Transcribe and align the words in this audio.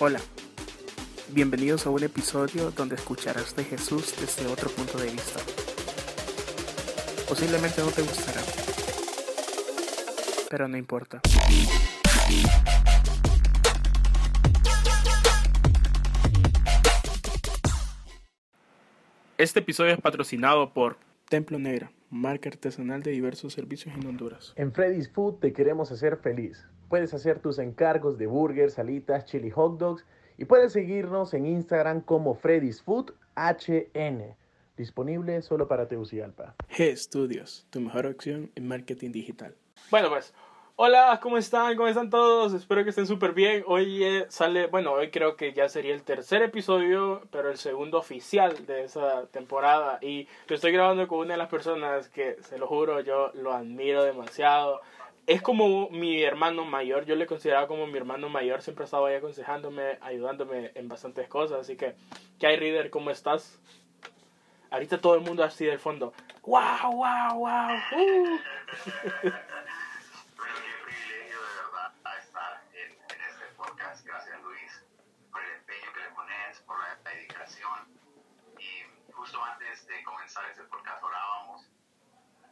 Hola, 0.00 0.20
bienvenidos 1.30 1.84
a 1.84 1.90
un 1.90 2.04
episodio 2.04 2.70
donde 2.70 2.94
escucharás 2.94 3.56
de 3.56 3.64
Jesús 3.64 4.14
desde 4.20 4.46
otro 4.46 4.70
punto 4.70 4.96
de 4.96 5.10
vista. 5.10 5.40
Posiblemente 7.28 7.80
no 7.80 7.90
te 7.90 8.02
gustará, 8.02 8.40
pero 10.48 10.68
no 10.68 10.76
importa. 10.76 11.20
Este 19.36 19.58
episodio 19.58 19.94
es 19.94 20.00
patrocinado 20.00 20.72
por 20.72 20.96
Templo 21.28 21.58
Negra, 21.58 21.90
marca 22.08 22.48
artesanal 22.48 23.02
de 23.02 23.10
diversos 23.10 23.52
servicios 23.52 23.96
en 23.96 24.06
Honduras. 24.06 24.52
En 24.54 24.72
Freddy's 24.72 25.10
Food 25.10 25.40
te 25.40 25.52
queremos 25.52 25.90
hacer 25.90 26.18
feliz. 26.18 26.68
Puedes 26.88 27.12
hacer 27.12 27.38
tus 27.40 27.58
encargos 27.58 28.16
de 28.16 28.26
burgers, 28.26 28.74
salitas, 28.74 29.26
chili 29.26 29.50
hot 29.50 29.78
dogs 29.78 30.06
y 30.38 30.46
puedes 30.46 30.72
seguirnos 30.72 31.34
en 31.34 31.44
Instagram 31.44 32.00
como 32.00 32.34
Freddy's 32.34 32.80
Food 32.80 33.12
HN. 33.36 34.34
Disponible 34.74 35.42
solo 35.42 35.68
para 35.68 35.86
Tegucigalpa. 35.86 36.54
G 36.70 36.96
Studios, 36.96 37.66
tu 37.68 37.80
mejor 37.80 38.06
opción 38.06 38.50
en 38.54 38.68
marketing 38.68 39.10
digital. 39.10 39.54
Bueno, 39.90 40.08
pues, 40.08 40.32
hola, 40.76 41.18
¿cómo 41.20 41.36
están? 41.36 41.76
¿Cómo 41.76 41.88
están 41.88 42.08
todos? 42.08 42.54
Espero 42.54 42.84
que 42.84 42.90
estén 42.90 43.06
súper 43.06 43.34
bien. 43.34 43.64
Hoy 43.66 44.04
eh, 44.04 44.26
sale, 44.30 44.68
bueno, 44.68 44.92
hoy 44.92 45.10
creo 45.10 45.36
que 45.36 45.52
ya 45.52 45.68
sería 45.68 45.92
el 45.92 46.04
tercer 46.04 46.40
episodio, 46.40 47.20
pero 47.30 47.50
el 47.50 47.58
segundo 47.58 47.98
oficial 47.98 48.64
de 48.64 48.84
esa 48.84 49.26
temporada. 49.26 49.98
Y 50.00 50.26
lo 50.46 50.54
estoy 50.54 50.72
grabando 50.72 51.06
con 51.06 51.18
una 51.18 51.34
de 51.34 51.38
las 51.38 51.48
personas 51.48 52.08
que, 52.08 52.36
se 52.40 52.56
lo 52.56 52.66
juro, 52.66 53.00
yo 53.00 53.30
lo 53.34 53.52
admiro 53.52 54.04
demasiado 54.04 54.80
es 55.28 55.42
como 55.42 55.90
mi 55.90 56.22
hermano 56.22 56.64
mayor, 56.64 57.04
yo 57.04 57.14
le 57.14 57.26
consideraba 57.26 57.68
como 57.68 57.86
mi 57.86 57.98
hermano 57.98 58.30
mayor, 58.30 58.62
siempre 58.62 58.86
estaba 58.86 59.08
ahí 59.08 59.16
aconsejándome, 59.16 59.98
ayudándome 60.00 60.72
en 60.74 60.88
bastantes 60.88 61.28
cosas, 61.28 61.60
así 61.60 61.76
que, 61.76 61.94
¿qué 62.40 62.46
hay, 62.46 62.56
Reader? 62.56 62.88
¿Cómo 62.88 63.10
estás? 63.10 63.60
Ahorita 64.70 64.98
todo 65.02 65.16
el 65.16 65.20
mundo 65.20 65.44
así 65.44 65.66
del 65.66 65.78
fondo, 65.78 66.14
¡wow, 66.46 66.92
wow, 66.92 67.38
wow! 67.40 67.76
Uh. 67.94 68.38
justo 79.12 79.44
antes 79.44 79.86
de 79.88 80.04
comenzar 80.04 80.48
este 80.48 80.62
podcast 80.62 81.02
orábamos 81.02 81.68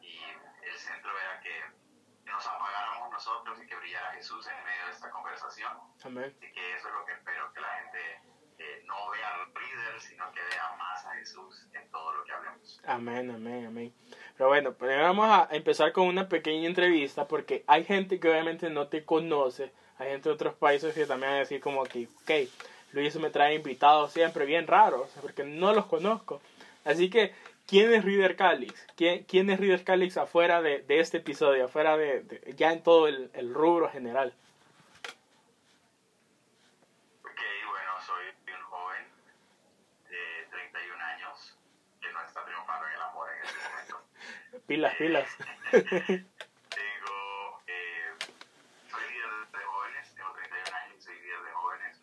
y 0.03 0.19
el 0.63 0.77
centro 0.77 1.11
era 1.19 1.41
que 1.41 1.87
nos 2.27 2.47
apagáramos 2.47 3.11
nosotros 3.11 3.59
y 3.63 3.67
que 3.67 3.77
brillara 3.77 4.06
Jesús 4.17 4.47
en 4.47 4.65
medio 4.65 4.87
de 4.87 4.93
esta 4.93 5.11
conversación. 5.11 5.73
Amén. 6.05 6.35
Y 6.39 6.53
que 6.53 6.75
eso 6.77 6.89
es 6.89 6.95
lo 6.95 7.05
que 7.05 7.13
espero, 7.13 7.53
que 7.53 7.61
la 7.61 7.69
gente 7.81 8.21
eh, 8.59 8.85
no 8.87 9.11
vea 9.11 9.35
al 9.35 9.49
líder, 9.49 10.01
sino 10.01 10.33
que 10.33 10.41
vea 10.41 10.77
más 10.79 11.05
a 11.05 11.15
Jesús 11.17 11.67
en 11.73 11.91
todo 11.91 12.13
lo 12.15 12.25
que 12.25 12.33
hablemos. 12.33 12.81
Amén, 12.87 13.31
amén, 13.31 13.67
amén. 13.67 13.95
Pero 14.37 14.49
bueno, 14.49 14.73
pues 14.73 14.99
vamos 14.99 15.27
a 15.29 15.49
empezar 15.55 15.93
con 15.93 16.07
una 16.07 16.29
pequeña 16.29 16.67
entrevista 16.67 17.29
porque 17.29 17.65
hay 17.67 17.85
gente 17.85 18.19
que 18.19 18.31
obviamente 18.31 18.71
no 18.71 18.89
te 18.89 19.05
conoce, 19.05 19.73
hay 19.99 20.11
gente 20.11 20.29
de 20.29 20.35
otros 20.35 20.55
países 20.55 20.95
que 20.95 21.07
también 21.07 21.31
van 21.31 21.37
a 21.37 21.41
decir 21.41 21.61
como 21.61 21.85
que, 21.85 22.09
ok, 22.23 22.51
Luis 22.93 23.17
me 23.17 23.31
trae 23.31 23.55
invitados 23.55 24.13
siempre 24.13 24.47
bien 24.47 24.67
raros, 24.67 25.11
porque 25.21 25.45
no 25.45 25.75
los 25.75 25.87
conozco. 25.87 26.41
Así 26.85 27.11
que 27.11 27.35
¿Quién 27.67 27.93
es 27.93 28.05
Reader 28.05 28.37
Calix? 28.37 28.87
¿Quién, 28.97 29.25
quién 29.25 29.51
es 29.51 29.59
Reader 29.59 29.83
Calix 29.83 30.17
afuera 30.17 30.63
de, 30.63 30.83
de, 30.83 31.01
este 31.01 31.17
episodio? 31.17 31.65
Afuera 31.65 31.97
de, 31.97 32.23
de, 32.23 32.55
ya 32.55 32.73
en 32.73 32.81
todo 32.81 33.09
el, 33.09 33.29
el, 33.35 33.53
rubro 33.53 33.91
general. 33.91 34.33
Ok, 37.25 37.41
bueno, 37.69 37.91
soy 38.07 38.27
un 38.55 38.63
joven 38.63 39.05
de 40.09 40.47
31 40.49 41.05
años 41.05 41.59
que 42.01 42.13
no 42.13 42.25
está 42.25 42.45
triunfando 42.45 42.87
en 42.87 42.93
el 42.93 43.01
amor 43.03 43.29
en 43.35 43.43
este 43.43 43.59
momento. 43.69 44.01
pilas, 44.69 44.93
eh, 44.93 44.97
pilas. 44.99 45.37
tengo, 45.73 47.63
eh, 47.67 48.15
soy 48.89 49.11
líder 49.11 49.31
de 49.51 49.65
jóvenes, 49.65 50.15
tengo 50.15 50.33
31 50.35 50.77
años 50.77 50.97
y 50.99 51.03
soy 51.03 51.21
líder 51.21 51.43
de 51.43 51.51
jóvenes. 51.51 52.01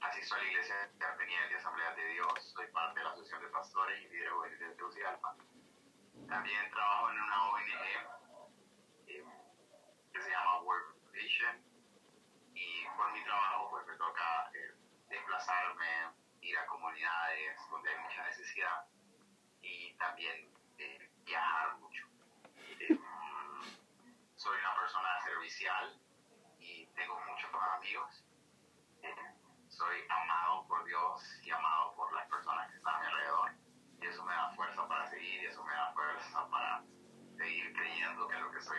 Asisto 0.00 0.34
a 0.34 0.38
la 0.38 0.44
iglesia 0.50 0.74
de 0.98 1.04
Armenia 1.04 1.46
de 1.48 1.54
Asamblea 1.54 1.94
de 1.94 2.08
Dios, 2.08 2.52
soy 2.52 2.66
parte 2.72 2.98
de 2.98 3.04
la 3.04 3.10
Asociación 3.12 3.42
de 3.42 3.49
Pastores 3.60 4.00
y 4.00 4.08
Líderes 4.08 4.32
Jóvenes 4.32 4.58
de 4.58 4.70
Tegucigalpa. 4.70 5.36
También 6.30 6.70
trabajo 6.70 7.10
en 7.10 7.20
una 7.20 7.50
ONG 7.50 7.68
eh, 9.06 9.24
que 10.14 10.22
se 10.22 10.30
llama 10.30 10.62
World 10.62 11.12
Vision 11.12 11.62
y 12.54 12.86
por 12.96 13.12
mi 13.12 13.22
trabajo 13.22 13.68
pues 13.68 13.86
me 13.86 13.96
toca 13.96 14.50
eh, 14.54 14.72
desplazarme, 15.10 16.08
ir 16.40 16.56
a 16.56 16.66
comunidades 16.68 17.60
donde 17.70 17.90
hay 17.90 17.98
mucha 18.02 18.24
necesidad 18.24 18.86
y 19.60 19.92
también 19.98 20.50
eh, 20.78 21.10
viajar 21.26 21.76
mucho. 21.80 22.06
soy 24.36 24.58
una 24.58 24.74
persona 24.74 25.20
servicial 25.22 26.00
y 26.58 26.86
tengo 26.94 27.20
muchos 27.28 27.50
amigos 27.76 28.24
soy 29.80 29.96
amado 30.10 30.66
por 30.68 30.84
Dios 30.84 31.40
y 31.42 31.50
amado 31.50 31.94
por 31.94 32.12
las 32.12 32.28
personas 32.28 32.70
que 32.70 32.76
están 32.76 32.96
a 32.96 33.00
mi 33.00 33.06
alrededor. 33.06 33.50
Y 34.02 34.06
eso 34.06 34.24
me 34.24 34.34
da 34.34 34.50
fuerza 34.54 34.86
para 34.86 35.08
seguir 35.08 35.42
y 35.42 35.46
eso 35.46 35.64
me 35.64 35.72
da 35.72 35.92
fuerza 35.94 36.48
para 36.50 36.82
seguir 37.38 37.72
creyendo 37.72 38.28
que 38.28 38.38
lo 38.38 38.50
que 38.50 38.58
estoy 38.58 38.78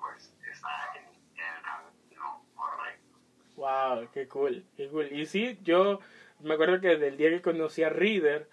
pues 0.00 0.34
está 0.50 0.68
en, 0.96 1.04
en 1.04 1.56
el 1.56 1.62
camino 1.62 2.44
correcto. 2.54 3.18
Wow, 3.56 4.08
qué 4.12 4.28
cool, 4.28 4.64
qué 4.76 4.88
cool. 4.88 5.12
Y 5.12 5.26
sí, 5.26 5.58
yo 5.62 6.00
me 6.40 6.54
acuerdo 6.54 6.80
que 6.80 6.96
desde 6.96 7.16
día 7.16 7.30
que 7.30 7.42
conocí 7.42 7.82
a 7.82 7.88
Reader, 7.88 8.48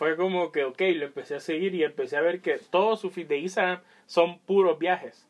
fue 0.00 0.16
como 0.16 0.50
que, 0.50 0.64
ok, 0.64 0.80
lo 0.94 1.04
empecé 1.04 1.34
a 1.34 1.40
seguir 1.40 1.74
y 1.74 1.84
empecé 1.84 2.16
a 2.16 2.22
ver 2.22 2.40
que 2.40 2.58
todos 2.58 3.00
sus 3.00 3.12
feed 3.12 3.26
de 3.26 3.38
Instagram 3.38 3.80
son 4.06 4.38
puros 4.38 4.78
viajes. 4.78 5.26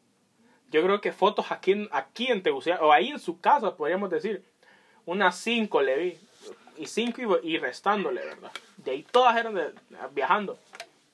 Yo 0.71 0.83
creo 0.85 1.01
que 1.01 1.11
fotos 1.11 1.51
aquí, 1.51 1.89
aquí 1.91 2.29
en 2.29 2.43
Tegucigalpa, 2.43 2.87
o 2.87 2.93
ahí 2.93 3.09
en 3.09 3.19
su 3.19 3.41
casa, 3.41 3.75
podríamos 3.75 4.11
decir, 4.11 4.45
unas 5.07 5.37
5 5.39 5.83
le 5.83 5.97
vi. 5.97 6.19
Y 6.77 6.87
5 6.87 7.41
y, 7.43 7.55
y, 7.55 7.59
restándole, 7.59 8.25
¿verdad? 8.25 8.53
De 8.77 8.93
ahí 8.93 9.03
todas 9.11 9.37
eran 9.37 9.55
de, 9.55 9.73
viajando. 10.13 10.57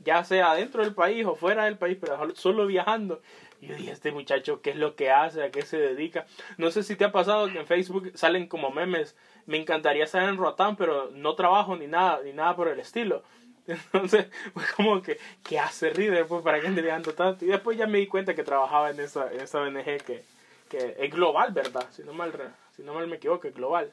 Ya 0.01 0.23
sea 0.23 0.55
dentro 0.55 0.85
del 0.85 0.95
país 0.95 1.25
o 1.25 1.35
fuera 1.35 1.65
del 1.65 1.79
país, 1.79 1.97
pero 1.99 2.37
solo 2.37 2.67
viajando. 2.67 3.23
Y 3.67 3.69
yo 3.69 3.75
dije, 3.75 3.91
este 3.91 4.13
muchacho, 4.13 4.63
¿qué 4.63 4.71
es 4.71 4.77
lo 4.77 4.95
que 4.95 5.11
hace? 5.11 5.43
¿A 5.43 5.51
qué 5.51 5.63
se 5.63 5.77
dedica? 5.77 6.25
No 6.57 6.71
sé 6.71 6.85
si 6.85 6.95
te 6.95 7.05
ha 7.05 7.11
pasado 7.11 7.51
que 7.51 7.59
en 7.59 7.67
Facebook 7.67 8.13
salen 8.15 8.47
como 8.47 8.71
memes. 8.71 9.17
Me 9.47 9.57
encantaría 9.57 10.05
estar 10.05 10.23
en 10.23 10.37
Roatán, 10.37 10.77
pero 10.77 11.11
no 11.11 11.35
trabajo 11.35 11.77
ni 11.77 11.89
nada, 11.89 12.21
ni 12.23 12.33
nada 12.33 12.55
por 12.55 12.69
el 12.69 12.79
estilo. 12.79 13.25
Entonces, 13.67 14.29
pues 14.55 14.73
como 14.73 15.03
que, 15.03 15.19
¿qué 15.43 15.59
hace 15.59 15.91
Reader? 15.91 16.27
Pues 16.29 16.45
para 16.45 16.61
qué 16.61 16.69
ande 16.69 17.13
tanto. 17.13 17.45
Y 17.45 17.49
después 17.49 17.77
ya 17.77 17.89
me 17.89 17.99
di 17.99 18.07
cuenta 18.07 18.37
que 18.37 18.45
trabajaba 18.45 18.91
en 18.91 19.01
esa, 19.01 19.33
en 19.33 19.41
esa 19.41 19.61
ONG 19.61 19.83
que, 20.05 20.25
que 20.69 20.95
es 20.97 21.11
global, 21.11 21.53
¿verdad? 21.53 21.89
Si 21.91 22.05
no 22.05 22.13
mal, 22.13 22.33
si 22.77 22.85
no 22.85 22.95
mal 22.95 23.09
me 23.09 23.17
equivoco, 23.17 23.49
es 23.49 23.55
global. 23.55 23.93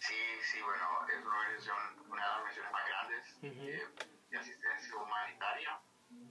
Sí, 0.00 0.14
sí, 0.42 0.58
bueno, 0.62 0.82
es 1.08 1.24
una 1.24 1.36
organización, 1.38 1.76
una 2.10 2.22
de 2.22 2.28
las 2.28 2.38
organizaciones 2.38 2.72
más 2.72 2.88
grandes 2.88 3.36
uh 3.42 3.46
-huh. 3.46 3.68
eh, 3.68 3.88
de 4.30 4.38
asistencia 4.38 4.96
humanitaria. 4.96 5.78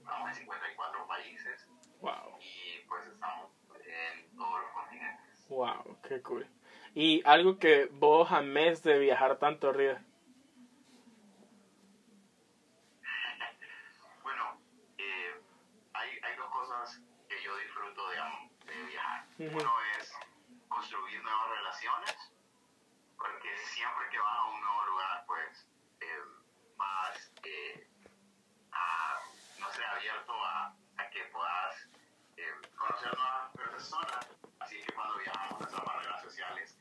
Estamos 0.09 0.29
en 0.29 0.35
54 0.35 1.07
países. 1.07 1.67
Wow. 2.01 2.39
Y 2.41 2.79
pues 2.87 3.05
estamos 3.07 3.51
en 3.85 4.35
todos 4.35 4.61
los 4.61 4.71
continentes. 4.71 5.38
Wow, 5.49 5.97
qué 6.07 6.21
cool. 6.21 6.47
Y 6.95 7.21
algo 7.25 7.59
que 7.59 7.87
vos 7.91 8.31
amés 8.31 8.81
de 8.83 8.97
viajar 8.99 9.37
tanto, 9.37 9.71
Río. 9.71 9.93
bueno, 14.23 14.59
eh, 14.97 15.41
hay, 15.93 16.09
hay 16.23 16.35
dos 16.37 16.49
cosas 16.51 16.99
que 17.27 17.41
yo 17.43 17.55
disfruto 17.57 18.09
de, 18.09 18.15
de 18.73 18.83
viajar. 18.85 19.25
Uh 19.37 19.43
-huh. 19.43 19.61
Uno 19.61 19.73
es 19.99 20.11
construir 20.67 21.21
nuevas 21.23 21.49
relaciones, 21.49 22.15
porque 23.17 23.57
siempre 23.57 24.09
que 24.11 24.19
vas 24.19 24.39
a 24.39 24.45
un 24.45 24.61
nuevo 24.61 24.85
lugar, 24.85 25.23
pues 25.27 25.67
eh, 26.01 26.19
vas 26.77 27.31
eh, 27.43 27.87
a, 28.71 29.19
no 29.59 29.69
sé, 29.71 29.83
abierto 29.85 30.33
a, 30.43 30.75
a 30.97 31.09
que 31.09 31.23
puedas 31.25 31.87
eh, 32.37 32.51
conocer 32.75 33.13
nuevas 33.15 33.51
personas. 33.53 34.27
Así 34.59 34.81
que 34.83 34.93
cuando 34.93 35.17
viajamos, 35.17 35.59
nuestras 35.59 35.85
barreras 35.85 36.21
sociales 36.21 36.77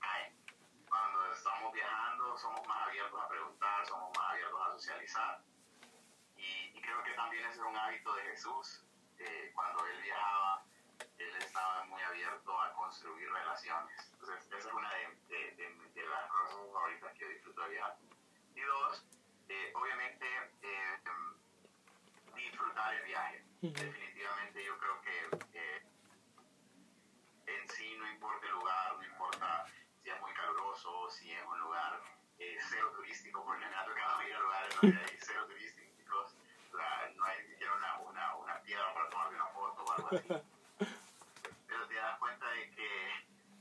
caen. 0.00 0.34
Cuando 0.88 1.32
estamos 1.32 1.72
viajando, 1.72 2.37
somos 2.48 2.66
más 2.66 2.88
abiertos 2.88 3.20
a 3.20 3.28
preguntar, 3.28 3.86
somos 3.86 4.16
más 4.16 4.30
abiertos 4.30 4.60
a 4.62 4.70
socializar. 4.72 5.42
Y, 6.36 6.72
y 6.74 6.80
creo 6.80 7.02
que 7.04 7.12
también 7.12 7.44
ese 7.44 7.60
es 7.60 7.66
un 7.66 7.76
hábito 7.76 8.14
de 8.14 8.22
Jesús. 8.22 8.84
cuando 9.54 9.84
él 9.86 10.00
viajaba, 10.02 10.64
él 11.18 11.36
estaba 11.36 11.84
muy 11.84 12.00
abierto 12.02 12.58
a 12.60 12.72
construir 12.72 13.30
relaciones. 13.30 14.10
Entonces, 14.12 14.46
esa 14.46 14.68
es 14.68 14.74
una 14.74 14.90
de, 14.94 15.16
de, 15.28 15.50
de, 15.56 15.90
de 15.94 16.06
las 16.08 16.30
cosas 16.30 16.56
favoritas 16.72 17.12
que 17.12 17.18
yo 17.18 17.28
disfruto 17.28 17.62
de 17.62 17.68
viajar. 17.68 17.96
Y 18.54 18.60
dos, 18.60 19.04
eh, 19.48 19.72
obviamente, 19.74 20.26
eh, 20.62 21.00
disfrutar 22.34 22.94
el 22.94 23.02
viaje. 23.02 23.44
Definitivamente 23.60 24.64
yo 24.64 24.78
creo 24.78 25.00
que 25.02 25.58
eh, 25.58 25.82
en 27.46 27.68
sí 27.68 27.96
no 27.98 28.08
importa 28.08 28.46
el 28.46 28.52
lugar, 28.52 28.78
o 30.84 31.10
si 31.10 31.32
es 31.32 31.44
un 31.44 31.58
lugar 31.58 31.94
eh, 31.94 31.97
cero 31.97 31.97
turístico, 33.08 33.42
porque 33.42 33.66
me 33.66 33.74
ha 33.74 33.84
tocado 33.84 34.22
ir 34.22 34.34
a 34.34 34.40
lugares 34.40 34.74
donde 34.82 34.98
hay 34.98 35.18
cero 35.18 35.46
turísticos, 35.46 36.36
o 36.72 36.76
sea, 36.76 37.10
no 37.16 37.24
hay 37.24 37.42
ni 37.42 37.48
siquiera 37.48 37.74
una, 37.74 37.98
una, 38.00 38.34
una 38.36 38.60
piedra 38.60 38.92
para 38.92 39.08
tomar 39.08 39.28
una 39.28 39.46
foto 39.46 39.84
o 39.84 39.92
algo 39.92 40.08
así. 40.08 40.28
Pero 41.66 41.86
te 41.88 41.94
das 41.94 42.18
cuenta 42.18 42.50
de 42.50 42.70
que, 42.72 43.12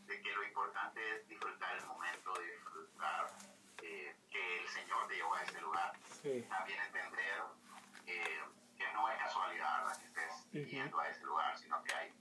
de 0.08 0.22
que 0.22 0.34
lo 0.34 0.44
importante 0.44 1.16
es 1.16 1.28
disfrutar 1.30 1.78
el 1.78 1.86
momento, 1.86 2.34
disfrutar 2.40 3.28
eh, 3.84 4.16
que 4.30 4.60
el 4.60 4.68
Señor 4.68 5.08
te 5.08 5.16
llevó 5.16 5.34
a 5.36 5.44
ese 5.44 5.62
lugar. 5.62 5.94
Sí. 6.22 6.46
También 6.50 6.82
entender 6.82 7.44
eh, 8.06 8.42
que 8.78 8.94
no 8.94 9.10
es 9.10 9.18
casualidad 9.18 9.84
¿verdad? 9.84 9.98
que 9.98 10.06
estés 10.08 10.72
yendo 10.72 11.00
a 11.00 11.10
ese 11.10 11.24
lugar, 11.24 11.58
sino 11.58 11.82
que 11.86 11.94
hay, 11.96 12.14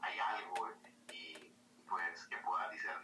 hay 0.00 0.18
algo 0.18 0.68
y 1.12 1.54
pues 1.88 2.26
que 2.26 2.36
puedas 2.38 2.72
discernir 2.72 2.99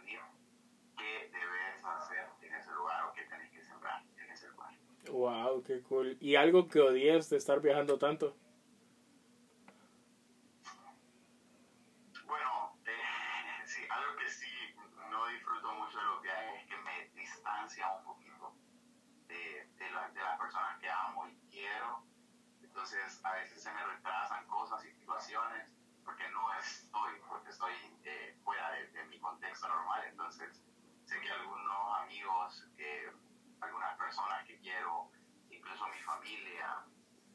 Wow, 5.11 5.63
qué 5.63 5.81
cool. 5.81 6.17
¿Y 6.21 6.35
algo 6.35 6.67
que 6.67 6.79
odies 6.81 7.29
de 7.29 7.37
estar 7.37 7.61
viajando 7.61 7.97
tanto? 7.97 8.35
Bueno, 12.25 12.73
eh, 12.85 13.65
sí, 13.65 13.81
algo 13.89 14.15
que 14.17 14.29
sí 14.29 14.47
no 15.09 15.27
disfruto 15.27 15.73
mucho 15.73 15.97
de 15.97 16.05
los 16.05 16.21
viajes 16.21 16.61
es 16.61 16.67
que 16.69 16.77
me 16.77 17.09
distancia 17.21 17.91
un 17.97 18.03
poquito 18.03 18.53
de, 19.27 19.67
de, 19.77 19.89
la- 19.91 20.09
de 20.09 20.19
las 20.21 20.39
personas 20.39 20.79
que 20.79 20.89
amo 20.89 21.27
y 21.27 21.37
quiero. 21.51 22.03
Entonces, 22.63 23.19
a 23.23 23.33
veces 23.33 23.61
se 23.63 23.71
me 23.71 23.83
retrasan 23.85 24.45
cosas 24.47 24.83
y 24.85 24.91
situaciones 24.91 25.69
porque 26.03 26.27
no 26.29 26.53
estoy, 26.59 27.13
porque 27.27 27.49
estoy 27.49 27.73
eh, 28.03 28.37
fuera 28.43 28.71
de, 28.71 28.87
de 28.89 29.05
mi 29.05 29.19
contexto 29.19 29.67
normal. 29.67 30.03
Entonces, 30.09 30.63
sé 31.05 31.19
que 31.21 31.31
algunos 31.31 31.99
amigos, 32.01 32.67
eh, 32.77 33.11
algunas 33.61 33.97
personas 33.97 34.45
que 34.45 34.59
quiero, 34.59 35.11
incluso 35.49 35.87
mi 35.87 35.99
familia, 35.99 36.85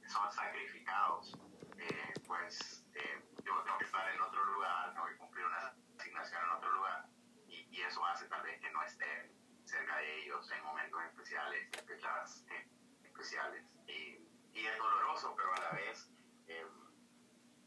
son 0.06 0.30
sacrificados. 0.32 1.32
Eh, 1.78 2.14
pues 2.26 2.84
eh, 2.94 3.24
yo 3.44 3.62
tengo 3.62 3.78
que 3.78 3.84
estar 3.84 4.14
en 4.14 4.20
otro 4.20 4.44
lugar, 4.44 4.92
tengo 4.92 5.06
que 5.06 5.16
cumplir 5.16 5.46
una 5.46 5.74
asignación 5.98 6.42
en 6.44 6.50
otro 6.50 6.72
lugar. 6.72 7.06
Y, 7.48 7.66
y 7.70 7.80
eso 7.82 8.04
hace 8.06 8.26
tal 8.28 8.42
vez 8.42 8.60
que 8.60 8.70
no 8.70 8.82
esté 8.82 9.32
cerca 9.64 9.96
de 9.96 10.22
ellos 10.22 10.50
en 10.50 10.64
momentos 10.64 11.00
especiales, 11.04 11.68
en 11.72 11.86
fechas 11.86 12.44
eh, 12.50 12.68
especiales. 13.04 13.64
Y, 13.86 14.18
y 14.58 14.66
es 14.66 14.78
doloroso, 14.78 15.34
pero 15.36 15.54
a 15.54 15.60
la 15.60 15.70
vez 15.72 16.10
eh, 16.46 16.66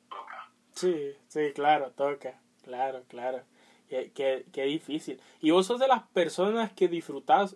toca. 0.10 0.51
Sí, 0.72 1.18
sí, 1.28 1.51
claro, 1.54 1.92
toca. 1.92 2.40
Claro, 2.63 3.04
claro. 3.08 3.44
Qué, 3.90 4.12
qué, 4.13 4.46
qué 4.51 4.63
difícil. 4.63 5.22
¿Y 5.40 5.51
vos 5.51 5.68
sos 5.68 5.80
de 5.80 5.88
las 5.88 6.04
personas 6.08 6.74
que 6.74 6.88
disfrutas, 6.88 7.56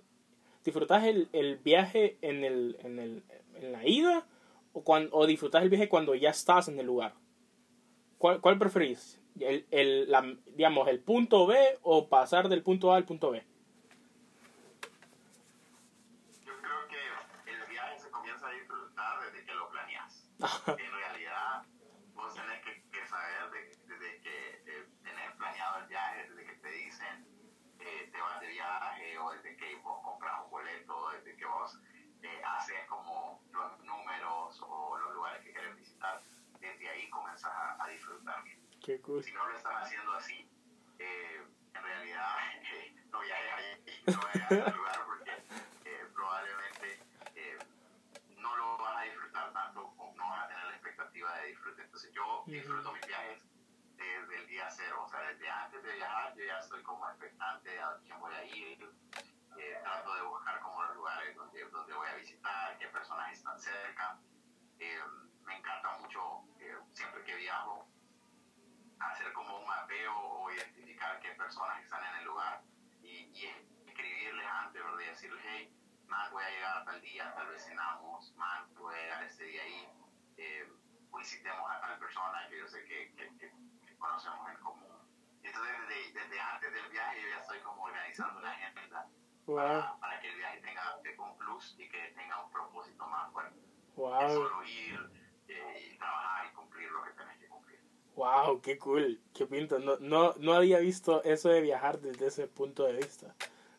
disfrutas 0.64 1.04
el, 1.06 1.30
el 1.34 1.58
viaje 1.58 2.18
en, 2.22 2.44
el, 2.44 2.78
en, 2.84 3.00
el, 3.00 3.24
en 3.56 3.72
la 3.72 3.86
ida 3.88 4.26
o, 4.74 4.84
cuan- 4.84 5.10
o 5.12 5.26
disfrutas 5.26 5.64
el 5.64 5.70
viaje 5.70 5.90
cuando 5.90 6.16
ya 6.16 6.30
estás 6.30 6.68
en 6.68 6.80
el 6.80 6.86
lugar? 6.86 7.14
¿Cuál, 8.18 8.42
cuál 8.42 8.58
preferís? 8.60 9.20
El, 9.40 9.66
el, 9.72 10.12
la, 10.12 10.22
digamos, 10.56 10.88
¿El 10.90 11.00
punto 11.00 11.48
B 11.48 11.58
o 11.84 12.08
pasar 12.10 12.50
del 12.50 12.62
punto 12.64 12.92
A 12.92 12.98
al 12.98 13.06
punto 13.06 13.32
B? 13.32 13.42
Yo 16.46 16.54
creo 16.62 16.88
que 16.90 17.52
el 17.52 17.66
viaje 17.70 18.00
se 18.00 18.10
comienza 18.12 18.48
a 18.48 18.52
disfrutar 18.52 19.20
desde 19.32 19.46
que 19.46 19.54
lo 19.54 19.70
planeas. 19.70 20.28
en 20.40 20.92
realidad, 20.92 21.64
vos 22.14 22.34
tenés 22.34 22.62
que, 22.66 22.84
que 22.92 23.08
saber 23.08 23.52
de- 23.52 23.78
desde 23.88 24.22
que 24.22 24.50
eh, 24.66 24.86
tenés 25.04 25.32
planeado 25.38 25.80
el 25.80 25.88
viaje, 25.88 26.30
desde 26.30 26.46
que 26.46 26.54
te 26.60 26.72
dicen 26.72 27.26
eh, 27.80 28.10
te 28.12 28.20
vas 28.22 28.42
de 28.42 28.48
viaje, 28.50 29.18
o 29.20 29.32
desde 29.32 29.56
que 29.56 29.76
vos 29.84 30.02
compras 30.04 30.34
un 30.44 30.52
boleto, 30.52 31.12
desde 31.12 31.38
que 31.38 31.46
vos 31.46 31.80
eh, 32.24 32.42
haces 32.46 32.86
como 32.90 33.42
los 33.54 33.80
números 33.86 34.62
o 34.68 34.98
los 34.98 35.14
lugares 35.16 35.42
que 35.46 35.54
querés 35.54 35.78
visitar, 35.78 36.22
desde 36.60 36.90
ahí 36.90 37.10
comenzás 37.10 37.52
a, 37.54 37.82
a 37.84 37.88
disfrutar. 37.88 38.44
Qué 38.90 39.00
cool. 39.02 39.24
Si 39.24 39.32
no 39.34 39.48
lo 39.48 39.56
estás 39.56 39.84
haciendo 39.84 40.14
así, 40.14 40.50
eh, 40.98 41.44
en 41.76 41.84
realidad 41.84 42.26
eh, 42.74 42.96
no 43.12 43.20
viajes 43.20 43.54
ahí, 43.56 44.04
no 44.08 44.20
vayas 44.20 44.52
al 44.52 44.76
lugar 44.76 45.06
porque 45.06 45.32
eh, 45.86 46.08
probablemente 46.12 47.00
eh, 47.36 47.60
no 48.38 48.58
lo 48.58 48.80
vas 48.80 48.98
a 48.98 49.02
disfrutar 49.04 49.54
tanto 49.54 49.94
o 49.96 50.16
no 50.16 50.30
vas 50.32 50.46
a 50.46 50.48
tener 50.48 50.66
la 50.66 50.72
expectativa 50.72 51.38
de 51.38 51.48
disfrute. 51.50 51.84
Entonces 51.84 52.12
yo 52.14 52.44
disfruto 52.48 52.92
mis 52.94 53.06
viajes 53.06 53.44
desde 53.96 54.36
el 54.42 54.48
día 54.48 54.68
cero, 54.72 55.04
o 55.06 55.08
sea, 55.08 55.20
desde 55.22 55.48
antes 55.48 55.84
de 55.84 55.94
viajar 55.94 56.36
yo 56.36 56.46
ya 56.46 56.58
estoy 56.58 56.82
como 56.82 57.08
expectante 57.12 57.80
a 57.80 57.96
quién 58.02 58.20
voy 58.20 58.34
a 58.34 58.44
ir, 58.44 58.92
eh, 59.60 59.80
trato 59.84 60.16
de 60.16 60.24
buscar 60.24 60.60
como 60.62 60.82
los 60.82 60.96
lugares 60.96 61.36
donde, 61.36 61.64
donde 61.66 61.94
voy 61.94 62.08
a 62.08 62.16
visitar, 62.16 62.76
qué 62.80 62.88
personas 62.88 63.34
están 63.34 63.60
cerca. 63.60 64.18
Eh, 64.80 65.00
me 65.44 65.58
encanta 65.58 65.96
mucho, 66.00 66.42
eh, 66.60 66.76
siempre 66.92 67.24
que 67.24 67.36
viajo, 67.36 67.88
hacer 69.00 69.32
como 69.34 69.60
un 69.60 69.66
mapeo 69.66 70.14
o 70.18 70.50
personas 71.40 71.82
están 71.82 72.04
en 72.04 72.16
el 72.20 72.26
lugar 72.26 72.62
y, 73.02 73.32
y 73.34 73.46
escribirles 73.88 74.46
antes, 74.46 74.84
¿verdad? 74.84 75.00
Y 75.00 75.06
decirles, 75.06 75.42
hey, 75.48 75.74
man, 76.08 76.32
voy 76.32 76.44
a 76.44 76.50
llegar 76.50 76.78
a 76.78 76.86
tal 76.86 77.02
día, 77.02 77.34
tal 77.34 77.48
vez 77.48 77.66
cenamos, 77.66 78.32
man, 78.36 78.72
voy 78.76 78.94
a 78.96 79.02
llegar 79.02 79.24
este 79.24 79.44
día 79.46 79.64
ahí, 79.64 79.90
eh, 80.38 80.72
visitemos 81.18 81.70
a 81.72 81.82
tal 81.82 81.98
persona 82.00 82.48
que 82.50 82.60
yo 82.60 82.68
sé 82.68 82.84
que, 82.86 83.14
que, 83.16 83.28
que- 83.38 83.52
que 83.86 83.98
conocemos 83.98 84.48
en 84.50 84.58
común. 84.58 84.90
Entonces, 85.42 85.74
desde, 85.88 86.12
desde 86.20 86.40
antes 86.40 86.72
del 86.72 86.90
viaje 86.90 87.22
yo 87.22 87.30
ya 87.30 87.40
estoy 87.42 87.60
como 87.62 87.84
organizando 87.84 88.40
la 88.42 88.52
agenda 88.52 89.08
Wow, 89.46 89.56
para, 89.58 90.00
para 90.00 90.20
que 90.22 90.30
el 90.30 90.36
viaje 90.38 90.60
tenga 90.62 90.96
un 91.18 91.38
plus 91.38 91.76
y 91.80 91.90
que 91.90 92.12
tenga 92.16 92.44
un 92.44 92.52
propósito 92.52 93.08
más 93.08 93.32
fuerte. 93.32 93.58
Es 93.60 93.96
wow, 93.96 94.30
solo 94.36 94.64
ir 94.64 95.10
eh, 95.48 95.90
y 95.94 95.98
trabajar 95.98 96.46
y 96.46 96.54
cumplir 96.54 96.90
lo 96.92 97.02
que 97.04 97.12
tenés 97.12 97.38
que. 97.39 97.39
Wow, 98.20 98.62
qué 98.62 98.78
cool. 98.78 99.20
Qué 99.34 99.46
pinta. 99.46 99.80
No, 99.80 99.98
no, 100.00 100.36
no 100.40 100.54
había 100.54 100.80
visto 100.80 101.24
eso 101.24 101.50
de 101.50 101.62
viajar 101.62 102.00
desde 102.00 102.28
ese 102.28 102.48
punto 102.48 102.84
de 102.84 102.94
vista. 102.94 103.34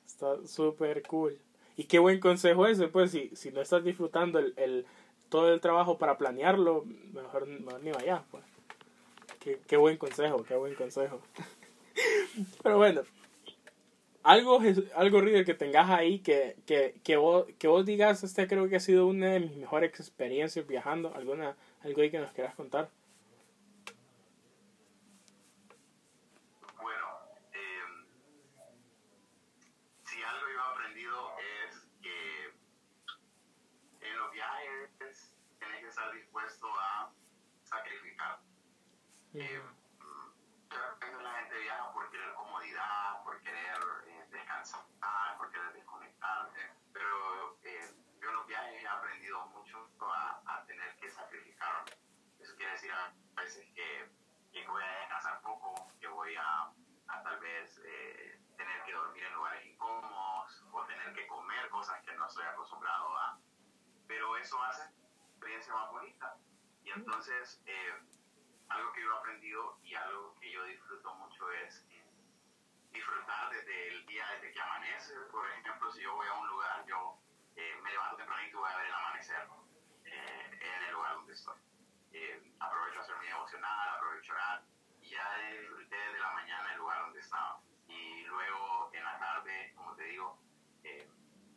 Está 0.07 0.37
súper 0.47 1.03
cool. 1.03 1.39
Y 1.77 1.85
qué 1.85 1.99
buen 1.99 2.21
consejo 2.21 2.67
ese, 2.67 2.89
pues, 2.89 3.11
si, 3.11 3.31
si 3.35 3.51
no 3.51 3.61
estás 3.61 3.85
disfrutando 3.85 4.39
el, 4.39 4.55
el, 4.57 4.87
todo 5.29 5.53
el 5.53 5.61
trabajo 5.61 5.99
para 5.99 6.19
planearlo, 6.19 6.85
mejor, 7.13 7.47
mejor 7.47 7.83
ni 7.83 7.93
vaya, 7.93 8.25
pues. 8.31 8.45
Qué, 9.39 9.61
qué 9.67 9.77
buen 9.77 9.97
consejo, 9.97 10.45
qué 10.45 10.57
buen 10.57 10.75
consejo. 10.75 11.21
Pero 12.63 12.77
bueno, 12.77 13.03
algo, 14.23 14.61
algo 14.97 15.21
Reader, 15.21 15.45
que 15.47 15.55
tengas 15.55 15.89
ahí 15.91 16.19
que, 16.21 16.57
que, 16.67 16.95
que, 17.03 17.17
vos, 17.17 17.47
que 17.59 17.69
vos 17.69 17.87
digas, 17.87 18.23
este 18.23 18.47
creo 18.47 18.69
que 18.69 18.77
ha 18.77 18.81
sido 18.81 19.07
una 19.07 19.29
de 19.29 19.41
mis 19.41 19.57
mejores 19.57 19.99
experiencias 19.99 20.67
viajando, 20.67 21.15
alguna, 21.15 21.57
algo 21.83 22.03
ahí 22.03 22.11
que 22.11 22.19
nos 22.19 22.33
quieras 22.33 22.55
contar. 22.55 22.91
Bueno, 26.83 27.07
eh, 27.53 28.05
si 30.05 30.23
algo 30.23 30.47
yo 30.53 30.59
he 30.59 30.73
aprendido 30.75 31.31
es 31.69 31.87
que 32.03 32.45
en 34.07 34.17
los 34.19 34.33
viajes 34.33 35.35
tenés 35.59 35.81
que 35.81 35.89
estar 35.89 36.13
dispuesto 36.13 36.67
a 36.67 37.11
sacrificar. 37.65 38.39
Eh, 39.33 39.63
de 40.71 40.77
repente 40.77 41.23
la 41.23 41.33
gente 41.41 41.59
viaja 41.59 41.93
por 41.93 42.11
querer 42.11 42.35
comodidad, 42.35 43.23
por 43.23 43.41
querer 43.43 43.79
eh, 44.07 44.27
descansar, 44.31 44.83
por 45.39 45.51
querer 45.53 45.73
desconectarse, 45.73 46.71
pero 46.93 47.57
eh, 47.63 47.95
yo 48.21 48.29
en 48.29 48.35
los 48.35 48.47
viajes 48.47 48.83
he 48.83 48.89
aprendido 48.89 49.47
mucho 49.47 49.89
a, 50.01 50.43
a 50.47 50.65
tener 50.67 50.97
que 50.97 51.09
sacrificar. 51.11 51.85
Eso 52.41 52.57
quiere 52.57 52.73
decir 52.73 52.91
a 52.93 53.41
veces 53.41 53.65
que, 53.75 54.11
que 54.53 54.67
voy 54.67 54.83
a 54.83 54.99
descansar 55.01 55.41
poco, 55.43 55.93
que 56.01 56.09
voy 56.09 56.35
a, 56.35 56.73
a 57.07 57.23
tal 57.23 57.39
vez 57.39 57.81
eh, 57.85 58.41
tener 58.57 58.83
que 58.85 58.93
dormir 58.93 59.23
en 59.25 59.35
lugares 59.35 59.65
incómodos 59.65 60.65
o 60.73 60.85
tener 60.87 61.15
que 61.15 61.27
comer 61.29 61.69
cosas 61.71 62.03
que 62.03 62.15
no 62.17 62.27
estoy 62.27 62.47
acostumbrado 62.47 63.17
a. 63.17 63.39
Pero 64.09 64.37
eso 64.39 64.61
hace 64.65 64.91
experiencia 65.29 65.73
más 65.73 65.89
bonita. 65.93 66.37
Y 66.83 66.91
entonces, 66.91 67.63
eh, 67.67 67.95
algo 68.71 68.93
que 68.93 69.03
yo 69.03 69.13
he 69.13 69.19
aprendido 69.19 69.79
y 69.83 69.95
algo 69.95 70.35
que 70.41 70.51
yo 70.51 70.65
disfruto 70.65 71.15
mucho 71.15 71.51
es 71.53 71.85
eh, 71.91 72.05
disfrutar 72.93 73.51
desde 73.51 73.89
el 73.89 74.07
día, 74.07 74.27
desde 74.35 74.53
que 74.53 74.61
amanece. 74.61 75.15
Por 75.31 75.49
ejemplo, 75.51 75.93
si 75.93 76.03
yo 76.03 76.15
voy 76.15 76.27
a 76.27 76.35
un 76.35 76.49
lugar, 76.49 76.85
yo 76.87 77.19
eh, 77.57 77.79
me 77.83 77.91
levanto 77.91 78.17
tempranito 78.17 78.57
y 78.57 78.61
voy 78.61 78.71
a 78.71 78.77
ver 78.77 78.87
el 78.87 78.95
amanecer 78.95 79.49
eh, 80.05 80.59
en 80.61 80.83
el 80.85 80.93
lugar 80.93 81.15
donde 81.15 81.33
estoy. 81.33 81.59
Eh, 82.13 82.53
aprovecho 82.59 82.99
a 82.99 83.03
hacer 83.03 83.17
mi 83.19 83.27
devocional, 83.27 83.89
aprovecho 83.91 84.33
a 84.33 84.35
orar 84.35 84.65
y 85.01 85.11
ya 85.11 85.37
disfruté 85.61 85.97
de 85.97 86.19
la 86.19 86.31
mañana 86.33 86.73
el 86.73 86.79
lugar 86.79 87.01
donde 87.03 87.21
estaba. 87.21 87.61
Y 87.89 88.25
luego 88.25 88.91
en 88.93 89.05
la 89.05 89.19
tarde, 89.19 89.73
como 89.77 89.95
te 89.95 90.05
digo, 90.05 90.39
eh, 90.85 91.09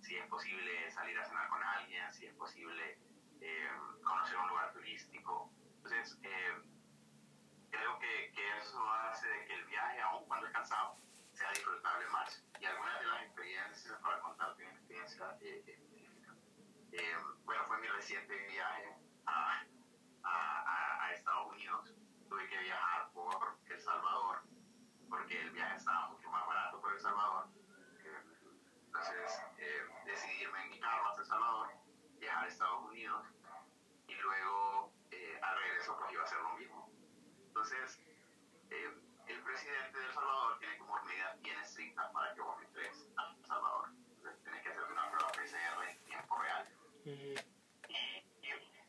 si 0.02 0.18
es 0.18 0.28
posible 0.28 0.92
salir 0.92 1.18
a 1.20 1.26
cenar 1.26 1.50
con 1.50 1.64
alguien, 1.64 2.12
si 2.14 2.26
es 2.26 2.34
posible 2.36 2.98
eh, 3.42 3.70
conocer 4.04 4.38
un 4.38 4.50
lugar 4.50 4.74
turístico. 4.74 5.52
Entonces, 5.78 6.18
lanzado 10.64 10.96
sea 11.34 11.50
disfrutable 11.50 12.08
más. 12.08 12.42
Y 12.60 12.66
algunas 12.66 13.00
de 13.02 13.06
las 13.08 13.24
experiencias, 13.24 14.00
para 14.02 14.20
contar 14.22 14.56
una 14.56 14.72
experiencia 14.72 15.38
eh 15.42 15.64
eh, 15.68 15.78
eh, 15.78 16.10
eh, 16.94 17.16
bueno, 17.44 17.66
fue 17.68 17.80
mi 17.80 17.88
reciente 17.88 18.34
viaje 18.48 18.96
a, 19.26 19.62
a, 20.24 21.06
a, 21.06 21.12
Estados 21.12 21.52
Unidos. 21.52 21.94
Tuve 22.30 22.48
que 22.48 22.58
viajar 22.60 23.12
por 23.12 23.58
El 23.66 23.82
Salvador, 23.82 24.44
porque 25.10 25.42
el 25.42 25.52
viaje 25.52 25.76
estaba 25.76 26.10
mucho 26.10 26.30
más 26.30 26.48
barato 26.48 26.80
por 26.80 26.94
El 26.94 27.00
Salvador. 27.02 27.48
Entonces 28.86 29.42
eh, 29.58 29.82
decidí 30.06 30.44
en 30.44 30.70
mi 30.70 30.80
carro 30.80 31.10
hasta 31.10 31.22
El 31.22 31.28
Salvador, 31.28 31.68
viajar 32.20 32.46
a 32.46 32.48
Estados 32.48 32.86
Unidos 32.86 33.28
y 34.08 34.16
luego 34.16 34.94
al 35.42 35.58
regreso 35.58 35.98
pues 36.00 36.14
iba 36.14 36.22
a 36.22 36.26
hacer 36.26 36.40
lo 36.40 36.54
mismo. 36.54 36.90
Entonces, 37.48 38.00
el 39.28 39.42
presidente 39.42 40.00
del 40.00 40.13
y, 47.14 47.36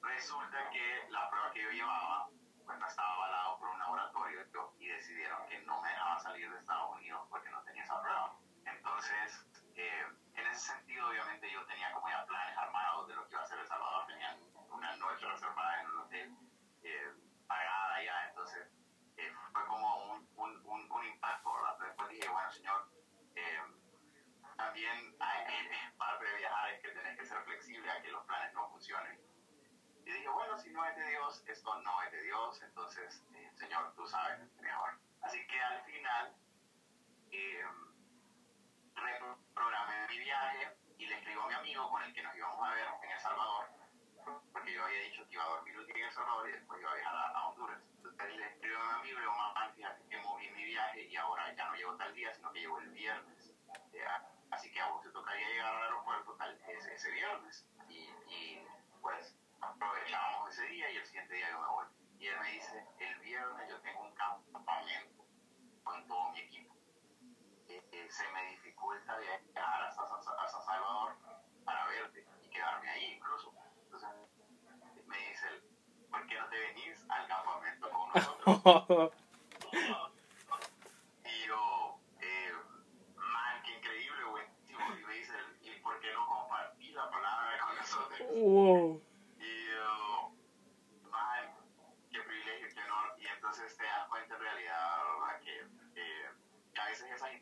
resulta 0.01 0.71
que 0.71 1.07
la 1.11 1.29
prueba 1.31 1.53
que 1.53 1.63
yo 1.63 1.71
llevaba 1.71 2.29
pues 2.65 2.79
no 2.79 2.87
estaba 2.87 3.15
avalado 3.15 3.59
por 3.59 3.69
un 3.69 3.79
laboratorio 3.79 4.41
y 4.79 4.89
decidieron 4.89 5.47
que 5.49 5.59
no 5.63 5.81
me 5.83 5.89
dejaba 5.89 6.19
salir 6.21 6.51
de 6.51 6.59
Estados 6.59 6.97
Unidos 6.97 7.27
porque 7.29 7.51
no 7.51 7.63
tenía 7.63 7.85
esa 7.85 8.01
prueba. 8.01 8.37
Entonces, 8.65 9.47
eh, 9.77 10.05
en 10.35 10.47
ese 10.47 10.73
sentido, 10.73 11.09
obviamente 11.09 11.51
yo 11.51 11.65
tenía 11.67 11.93
como 11.93 12.09
ya 12.09 12.25
planes 12.27 12.57
armados 12.57 13.09
de 13.09 13.15
lo 13.15 13.27
que 13.27 13.33
iba 13.33 13.41
a 13.41 13.45
hacer 13.45 13.59
El 13.59 13.67
Salvador. 13.67 14.07
Tenía 14.07 14.39
una 14.71 14.97
noche 14.97 15.27
reservada 15.27 15.81
en 15.81 15.87
un 15.89 15.99
hotel 15.99 16.37
eh, 16.83 17.13
pagada 17.47 18.03
ya, 18.03 18.29
entonces 18.29 18.69
eh, 19.17 19.33
fue 19.53 19.67
como 19.67 20.13
un, 20.13 20.29
un, 20.37 20.67
un, 20.67 20.93
un, 20.93 21.07
impacto, 21.07 21.53
¿verdad? 21.53 21.77
Pero 21.79 21.89
después 21.89 22.09
dije, 22.11 22.29
bueno, 22.29 22.51
señor, 22.51 22.89
eh, 23.37 23.61
también 24.57 25.17
hay, 25.21 25.69
parte 25.97 26.25
de 26.25 26.37
viajar 26.37 26.71
es 26.73 26.83
que 26.83 26.89
tenés 26.89 27.19
que 27.19 27.27
ser 27.27 27.43
flexible 27.45 27.91
a 27.91 28.03
que 28.03 28.11
los 28.11 28.25
planes 28.27 28.53
no 28.55 28.69
funcionen. 28.71 29.21
Y 30.05 30.13
dije, 30.13 30.29
bueno, 30.29 30.59
si 30.59 30.64
no 30.75 30.85
es 30.85 30.97
de 30.97 31.09
Dios, 31.09 31.45
esto 31.47 31.81
no 31.83 32.03
es 32.03 32.11
de 32.11 32.23
Dios, 32.23 32.63
entonces, 32.63 33.23
eh, 33.35 33.51
Señor, 33.55 33.95
tú 33.95 34.07
sabes 34.09 34.41
mejor. 34.61 34.99
Así 35.23 35.47
que 35.47 35.61
al 35.61 35.81
final, 35.85 36.35
eh, 37.31 37.65
reprogramé 38.97 40.09
mi 40.09 40.19
viaje 40.19 40.77
y 40.99 41.07
le 41.07 41.15
escribo 41.17 41.43
a 41.43 41.49
mi 41.49 41.55
amigo 41.55 41.89
con 41.89 42.03
el 42.03 42.13
que 42.13 42.23
nos 42.23 42.37
íbamos 42.37 42.69
a 42.69 42.75
ver 42.75 42.89
en 43.03 43.11
El 43.11 43.21
Salvador, 43.21 43.67
porque 44.53 44.75
yo 44.75 44.85
había 44.85 45.01
dicho 45.01 45.25
que 45.29 45.35
iba 45.35 45.45
a 45.45 45.49
dormir 45.49 45.79
un 45.79 45.87
día 45.87 45.97
en 45.97 46.05
El 46.05 46.13
Salvador 46.13 46.49
y 46.49 46.53
después 46.53 46.81
iba 46.81 46.91
a 46.91 46.95
viajar 46.95 47.15
a, 47.15 47.29
a 47.29 47.49
Honduras. 47.49 47.81
Entonces 47.97 48.37
le 48.37 48.47
escribo 48.49 48.79
a 48.81 48.85
mi 48.85 49.01
amigo 49.01 49.19
le 49.19 49.21
digo, 49.21 49.37
mamá, 49.37 49.73
fíjate 49.77 50.09
que 50.09 50.19
moví 50.23 50.51
mi 50.51 50.65
viaje 50.65 51.05
y 51.05 51.17
ahora 51.17 51.55
ya 51.55 51.67
no 51.67 51.77
llego 51.77 51.97
tal 51.97 52.15
día, 52.15 52.35
sino 52.35 52.53
que 52.53 52.61
llego 52.61 52.79
el 52.81 52.91
viernes. 52.91 53.55
Así 54.51 54.71
que 54.71 54.81
a 54.81 54.89
vos 54.89 55.03
te 55.03 55.11
tocaría 55.11 55.49
llegar 55.49 55.75
al 55.75 55.83
aeropuerto 55.83 56.35
tal, 56.35 56.61
ese, 56.69 56.95
ese 56.95 57.11
viernes. 57.11 57.67
Y, 57.89 58.09
y, 58.29 58.67
pues 59.01 59.37
aprovechamos 59.61 60.51
ese 60.51 60.67
día 60.67 60.91
y 60.91 60.97
el 60.97 61.07
siguiente 61.07 61.35
día 61.35 61.51
yo 61.51 61.61
me 61.61 61.69
voy. 61.69 61.87
Y 62.19 62.27
él 62.27 62.41
me 62.41 62.53
dice, 62.53 62.87
el 62.99 63.19
viernes 63.21 63.69
yo 63.69 63.81
tengo 63.81 64.01
un 64.03 64.15
campamento 64.15 65.25
con 65.83 66.07
todo 66.07 66.31
mi 66.31 66.41
equipo. 66.41 66.75
Eh, 67.69 67.83
eh, 67.93 68.04
se 68.15 68.23
me 68.31 68.45
dificulta 68.51 69.19
viajar 69.19 69.83
hasta, 69.83 70.03
hasta, 70.05 70.63
Salvador 70.63 71.17
para 71.65 71.85
verte 71.89 72.25
y 72.45 72.49
quedarme 72.49 72.89
ahí 72.89 73.15
incluso. 73.15 73.53
Entonces 73.87 74.09
me 75.07 75.19
dice 75.19 75.49
¿por 76.11 76.25
qué 76.29 76.39
no 76.39 76.49
te 76.49 76.59
venís 76.61 77.05
al 77.09 77.27
campamento 77.27 77.91
con 77.91 78.09
nosotros? 78.47 79.13
y 81.25 81.47
yo, 81.49 81.99
eh, 82.21 82.53
man, 83.17 83.63
qué 83.65 83.79
increíble, 83.79 84.25
buenísimo. 84.31 84.79
Y 84.97 85.05
me 85.05 85.15
dice, 85.15 85.33
¿y 85.63 85.71
por 85.81 85.99
qué 85.99 86.13
no 86.13 86.25
compartí 86.29 86.93
la 86.93 87.11
palabra 87.11 87.59
con 87.67 87.77
nosotros? 87.77 88.29
Wow. 88.31 89.03
Y 89.41 89.67
yo, 89.73 90.33
man, 91.11 91.53
qué 92.13 92.21
privilegio, 92.21 92.69
qué 92.73 92.81
honor. 92.81 93.15
Y 93.19 93.27
entonces 93.27 93.77
te 93.77 93.83
das 93.83 94.07
cuenta 94.09 94.35
en 94.37 94.41
realidad, 94.41 95.03
¿verdad? 95.19 95.41
Que, 95.41 95.61
eh, 95.97 96.31
que 96.73 96.81
a 96.81 96.87
veces 96.87 97.11
esas 97.11 97.35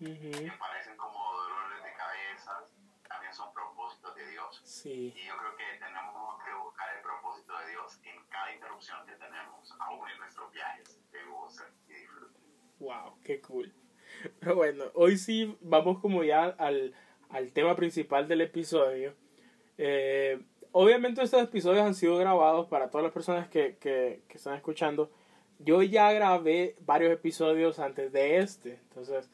interrupciones 0.00 0.50
Uh 0.50 0.52
que 0.52 0.58
parecen 0.58 0.96
como 0.96 1.18
dolores 1.18 1.82
de 1.82 1.92
cabeza, 1.92 2.64
también 3.08 3.32
son 3.32 3.52
propósitos 3.52 4.14
de 4.14 4.30
Dios. 4.30 4.60
Sí. 4.64 5.14
Y 5.16 5.26
yo 5.26 5.36
creo 5.36 5.56
que 5.56 5.78
tenemos 5.78 6.44
que 6.44 6.54
buscar 6.54 6.96
el 6.96 7.02
propósito 7.02 7.58
de 7.58 7.70
Dios 7.70 8.00
en 8.04 8.22
cada 8.28 8.52
interrupción 8.52 8.98
que 9.06 9.12
tenemos, 9.12 9.76
aún 9.80 10.08
en 10.08 10.18
nuestros 10.18 10.52
viajes 10.52 11.00
de 11.12 11.24
gozo 11.24 11.64
y 11.88 11.92
disfrute. 11.92 12.38
Wow, 12.78 13.18
qué 13.24 13.40
cool. 13.40 13.72
Pero 14.40 14.54
bueno, 14.56 14.84
hoy 14.94 15.16
sí 15.16 15.56
vamos 15.60 15.98
como 16.00 16.22
ya 16.24 16.44
al, 16.44 16.94
al 17.30 17.52
tema 17.52 17.74
principal 17.76 18.28
del 18.28 18.42
episodio. 18.42 19.14
Eh, 19.76 20.40
obviamente 20.72 21.22
estos 21.22 21.42
episodios 21.42 21.84
han 21.84 21.94
sido 21.94 22.16
grabados 22.16 22.66
para 22.68 22.90
todas 22.90 23.04
las 23.04 23.12
personas 23.12 23.48
que, 23.48 23.76
que, 23.78 24.22
que 24.28 24.36
están 24.36 24.54
escuchando. 24.54 25.10
Yo 25.60 25.82
ya 25.82 26.12
grabé 26.12 26.76
varios 26.80 27.12
episodios 27.12 27.80
antes 27.80 28.12
de 28.12 28.38
este. 28.38 28.74
Entonces, 28.88 29.28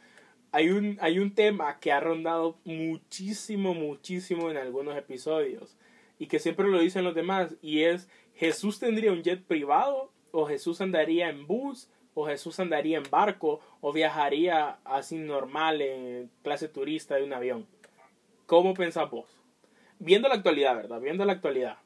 hay 0.54 0.70
un, 0.70 0.98
hay 1.00 1.18
un 1.18 1.34
tema 1.34 1.80
que 1.80 1.90
ha 1.90 1.98
rondado 1.98 2.56
muchísimo, 2.64 3.74
muchísimo 3.74 4.52
en 4.52 4.56
algunos 4.56 4.96
episodios. 4.96 5.76
Y 6.16 6.28
que 6.28 6.38
siempre 6.38 6.68
lo 6.68 6.78
dicen 6.78 7.02
los 7.02 7.16
demás. 7.16 7.56
Y 7.60 7.82
es, 7.82 8.08
¿Jesús 8.36 8.78
tendría 8.78 9.10
un 9.10 9.24
jet 9.24 9.42
privado? 9.42 10.12
¿O 10.30 10.46
Jesús 10.46 10.80
andaría 10.80 11.28
en 11.28 11.48
bus? 11.48 11.88
¿O 12.14 12.24
Jesús 12.26 12.60
andaría 12.60 12.98
en 12.98 13.10
barco? 13.10 13.58
¿O 13.80 13.92
viajaría 13.92 14.78
así 14.84 15.16
normal 15.16 15.82
en 15.82 16.30
clase 16.44 16.68
turista 16.68 17.16
de 17.16 17.24
un 17.24 17.32
avión? 17.32 17.66
¿Cómo 18.46 18.74
pensás 18.74 19.10
vos? 19.10 19.26
Viendo 19.98 20.28
la 20.28 20.36
actualidad, 20.36 20.76
¿verdad? 20.76 21.00
Viendo 21.00 21.24
la 21.24 21.32
actualidad. 21.32 21.78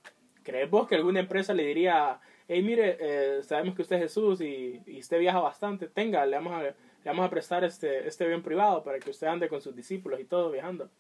¿Crees 0.43 0.69
vos 0.69 0.87
que 0.87 0.97
alguna 0.97 1.21
empresa 1.21 1.55
le 1.55 1.65
diría, 1.65 2.21
hey, 2.49 2.63
mire, 2.63 2.99
eh, 3.01 3.43
sabemos 3.45 3.75
que 3.75 3.83
usted 3.83 3.97
es 3.97 4.03
Jesús 4.03 4.43
y, 4.43 4.83
y 4.87 4.99
usted 4.99 5.21
viaja 5.21 5.41
bastante, 5.41 5.89
tenga, 5.89 6.27
le 6.27 6.37
vamos 6.37 6.53
a, 6.53 6.75
le 7.09 7.13
vamos 7.15 7.27
a 7.27 7.31
prestar 7.31 7.65
este, 7.65 8.07
este 8.07 8.25
avión 8.25 8.43
privado 8.43 8.83
para 8.85 8.99
que 8.99 9.09
usted 9.09 9.29
ande 9.29 9.49
con 9.49 9.63
sus 9.63 9.75
discípulos 9.75 10.21
y 10.21 10.25
todo 10.25 10.51
viajando? 10.51 10.91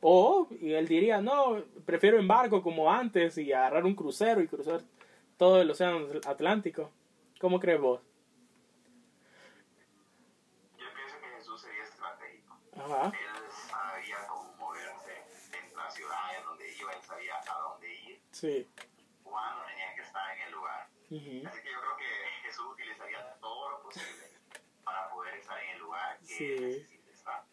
O, 0.00 0.48
y 0.50 0.72
él 0.72 0.88
diría, 0.88 1.20
no, 1.20 1.62
prefiero 1.84 2.18
en 2.18 2.26
barco 2.26 2.64
como 2.64 2.92
antes 2.92 3.38
y 3.38 3.52
agarrar 3.52 3.84
un 3.84 3.94
crucero 3.94 4.40
y 4.40 4.48
cruzar 4.48 4.80
todo 5.36 5.62
el 5.62 5.70
océano 5.70 6.04
Atlántico. 6.26 6.90
¿Cómo 7.40 7.60
crees 7.60 7.80
vos? 7.80 8.00
Yo 10.78 10.86
pienso 10.96 11.14
que 11.20 11.28
Jesús 11.36 11.60
sería 11.60 11.84
estratégico. 11.84 12.58
Ajá. 12.76 13.06
Él 13.06 13.52
sabía 13.70 14.26
cómo 14.26 14.52
moverse 14.56 15.22
en 15.52 15.76
la 15.76 15.88
ciudad 15.90 16.38
en 16.40 16.44
donde 16.44 16.76
iba, 16.76 16.92
él 16.92 17.02
sabía 17.02 17.34
a 17.36 17.58
dónde 17.60 17.94
ir, 17.94 18.20
Sí. 18.32 18.68
cuándo 19.22 19.62
tenía 19.68 19.94
que 19.94 20.00
estar 20.02 20.36
en 20.36 20.42
el 20.42 20.52
lugar. 20.52 20.88
Ujú. 21.08 21.48
Así 21.48 21.62
que 21.62 21.70
yo 21.70 21.80
creo 21.80 21.96
que 21.98 22.48
Jesús 22.48 22.66
utilizaría 22.72 23.32
todo 23.40 23.70
lo 23.70 23.82
posible 23.84 24.35
para 24.86 25.10
poder 25.10 25.34
estar 25.34 25.58
en 25.60 25.70
el 25.70 25.78
lugar 25.80 26.16
que 26.20 26.26
Sí. 26.26 26.44
necesita 26.60 27.10
estar. 27.10 27.44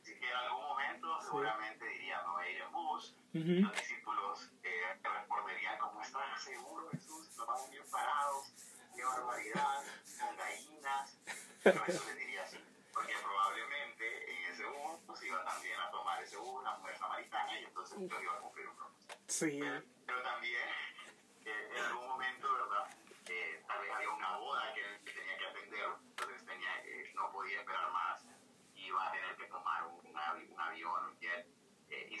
Así 0.00 0.14
que 0.18 0.26
en 0.30 0.36
algún 0.36 0.62
momento 0.62 1.20
seguramente 1.20 1.84
diría, 1.88 2.22
me 2.22 2.30
voy 2.30 2.44
a 2.46 2.50
ir 2.50 2.60
en 2.62 2.72
bus. 2.72 3.16
Ujú. 3.34 3.54
Los 3.66 3.72
discípulos 3.72 4.50
eh, 4.62 4.98
responderían, 5.02 5.78
¿cómo 5.80 6.00
estás 6.02 6.42
seguro 6.42 6.88
Jesús? 6.92 7.36
Nos 7.36 7.46
vamos 7.48 7.70
bien 7.70 7.84
parados. 7.90 8.52
Qué 8.94 9.04
barbaridad. 9.04 9.82
Con 10.20 10.36
gallinas. 10.36 11.18
Pero 11.64 11.80
Jesús 11.84 12.06
les 12.06 12.16
diría 12.18 12.42
así. 12.44 12.58
Porque 12.94 13.14
probablemente 13.22 14.04
en 14.32 14.52
ese 14.52 14.64
bus 14.66 15.22
iba 15.24 15.44
también 15.44 15.80
a 15.80 15.90
tomar 15.90 16.22
ese 16.22 16.36
bus 16.36 16.62
la 16.62 16.76
mujer 16.78 16.96
samaritana 16.96 17.58
y 17.60 17.64
entonces 17.64 17.98
yo 17.98 18.20
iba 18.22 18.34
a 18.34 18.40
cumplir 18.40 18.68
un 18.68 18.76
propósito. 18.76 19.14
Sí. 19.26 19.58
Pero 19.60 19.82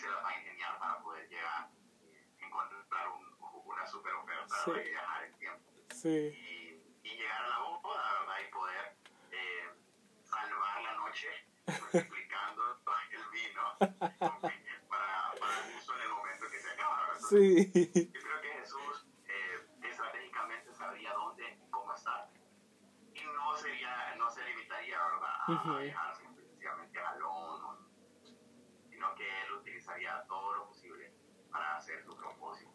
se 0.02 0.10
la 0.10 0.16
va 0.20 0.28
a 0.30 0.36
ingeniar 0.36 0.78
para 0.80 0.98
poder 1.00 1.28
llegar, 1.28 1.68
eh, 2.02 2.26
encontrar 2.40 3.08
un, 3.10 3.36
una 3.64 3.86
super 3.86 4.12
oferta 4.14 4.54
Sí. 4.64 4.70
y 4.72 4.88
viajar 4.90 5.24
en 5.24 5.38
tiempo. 5.38 5.70
Sí. 5.92 6.08
Y, 6.08 7.08
y 7.08 7.16
llegar 7.16 7.42
a 7.44 7.48
la 7.48 7.58
boda, 7.60 8.12
¿verdad? 8.20 8.34
Y 8.48 8.52
poder 8.52 8.96
eh, 9.30 9.70
salvar 10.24 10.82
la 10.82 10.94
noche 10.94 11.28
multiplicando 11.92 12.80
el 13.12 13.30
vino 13.30 13.62
para, 14.88 15.32
para 15.38 15.56
justo 15.72 15.94
en 15.94 16.00
el 16.02 16.08
momento 16.08 16.46
que 16.50 16.58
se 16.58 16.70
acaba, 16.72 17.06
¿verdad? 17.06 17.20
Sí. 17.28 18.10
Yo 18.12 18.20
creo 18.22 18.40
que 18.40 18.48
Jesús 18.58 19.06
eh, 19.28 19.68
estratégicamente 19.82 20.74
sabría 20.74 21.12
dónde 21.12 21.48
y 21.64 21.70
cómo 21.70 21.94
estar. 21.94 22.28
Y 23.14 23.22
no, 23.24 23.54
sería, 23.56 24.16
no 24.16 24.28
se 24.30 24.42
limitaría 24.48 24.98
¿verdad? 24.98 25.36
a 25.46 25.52
Ujú. 25.52 25.78
viajar 25.78 26.16
simplemente 26.16 26.98
a 26.98 27.14
Londres, 27.16 27.92
sino 28.90 29.14
utilizaría 29.82 30.24
todo 30.28 30.54
lo 30.54 30.66
posible 30.66 31.10
para 31.50 31.76
hacer 31.76 32.02
su 32.04 32.16
propósito 32.16 32.70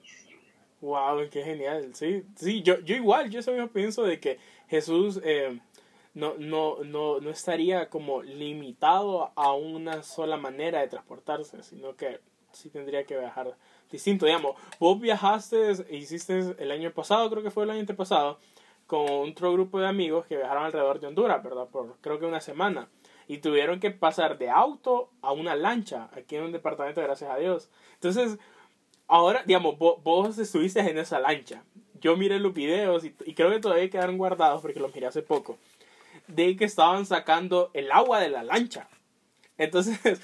visible. 0.00 0.52
Wow, 0.80 1.28
qué 1.30 1.42
genial. 1.42 1.94
Sí, 1.94 2.24
sí, 2.36 2.62
yo, 2.62 2.80
yo 2.80 2.94
igual, 2.94 3.30
yo 3.30 3.40
eso 3.40 3.52
mismo 3.52 3.68
pienso 3.68 4.04
de 4.04 4.20
que 4.20 4.38
Jesús 4.68 5.20
eh, 5.24 5.60
no, 6.14 6.34
no, 6.38 6.78
no, 6.84 7.20
no 7.20 7.30
estaría 7.30 7.88
como 7.88 8.22
limitado 8.22 9.32
a 9.34 9.52
una 9.52 10.02
sola 10.02 10.36
manera 10.36 10.80
de 10.80 10.88
transportarse, 10.88 11.62
sino 11.62 11.96
que 11.96 12.20
sí 12.52 12.70
tendría 12.70 13.04
que 13.04 13.18
viajar 13.18 13.56
distinto. 13.90 14.26
Digamos, 14.26 14.56
vos 14.78 15.00
viajaste, 15.00 15.72
hiciste 15.90 16.38
el 16.58 16.70
año 16.70 16.92
pasado, 16.92 17.28
creo 17.30 17.42
que 17.42 17.50
fue 17.50 17.64
el 17.64 17.70
año 17.70 17.80
antepasado, 17.80 18.38
con 18.86 19.06
otro 19.08 19.52
grupo 19.52 19.80
de 19.80 19.88
amigos 19.88 20.26
que 20.26 20.36
viajaron 20.36 20.64
alrededor 20.64 21.00
de 21.00 21.06
Honduras, 21.06 21.42
¿verdad? 21.42 21.66
Por 21.68 21.96
creo 22.00 22.18
que 22.18 22.26
una 22.26 22.40
semana. 22.40 22.88
Y 23.28 23.38
tuvieron 23.38 23.80
que 23.80 23.90
pasar 23.90 24.38
de 24.38 24.50
auto 24.50 25.10
a 25.22 25.32
una 25.32 25.56
lancha 25.56 26.08
aquí 26.16 26.36
en 26.36 26.44
un 26.44 26.52
departamento, 26.52 27.00
gracias 27.00 27.30
a 27.30 27.36
Dios. 27.36 27.70
Entonces, 27.94 28.38
ahora, 29.06 29.42
digamos, 29.46 29.78
vos, 29.78 30.38
estuviste 30.38 30.80
en 30.80 30.98
esa 30.98 31.20
lancha. 31.20 31.62
Yo 32.00 32.16
miré 32.16 32.38
los 32.38 32.52
videos 32.52 33.04
y, 33.04 33.10
creo 33.10 33.50
que 33.50 33.60
todavía 33.60 33.88
quedaron 33.88 34.18
guardados 34.18 34.60
porque 34.60 34.80
los 34.80 34.94
miré 34.94 35.06
hace 35.06 35.22
poco. 35.22 35.58
De 36.26 36.56
que 36.56 36.64
estaban 36.64 37.06
sacando 37.06 37.70
el 37.72 37.90
agua 37.90 38.20
de 38.20 38.28
la 38.28 38.44
lancha. 38.44 38.88
Entonces, 39.56 39.98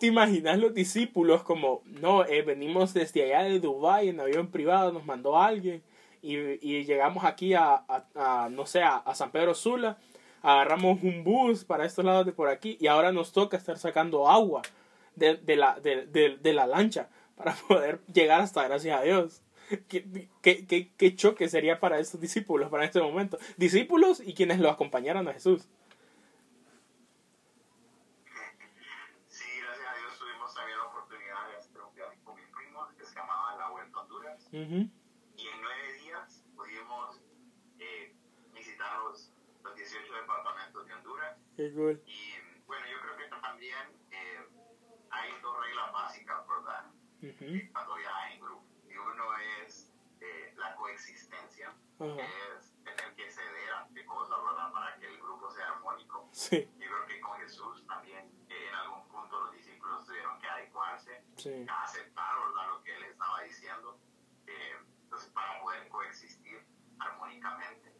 ¿te 0.00 0.06
imaginas 0.06 0.58
los 0.58 0.74
discípulos 0.74 1.42
como, 1.42 1.82
no, 1.86 2.24
eh, 2.24 2.42
venimos 2.42 2.92
desde 2.94 3.24
allá 3.24 3.48
de 3.48 3.60
Dubái 3.60 4.08
en 4.08 4.20
avión 4.20 4.48
privado, 4.48 4.92
nos 4.92 5.04
mandó 5.04 5.38
alguien 5.38 5.82
y, 6.22 6.36
y 6.36 6.84
llegamos 6.84 7.24
aquí 7.24 7.54
a, 7.54 7.84
a, 8.14 8.48
no 8.50 8.66
sé, 8.66 8.82
a, 8.82 9.14
San 9.14 9.30
Pedro 9.30 9.54
Sula, 9.54 9.98
agarramos 10.42 11.02
un 11.02 11.24
bus 11.24 11.64
para 11.64 11.84
estos 11.84 12.04
lados 12.04 12.26
de 12.26 12.32
por 12.32 12.48
aquí 12.48 12.76
y 12.80 12.86
ahora 12.86 13.12
nos 13.12 13.32
toca 13.32 13.56
estar 13.56 13.78
sacando 13.78 14.28
agua 14.28 14.62
de, 15.16 15.36
de 15.36 15.56
la, 15.56 15.78
de, 15.80 16.06
de, 16.06 16.52
la 16.52 16.66
lancha 16.66 17.08
para 17.36 17.54
poder 17.68 18.00
llegar 18.12 18.40
hasta 18.40 18.66
gracias 18.66 18.98
a 18.98 19.02
Dios. 19.02 19.42
¿Qué, 19.88 20.28
qué, 20.40 20.66
qué, 20.66 20.90
qué 20.96 21.14
choque 21.14 21.48
sería 21.48 21.78
para 21.78 21.98
estos 21.98 22.20
discípulos 22.20 22.70
para 22.70 22.84
este 22.84 23.02
momento? 23.02 23.38
Discípulos 23.58 24.22
y 24.24 24.32
quienes 24.32 24.60
lo 24.60 24.70
acompañaron 24.70 25.28
a 25.28 25.34
Jesús 25.34 25.68
nueve 35.60 35.92
días 36.02 36.42
pudimos 36.56 37.20
eh, 37.78 38.14
visitar 38.54 38.98
los, 39.00 39.30
los, 39.62 39.76
18 39.76 40.12
departamentos 40.14 40.86
de 40.86 40.92
Y 42.06 42.38
bueno, 42.66 42.86
yo 42.86 43.00
creo 43.00 43.16
que 43.16 43.36
también 43.40 43.76
eh, 44.10 44.48
hay 45.10 45.40
dos 45.40 45.58
reglas 45.60 45.92
básicas, 45.92 46.46
¿verdad? 46.46 46.84
Cuando 47.72 47.96
viajas 47.96 48.32
en 48.32 48.40
grupo. 48.40 48.64
Y 48.88 48.96
uno 48.96 49.24
es 49.64 49.92
eh, 50.20 50.54
la 50.56 50.74
coexistencia, 50.76 51.74
que 51.98 52.20
es 52.20 52.74
tener 52.84 53.14
que 53.14 53.30
ceder 53.30 53.72
ante 53.72 54.04
cosas, 54.06 54.38
¿verdad? 54.44 54.72
Para 54.72 54.96
que 54.98 55.06
el 55.06 55.18
grupo 55.18 55.50
sea 55.50 55.72
armónico. 55.72 56.28
Sí. 56.32 56.68
Yo 56.78 56.86
creo 56.86 57.06
que 57.06 57.20
con 57.20 57.38
Jesús 57.40 57.86
también 57.86 58.30
en 58.48 58.74
algún 58.74 59.08
punto 59.08 59.40
los 59.40 59.52
discípulos 59.52 60.06
tuvieron 60.06 60.38
que 60.40 60.46
adecuarse, 60.46 61.22
sí. 61.36 61.66
a 61.68 61.82
aceptar, 61.82 62.38
¿verdad? 62.46 62.68
Lo 62.68 62.82
que 62.82 62.96
él 62.96 63.02
estaba 63.04 63.42
diciendo 63.42 63.98
entonces, 65.08 65.30
para 65.32 65.60
poder 65.62 65.88
coexistir 65.88 66.62
armónicamente, 66.98 67.92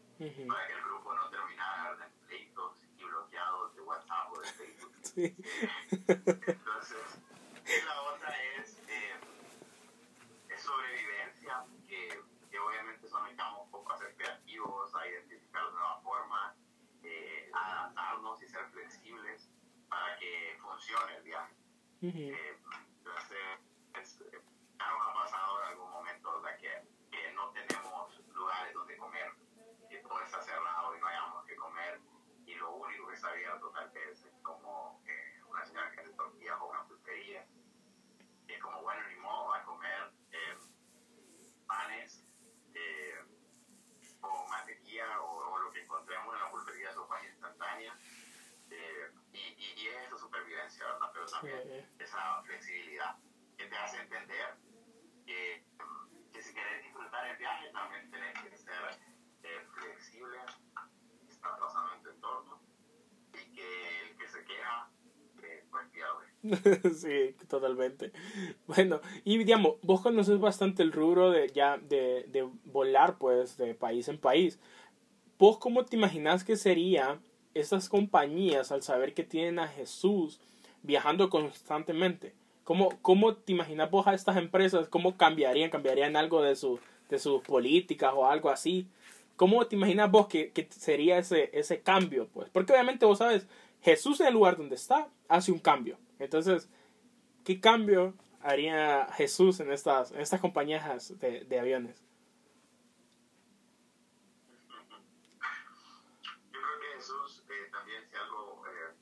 para 0.47 0.67
que 0.67 0.73
el 0.73 0.83
grupo 0.83 1.13
no 1.15 1.29
terminara 1.29 2.05
en 2.05 2.27
pleitos 2.27 2.81
bloqueados 3.09 3.75
de 3.75 3.81
WhatsApp 3.81 4.31
o 4.31 4.39
de 4.39 4.47
Facebook. 4.47 4.95
Sí. 5.09 5.35
entonces, 5.91 7.19
la 7.85 8.01
otra 8.03 8.29
es, 8.55 8.77
eh, 8.87 9.15
es 10.49 10.61
sobrevivencia, 10.61 11.65
que, 11.87 12.21
que 12.51 12.59
obviamente 12.59 13.07
necesitamos 13.07 13.65
un 13.65 13.71
poco 13.71 13.93
a 13.93 13.97
ser 13.97 14.15
creativos, 14.15 14.93
a 14.95 15.07
identificar 15.07 15.63
nuevas 15.71 16.03
formas, 16.03 16.55
eh, 17.03 17.49
adaptarnos 17.53 18.41
y 18.43 18.47
ser 18.47 18.65
flexibles 18.69 19.49
para 19.89 20.17
que 20.19 20.57
funcione 20.61 21.15
el 21.17 21.23
viaje. 21.23 21.55
eh, 22.01 22.57
entonces, 22.97 23.37
es, 23.99 24.19
ya 24.77 24.87
nos 24.87 25.07
ha 25.07 25.13
pasado 25.13 25.63
en 25.63 25.67
algún 25.69 25.91
momento, 25.91 26.41
¿verdad? 26.41 26.59
Que 26.59 27.31
no 27.33 27.51
tenemos 27.51 28.19
lugares 28.33 28.73
donde 28.73 28.97
comer, 28.97 29.31
que 29.89 29.97
todo 29.99 30.21
está 30.21 30.41
cerrado 30.41 30.95
y 30.95 30.99
no 30.99 31.07
hayamos 31.07 31.45
que 31.45 31.55
comer, 31.55 31.99
y 32.45 32.55
lo 32.55 32.71
único 32.71 33.07
que 33.07 33.15
está 33.15 33.29
abierto 33.29 33.69
tal 33.71 33.89
vez 33.91 34.23
es 34.23 34.33
como 34.41 35.01
eh, 35.05 35.41
una 35.47 35.65
señora 35.65 35.91
que 35.91 36.01
hace 36.01 36.13
tortillas 36.13 36.57
o 36.59 36.69
una 36.69 36.83
pulpería, 36.85 37.45
y 38.47 38.53
es 38.53 38.61
como, 38.61 38.81
bueno, 38.81 39.01
ni 39.07 39.15
modo, 39.15 39.53
a 39.53 39.63
comer 39.63 40.11
eh, 40.31 40.57
panes 41.67 42.23
eh, 42.73 43.23
o 44.21 44.47
mantequilla 44.47 45.21
o, 45.21 45.53
o, 45.53 45.59
lo 45.59 45.71
que 45.71 45.83
encontremos 45.83 46.33
en 46.33 46.41
la 46.41 46.51
pulpería, 46.51 46.93
sopas 46.93 47.23
instantáneas, 47.25 47.95
y, 49.33 49.37
y, 49.37 49.73
y, 49.77 49.87
es 49.87 50.75
esa 50.75 50.97
¿verdad? 51.31 51.39
Pero 51.41 51.57
también 51.61 51.85
esa 51.99 52.41
flexibilidad 52.43 53.15
que 53.57 53.65
te 53.65 53.75
hace 53.75 53.97
entender 54.01 54.55
que 55.25 55.63
si 56.41 56.53
querés 56.53 56.83
disfrutar 56.83 57.27
el 57.27 57.37
viaje, 57.37 57.69
también 57.71 58.09
tenés 58.09 58.33
que 58.33 58.57
ser 58.57 58.99
eh, 59.43 59.47
flexible, 59.73 60.37
estar 61.29 61.59
pasando 61.59 61.95
en 61.95 62.03
tu 62.03 62.09
entorno 62.09 62.59
y 63.33 63.53
que 63.53 64.09
el 64.09 64.17
que 64.17 64.27
se 64.27 64.43
queja, 64.45 64.89
eh, 65.43 65.63
pues 65.69 65.87
pierde. 65.89 66.93
sí, 66.95 67.35
totalmente. 67.47 68.11
Bueno, 68.67 69.01
y 69.23 69.37
digamos, 69.37 69.75
vos 69.81 70.01
conoces 70.01 70.39
bastante 70.39 70.81
el 70.83 70.91
rubro 70.91 71.31
de 71.31 71.49
ya 71.49 71.77
de, 71.77 72.25
de 72.29 72.49
volar, 72.65 73.17
pues, 73.17 73.57
de 73.57 73.75
país 73.75 74.07
en 74.07 74.17
país. 74.17 74.59
¿Vos 75.37 75.57
cómo 75.57 75.85
te 75.85 75.95
imaginas 75.95 76.43
que 76.43 76.55
sería 76.55 77.19
esas 77.53 77.89
compañías 77.89 78.71
al 78.71 78.83
saber 78.83 79.13
que 79.13 79.23
tienen 79.23 79.59
a 79.59 79.67
Jesús 79.67 80.39
viajando 80.83 81.29
constantemente? 81.29 82.33
¿Cómo, 82.63 82.89
¿Cómo 83.01 83.35
te 83.35 83.51
imaginas 83.51 83.89
vos 83.89 84.07
a 84.07 84.13
estas 84.13 84.37
empresas? 84.37 84.87
¿Cómo 84.87 85.17
cambiarían? 85.17 85.69
¿Cambiarían 85.69 86.15
algo 86.15 86.41
de, 86.41 86.55
su, 86.55 86.79
de 87.09 87.17
sus 87.17 87.41
políticas 87.41 88.13
o 88.15 88.27
algo 88.27 88.49
así? 88.49 88.87
¿Cómo 89.35 89.65
te 89.65 89.75
imaginas 89.75 90.11
vos 90.11 90.27
que, 90.27 90.51
que 90.51 90.67
sería 90.69 91.17
ese, 91.17 91.49
ese 91.53 91.81
cambio? 91.81 92.27
Pues? 92.27 92.49
Porque 92.49 92.73
obviamente 92.73 93.05
vos 93.05 93.17
sabes, 93.17 93.47
Jesús 93.81 94.19
en 94.19 94.27
el 94.27 94.33
lugar 94.33 94.57
donde 94.57 94.75
está 94.75 95.07
hace 95.27 95.51
un 95.51 95.59
cambio. 95.59 95.97
Entonces, 96.19 96.69
¿qué 97.45 97.59
cambio 97.59 98.13
haría 98.41 99.07
Jesús 99.13 99.59
en 99.61 99.71
estas, 99.71 100.11
en 100.11 100.19
estas 100.19 100.41
compañías 100.41 101.17
de, 101.19 101.45
de 101.45 101.59
aviones? 101.59 102.03
Yo 106.51 106.59
creo 106.59 106.79
que 106.79 106.95
Jesús 106.97 107.43
eh, 107.49 107.69
también 107.71 108.03
si 108.09 108.15
algo 108.15 108.61
eh, 108.67 108.93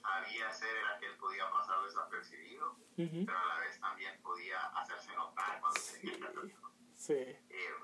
sabía 0.00 0.50
hacer 0.64 0.76
era 0.76 0.98
que 0.98 1.06
él 1.06 1.16
podía 1.16 1.50
pasar 1.50 1.82
desapercibido, 1.84 2.72
uh 2.72 3.02
-huh. 3.02 3.26
pero 3.26 3.38
a 3.38 3.44
la 3.46 3.58
vez 3.60 3.80
también 3.80 4.20
podía 4.22 4.60
hacerse 4.68 5.14
notar 5.14 5.60
cuando 5.60 5.80
tenía 5.80 6.18
que 6.18 6.24
hacerlo. 6.24 6.70
Sí. 6.94 7.12
Eh, 7.12 7.74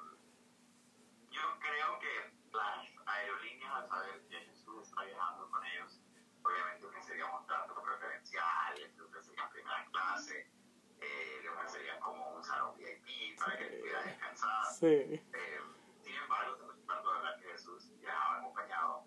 yo 1.30 1.42
creo 1.60 1.98
que 1.98 2.32
las 2.52 2.88
aerolíneas, 3.06 3.72
al 3.74 3.88
saber 3.88 4.26
que 4.28 4.40
Jesús 4.40 4.88
está 4.88 5.04
viajando 5.04 5.50
con 5.50 5.64
ellos, 5.64 6.00
obviamente 6.42 6.86
ofrecerían 6.86 7.34
un 7.34 7.46
trato 7.46 7.82
preferencial, 7.82 8.74
le 8.96 9.02
ofrecerían 9.02 9.50
primera 9.50 9.86
clase, 9.92 10.50
eh, 11.00 11.38
le 11.42 11.48
ofrecerían 11.50 12.00
como 12.00 12.36
un 12.36 12.44
salón 12.44 12.76
VIP 12.76 13.38
para 13.38 13.58
que 13.58 13.64
pudiera 13.66 14.02
descansar. 14.02 14.64
Sí. 14.72 14.86
Eh, 14.86 15.60
sin 16.02 16.14
embargo, 16.14 16.56
se 16.56 16.86
¿verdad? 16.88 17.38
que 17.38 17.46
Jesús 17.52 17.90
viajaba 18.00 18.38
acompañado 18.38 19.04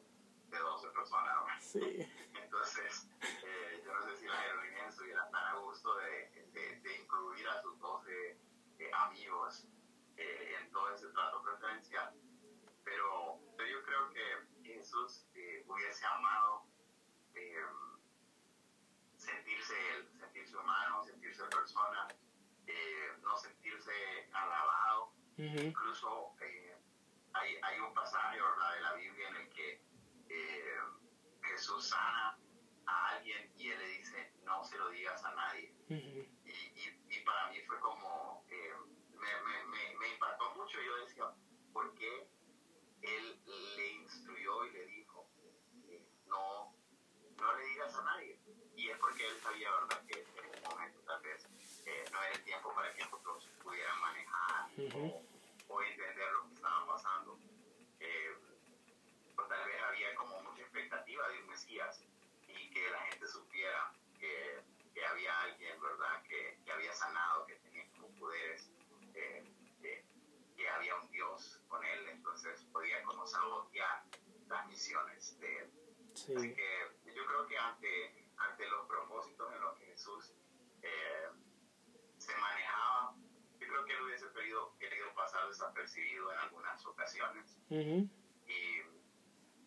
de 0.50 0.60
12 0.60 0.88
personas. 0.90 1.64
Sí. 1.64 2.08
Entonces, 2.54 3.10
eh, 3.44 3.82
yo 3.84 3.92
no 3.92 4.04
sé 4.04 4.16
si 4.16 4.28
las 4.28 4.38
aerolíneas 4.38 4.90
estuvieran 4.90 5.32
tan 5.32 5.44
a 5.44 5.56
gusto 5.56 5.98
de, 5.98 6.30
de, 6.54 6.80
de 6.82 6.96
incluir 6.98 7.48
a 7.50 7.60
sus 7.64 7.80
12 7.80 8.38
eh, 8.78 8.92
amigos 8.94 9.66
eh, 10.18 10.58
en 10.62 10.72
todo 10.72 10.94
ese 10.94 11.08
trato 11.08 11.42
preferencial, 11.42 12.14
pero, 12.84 13.40
pero 13.58 13.70
yo 13.70 13.84
creo 13.84 14.10
que 14.12 14.48
Jesús 14.66 15.26
eh, 15.34 15.64
hubiese 15.68 16.06
amado 16.06 16.68
eh, 17.34 17.66
sentirse 19.18 19.74
él, 19.96 20.08
sentirse 20.20 20.56
humano, 20.56 21.04
sentirse 21.04 21.44
persona, 21.46 22.08
eh, 22.68 23.18
no 23.24 23.36
sentirse 23.36 24.30
alabado. 24.32 25.12
Uh 25.40 25.42
-huh. 25.42 25.66
Incluso 25.70 26.36
hay, 27.34 27.58
hay 27.64 27.80
un 27.80 27.96
pasaje 27.96 28.40
¿verdad? 28.40 28.74
de 28.76 28.82
la 28.82 28.94
Biblia 28.94 29.30
en 29.30 29.36
el 29.38 29.50
que 29.50 29.82
Jesús 31.64 31.88
sana 31.88 32.38
a 32.86 33.08
alguien 33.16 33.50
y 33.58 33.70
él 33.70 33.80
le 33.80 33.88
dice, 33.88 34.34
no 34.44 34.66
se 34.66 34.78
lo 34.78 34.90
digas 34.90 35.24
a 35.24 35.34
nadie. 35.34 35.74
Uh 35.88 35.94
-huh. 35.94 36.28
y, 36.44 36.52
y, 36.52 37.04
y, 37.10 37.20
para 37.24 37.50
mí 37.52 37.62
fue 37.62 37.80
como, 37.80 38.44
eh, 38.50 38.74
me, 39.12 39.32
me, 39.46 39.64
me, 39.72 39.96
me, 39.98 40.08
impactó 40.10 40.54
mucho. 40.56 40.82
Yo 40.82 41.06
decía, 41.06 41.24
¿por 41.72 41.96
qué 41.96 42.28
él 43.02 43.40
le 43.78 43.88
instruyó 43.94 44.66
y 44.66 44.72
le 44.72 44.86
dijo, 44.88 45.26
eh, 45.88 46.06
no, 46.28 46.76
no 47.38 47.56
le 47.58 47.66
digas 47.68 47.96
a 47.96 48.04
nadie? 48.04 48.38
Y 48.76 48.90
es 48.90 48.98
porque 48.98 49.26
él 49.26 49.40
sabía, 49.42 49.72
¿verdad?, 49.72 50.06
que 50.06 50.20
en 50.20 50.46
ese 50.50 50.62
momento 50.70 51.00
tal 51.08 51.22
vez 51.22 51.48
eh, 51.86 52.04
no 52.12 52.24
era 52.24 52.34
el 52.36 52.44
tiempo 52.44 52.76
para 52.76 52.94
que 52.94 53.04
otros 53.10 53.48
pudieran 53.64 54.02
manejar 54.02 54.70
Uh 54.76 54.90
-huh. 54.90 55.14
o, 55.70 55.76
o, 55.76 55.82
entender 55.82 56.30
lo 56.34 56.48
que 56.48 56.56
estaba 56.56 56.88
pasando. 56.88 57.40
Eh, 58.02 58.36
o 59.38 59.44
tal 59.44 59.66
vez 59.66 59.82
había 59.82 60.16
como 60.16 60.42
mucha 60.42 60.62
expectativa 60.62 61.30
de 61.30 61.40
un 61.40 61.48
Mesías 61.48 62.04
Así 76.14 76.54
que 76.56 77.14
yo 77.14 77.26
creo 77.26 77.48
que 77.48 77.58
ante, 77.58 78.30
ante 78.38 78.68
los 78.70 78.88
propósitos 78.88 79.54
en 79.54 79.62
los 79.62 79.78
que 79.78 79.86
Jesús 79.88 80.34
eh, 80.82 81.28
se 82.18 82.36
manejaba, 82.38 83.16
yo 83.60 83.68
creo 83.68 83.86
que 83.86 83.94
él 83.94 84.02
hubiese 84.04 84.32
querido, 84.32 84.74
querido 84.78 85.14
desapercibido 85.84 86.32
en 86.32 86.40
algunas 86.40 86.86
ocasiones. 86.86 87.58
y, 87.70 88.82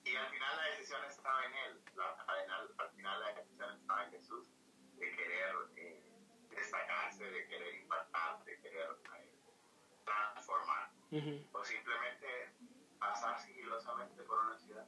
y, 0.04 0.16
al 0.16 0.30
final 0.30 0.56
la 0.56 0.62
decisión 0.70 1.04
estaba 1.04 1.44
en 1.44 1.52
él, 1.54 1.80
la, 1.94 2.10
al, 2.26 2.74
al, 2.78 2.90
final 2.90 3.20
la 3.20 3.32
decisión 3.34 3.74
estaba 3.74 4.04
en 4.04 4.10
Jesús 4.12 4.48
de 4.96 5.10
querer 5.16 5.54
eh, 5.76 6.12
destacarse, 6.50 7.24
de 7.24 7.46
querer 7.48 7.74
impactar, 7.74 8.44
de 8.44 8.58
querer 8.60 8.88
eh, 9.16 9.32
transformar. 10.04 10.90
O 11.52 11.64
simplemente 11.64 12.26
pasar 12.98 13.40
sigilosamente 13.40 14.22
por 14.24 14.38
una 14.40 14.58
ciudad. 14.58 14.86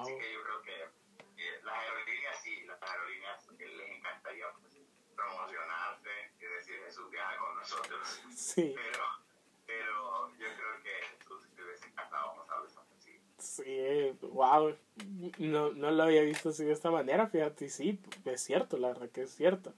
Así 0.00 0.16
que 0.18 0.32
yo 0.32 0.42
creo 0.42 0.62
que 0.62 0.82
eh, 0.82 1.60
las 1.64 1.74
aerolíneas 1.74 2.42
sí, 2.42 2.62
las 2.64 2.82
aerolíneas 2.82 3.48
les 3.58 3.90
encantaría 3.90 4.46
pues, 4.60 4.78
promocionarse 5.14 6.32
y 6.38 6.44
decir 6.44 6.80
Jesús 6.84 7.10
viaja 7.10 7.36
con 7.38 7.56
nosotros. 7.56 8.22
Sí. 8.34 8.74
Pero 8.74 9.22
yo 10.38 10.48
creo 10.56 10.82
que 10.82 10.90
Jesús 11.16 11.48
te 11.54 11.62
hubiese 11.62 11.86
encantado 11.86 12.34
pasarles 12.36 12.76
así. 12.76 13.20
Sí, 13.52 14.16
wow. 14.22 14.74
No, 15.38 15.72
no 15.72 15.90
lo 15.90 16.04
había 16.04 16.22
visto 16.22 16.48
así 16.48 16.64
de 16.64 16.72
esta 16.72 16.90
manera, 16.90 17.26
fíjate, 17.26 17.68
sí, 17.68 17.98
es 18.24 18.40
cierto, 18.40 18.78
la 18.78 18.88
verdad 18.88 19.10
que 19.10 19.22
es 19.22 19.34
cierto. 19.34 19.74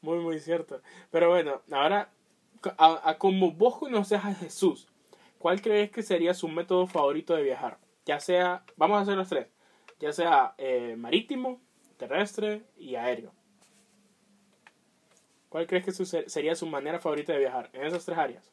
Muy, 0.00 0.18
muy 0.18 0.40
cierto. 0.40 0.80
Pero 1.10 1.28
bueno, 1.28 1.60
ahora, 1.70 2.10
a, 2.78 3.10
a 3.10 3.18
como 3.18 3.52
vos 3.52 3.78
conoces 3.78 4.24
a 4.24 4.34
Jesús, 4.34 4.88
¿cuál 5.38 5.60
crees 5.60 5.90
que 5.90 6.02
sería 6.02 6.32
su 6.32 6.48
método 6.48 6.86
favorito 6.86 7.34
de 7.34 7.42
viajar? 7.42 7.78
Ya 8.06 8.18
sea, 8.18 8.64
vamos 8.76 8.98
a 8.98 9.02
hacer 9.02 9.16
los 9.16 9.28
tres, 9.28 9.48
ya 10.00 10.12
sea 10.12 10.54
eh, 10.56 10.96
marítimo, 10.96 11.60
terrestre 11.98 12.62
y 12.78 12.94
aéreo. 12.94 13.32
¿Cuál 15.50 15.66
crees 15.66 15.84
que 15.84 15.92
sería 16.30 16.54
su 16.54 16.66
manera 16.66 16.98
favorita 16.98 17.34
de 17.34 17.40
viajar 17.40 17.68
en 17.74 17.84
esas 17.84 18.06
tres 18.06 18.16
áreas? 18.16 18.50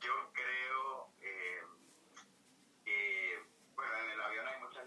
Yo 0.00 0.12
creo 0.32 1.08
eh, 1.20 1.60
que, 2.84 3.38
bueno, 3.76 3.92
en 4.04 4.10
el 4.12 4.20
avión 4.20 4.46
hay 4.46 4.60
muchas 4.62 4.86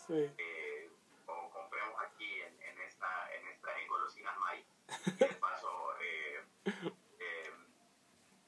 Eh, 0.13 0.89
o 1.25 1.49
compremos 1.51 1.95
aquí 2.01 2.41
en, 2.41 2.61
en 2.61 2.81
esta, 2.81 3.33
en 3.35 3.47
estas 3.47 3.77
engolosinas 3.79 4.37
maíz. 4.39 4.65
Y 5.05 5.11
de 5.11 5.27
paso, 5.35 5.95
eh, 6.01 6.43
eh, 7.19 7.53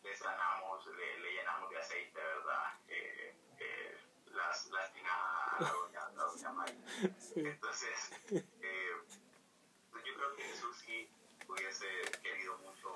le 0.03 0.15
sanamos, 0.15 0.85
le, 0.87 1.19
le, 1.19 1.33
llenamos 1.33 1.69
de 1.69 1.77
aceite, 1.77 2.19
¿verdad? 2.19 2.79
Eh, 2.87 3.35
eh, 3.59 3.97
las, 4.33 4.67
las 4.71 4.93
tinajas 4.93 5.33
entonces, 7.35 8.11
eh, 8.31 8.91
yo 9.91 10.15
creo 10.15 10.35
que 10.35 10.43
Jesús 10.43 10.77
sí 10.85 11.09
hubiese 11.47 11.87
querido 12.21 12.57
mucho 12.59 12.95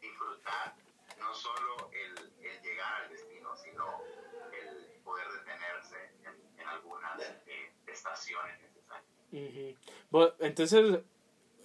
disfrutar 0.00 0.74
no 1.18 1.34
solo 1.34 1.90
el, 1.92 2.32
el, 2.44 2.62
llegar 2.62 3.02
al 3.02 3.10
destino, 3.10 3.56
sino 3.56 4.02
el 4.52 4.93
poder 5.04 5.26
detenerse 5.28 5.96
en, 6.24 6.60
en 6.60 6.68
algunas 6.68 7.20
eh, 7.46 7.72
estaciones 7.86 8.58
necesarias. 8.60 9.76
Entonces, 10.40 11.00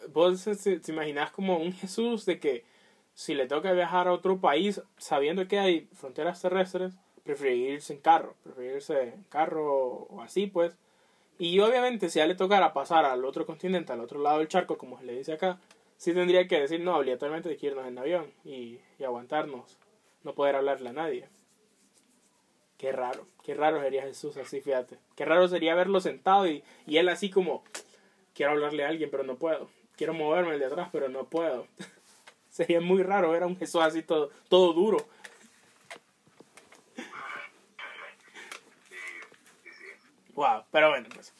vos 0.10 0.44
te 0.44 0.92
imaginás 0.92 1.32
como 1.32 1.58
un 1.58 1.74
Jesús 1.74 2.26
de 2.26 2.40
que 2.40 2.66
si 3.14 3.34
le 3.34 3.48
toca 3.48 3.74
viajar 3.74 4.08
a 4.08 4.14
otro 4.14 4.40
país 4.40 4.82
sabiendo 4.98 5.48
que 5.48 5.60
hay 5.60 5.90
fronteras 5.94 6.42
terrestres, 6.42 6.94
preferiría 7.24 7.74
irse 7.74 7.94
en 7.94 8.00
carro, 8.00 8.36
preferiría 8.44 8.76
irse 8.78 9.02
en 9.10 9.24
carro 9.24 10.08
o 10.10 10.22
así 10.22 10.48
pues, 10.48 10.78
y 11.38 11.60
obviamente 11.60 12.10
si 12.10 12.20
a 12.20 12.28
le 12.28 12.36
tocara 12.36 12.74
pasar 12.74 13.06
al 13.06 13.24
otro 13.24 13.46
continente, 13.46 13.94
al 13.94 14.02
otro 14.02 14.20
lado 14.20 14.40
del 14.40 14.48
charco, 14.48 14.78
como 14.78 15.00
se 15.00 15.06
le 15.06 15.18
dice 15.18 15.34
acá, 15.34 15.60
sí 15.98 16.14
tendría 16.14 16.48
que 16.48 16.60
decir, 16.60 16.82
no, 16.82 16.98
obligatoriamente 16.98 17.50
hay 17.50 17.58
que 17.58 17.68
irnos 17.68 17.88
en 17.88 17.98
avión 17.98 18.34
y, 18.44 18.80
y 18.98 19.04
aguantarnos, 19.04 19.78
no 20.24 20.34
poder 20.34 20.56
hablarle 20.56 20.90
a 20.90 20.94
nadie. 20.94 21.30
Qué 22.80 22.94
raro, 22.94 23.28
qué 23.44 23.54
raro 23.56 23.82
sería 23.82 24.04
Jesús 24.04 24.38
así, 24.38 24.62
fíjate. 24.62 24.98
Qué 25.18 25.26
raro 25.26 25.50
sería 25.50 25.76
verlo 25.76 26.00
sentado 26.00 26.48
y, 26.48 26.64
y 26.88 26.96
él 26.96 27.10
así 27.10 27.30
como, 27.30 27.62
quiero 28.34 28.54
hablarle 28.54 28.86
a 28.86 28.88
alguien, 28.88 29.12
pero 29.12 29.24
no 29.24 29.36
puedo. 29.36 29.70
Quiero 29.98 30.14
moverme 30.14 30.54
el 30.54 30.60
de 30.60 30.68
atrás, 30.68 30.88
pero 30.90 31.10
no 31.10 31.26
puedo. 31.26 31.68
sería 32.50 32.80
muy 32.80 33.04
raro 33.04 33.32
ver 33.32 33.44
a 33.44 33.48
un 33.48 33.58
Jesús 33.58 33.82
así 33.82 34.02
todo, 34.02 34.30
todo 34.48 34.72
duro. 34.72 35.06
Wow, 40.36 40.64
pero 40.72 40.92
bueno, 40.92 41.10
pues. 41.14 41.34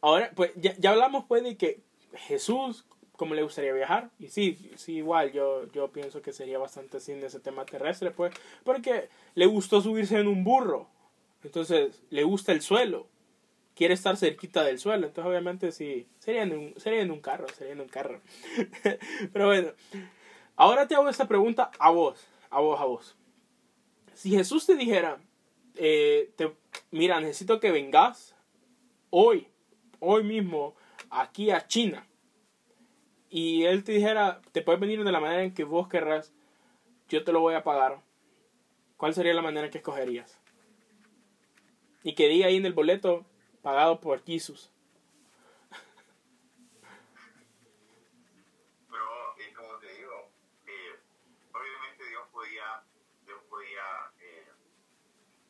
Ahora, 0.00 0.32
pues 0.34 0.52
ya, 0.56 0.74
ya 0.78 0.92
hablamos 0.92 1.26
pues 1.28 1.42
de 1.44 1.58
que 1.58 1.82
Jesús, 2.14 2.86
cómo 3.16 3.34
le 3.34 3.42
gustaría 3.42 3.72
viajar. 3.72 4.10
Y 4.18 4.28
sí, 4.28 4.70
sí, 4.76 4.96
igual, 4.96 5.32
yo, 5.32 5.70
yo 5.72 5.90
pienso 5.90 6.22
que 6.22 6.32
sería 6.32 6.58
bastante 6.58 6.98
así 6.98 7.12
en 7.12 7.24
ese 7.24 7.40
tema 7.40 7.64
terrestre, 7.64 8.10
pues. 8.10 8.34
Porque 8.64 9.08
le 9.34 9.46
gustó 9.46 9.80
subirse 9.80 10.18
en 10.18 10.28
un 10.28 10.44
burro. 10.44 10.88
Entonces, 11.42 12.02
le 12.10 12.24
gusta 12.24 12.52
el 12.52 12.62
suelo. 12.62 13.06
Quiere 13.74 13.94
estar 13.94 14.16
cerquita 14.16 14.64
del 14.64 14.78
suelo. 14.78 15.06
Entonces, 15.06 15.28
obviamente, 15.28 15.72
sí, 15.72 16.06
sería 16.18 16.42
en 16.42 16.56
un, 16.56 16.74
sería 16.80 17.02
en 17.02 17.10
un 17.10 17.20
carro, 17.20 17.46
sería 17.48 17.72
en 17.72 17.80
un 17.80 17.88
carro. 17.88 18.20
Pero 19.32 19.46
bueno, 19.46 19.68
ahora 20.56 20.86
te 20.86 20.94
hago 20.94 21.08
esta 21.08 21.28
pregunta 21.28 21.70
a 21.78 21.90
vos, 21.90 22.26
a 22.50 22.60
vos, 22.60 22.80
a 22.80 22.84
vos. 22.84 23.16
Si 24.14 24.30
Jesús 24.30 24.64
te 24.64 24.76
dijera, 24.76 25.18
eh, 25.74 26.32
te, 26.36 26.54
mira, 26.90 27.20
necesito 27.20 27.60
que 27.60 27.70
vengas 27.70 28.34
hoy, 29.10 29.46
hoy 30.00 30.24
mismo, 30.24 30.74
aquí 31.10 31.50
a 31.50 31.66
China, 31.66 32.06
y 33.36 33.66
él 33.66 33.84
te 33.84 33.92
dijera, 33.92 34.40
te 34.52 34.62
puedes 34.62 34.80
venir 34.80 35.04
de 35.04 35.12
la 35.12 35.20
manera 35.20 35.42
en 35.42 35.52
que 35.52 35.64
vos 35.64 35.88
querrás, 35.88 36.32
yo 37.10 37.22
te 37.22 37.32
lo 37.32 37.40
voy 37.40 37.52
a 37.52 37.62
pagar, 37.62 38.00
¿cuál 38.96 39.12
sería 39.12 39.34
la 39.34 39.42
manera 39.42 39.68
que 39.68 39.76
escogerías? 39.76 40.40
Y 42.02 42.14
que 42.14 42.28
diga 42.28 42.46
ahí 42.46 42.56
en 42.56 42.64
el 42.64 42.72
boleto, 42.72 43.26
pagado 43.60 44.00
por 44.00 44.24
Jesus. 44.24 44.72
Pero, 48.88 49.54
como 49.54 49.78
te 49.80 49.92
digo, 49.98 50.30
obviamente 51.52 52.08
Dios 52.08 52.26
podía, 52.32 52.82
Dios 53.26 53.42
podía 53.50 53.82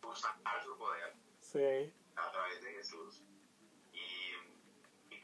usar 0.02 0.34
su 0.64 0.76
poder 0.76 1.14
sí. 1.38 1.92
a 2.16 2.32
través 2.32 2.64
de 2.64 2.72
Jesús 2.72 3.22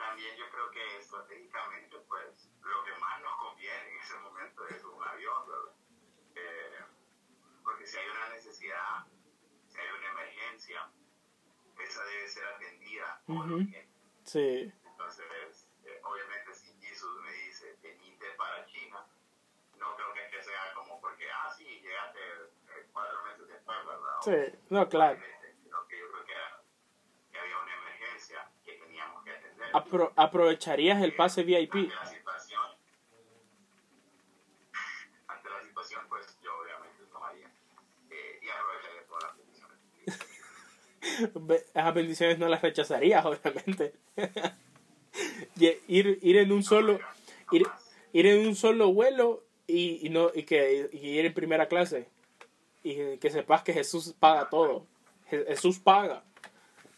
también 0.02 0.36
yo 0.36 0.44
creo 0.50 0.70
que 0.70 0.98
estratégicamente, 0.98 1.96
pues, 2.08 2.48
lo 2.62 2.84
que 2.84 2.94
más 2.98 3.20
nos 3.20 3.36
conviene 3.38 3.90
en 3.90 3.98
ese 3.98 4.14
momento 4.18 4.66
es 4.68 4.84
un 4.84 5.02
avión, 5.02 5.48
¿verdad? 5.48 5.74
Eh, 6.34 6.84
porque 7.62 7.86
si 7.86 7.98
hay 7.98 8.08
una 8.08 8.28
necesidad, 8.30 9.06
si 9.68 9.78
hay 9.78 9.88
una 9.98 10.10
emergencia, 10.10 10.90
esa 11.78 12.04
debe 12.04 12.28
ser 12.28 12.44
atendida. 12.46 13.22
Sí. 14.24 14.72
Entonces, 14.84 15.68
eh, 15.84 16.00
obviamente, 16.04 16.54
si 16.54 16.72
Jesús 16.80 17.20
me 17.22 17.32
dice, 17.32 17.76
venite 17.82 18.30
para 18.32 18.64
China, 18.66 19.06
no 19.78 19.96
creo 19.96 20.12
que, 20.14 20.36
que 20.36 20.42
sea 20.42 20.72
como 20.74 21.00
porque, 21.00 21.28
ah, 21.30 21.52
sí, 21.56 21.64
llegaste 21.64 22.20
eh, 22.20 22.86
cuatro 22.92 23.24
meses 23.24 23.48
después, 23.48 23.78
¿verdad? 23.84 24.20
Sí, 24.22 24.58
no, 24.70 24.88
claro. 24.88 25.18
Apro 29.72 30.12
¿Aprovecharías 30.16 31.02
el 31.02 31.16
pase 31.16 31.42
VIP 31.44 31.74
la 31.74 32.06
situación, 32.06 32.62
ante 35.28 35.48
la 35.48 35.62
situación 35.62 36.06
pues 36.08 36.38
yo 36.42 36.54
obviamente 36.58 37.04
tomaría 37.10 37.50
eh, 38.10 38.40
y 38.42 38.48
aprovecharía 38.50 39.06
todas 39.06 39.22
las 39.24 39.36
bendiciones. 39.38 39.78
Esas 41.74 41.94
bendiciones 41.94 42.38
no 42.38 42.48
las 42.48 42.62
rechazarías, 42.62 43.24
obviamente. 43.24 43.94
ir, 45.56 46.18
ir 46.22 46.36
en 46.36 46.52
un 46.52 46.62
solo 46.62 46.98
ir, 47.50 47.66
ir 48.12 48.26
en 48.26 48.46
un 48.46 48.56
solo 48.56 48.92
vuelo 48.92 49.44
y, 49.66 50.06
y 50.06 50.10
no 50.10 50.30
y 50.34 50.44
que 50.44 50.88
y 50.92 51.08
ir 51.18 51.26
en 51.26 51.34
primera 51.34 51.68
clase 51.68 52.08
y 52.82 53.16
que 53.18 53.30
sepas 53.30 53.62
que 53.62 53.72
Jesús 53.72 54.14
paga 54.18 54.48
todo. 54.50 54.86
Jesús 55.28 55.78
paga. 55.78 56.24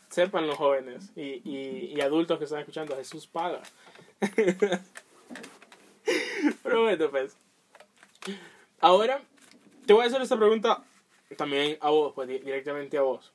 Sepan 0.09 0.46
los 0.46 0.57
jóvenes 0.57 1.11
y, 1.16 1.42
y, 1.44 1.92
y 1.94 2.00
adultos 2.00 2.38
que 2.38 2.44
están 2.44 2.61
escuchando, 2.61 2.96
Jesús 2.96 3.27
paga. 3.27 3.62
Pero 6.62 6.83
bueno, 6.83 7.11
pues. 7.11 7.37
Ahora, 8.81 9.20
te 9.87 9.92
voy 9.92 10.05
a 10.05 10.07
hacer 10.07 10.22
esta 10.22 10.37
pregunta 10.37 10.85
también 11.37 11.77
a 11.81 11.90
vos, 11.90 12.12
pues 12.14 12.29
directamente 12.29 12.96
a 12.96 13.03
vos. 13.03 13.34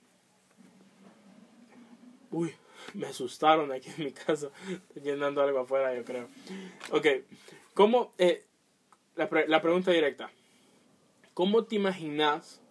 Uy, 2.31 2.53
me 2.93 3.07
asustaron 3.07 3.71
aquí 3.71 3.89
en 3.97 4.05
mi 4.05 4.11
casa. 4.11 4.49
Estoy 4.69 5.01
llenando 5.03 5.41
algo 5.41 5.59
afuera, 5.59 5.95
yo 5.95 6.03
creo. 6.03 6.27
Ok, 6.91 7.07
¿cómo? 7.73 8.13
Eh, 8.17 8.45
la, 9.15 9.29
la 9.47 9.61
pregunta 9.61 9.91
directa. 9.91 10.31
¿Cómo 11.33 11.65
te 11.65 11.75
imaginas 11.75 12.61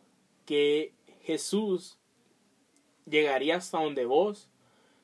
que 0.47 0.92
Jesús 1.23 1.99
llegaría 3.07 3.57
hasta 3.57 3.83
donde 3.83 4.05
vos 4.05 4.51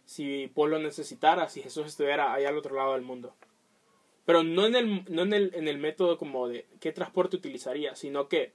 si 0.05 0.47
vos 0.55 0.69
lo 0.69 0.79
necesitaras, 0.79 1.53
si 1.53 1.63
Jesús 1.63 1.87
estuviera 1.87 2.35
allá 2.35 2.51
al 2.51 2.59
otro 2.59 2.77
lado 2.77 2.93
del 2.93 3.03
mundo? 3.03 3.35
Pero 4.25 4.43
no 4.43 4.67
en 4.67 4.75
el, 4.75 5.05
no 5.09 5.23
en 5.23 5.33
el, 5.33 5.55
en 5.55 5.69
el 5.69 5.79
método 5.79 6.19
como 6.19 6.49
de 6.49 6.67
qué 6.81 6.93
transporte 6.93 7.37
utilizaría, 7.37 7.95
sino 7.95 8.29
que 8.29 8.55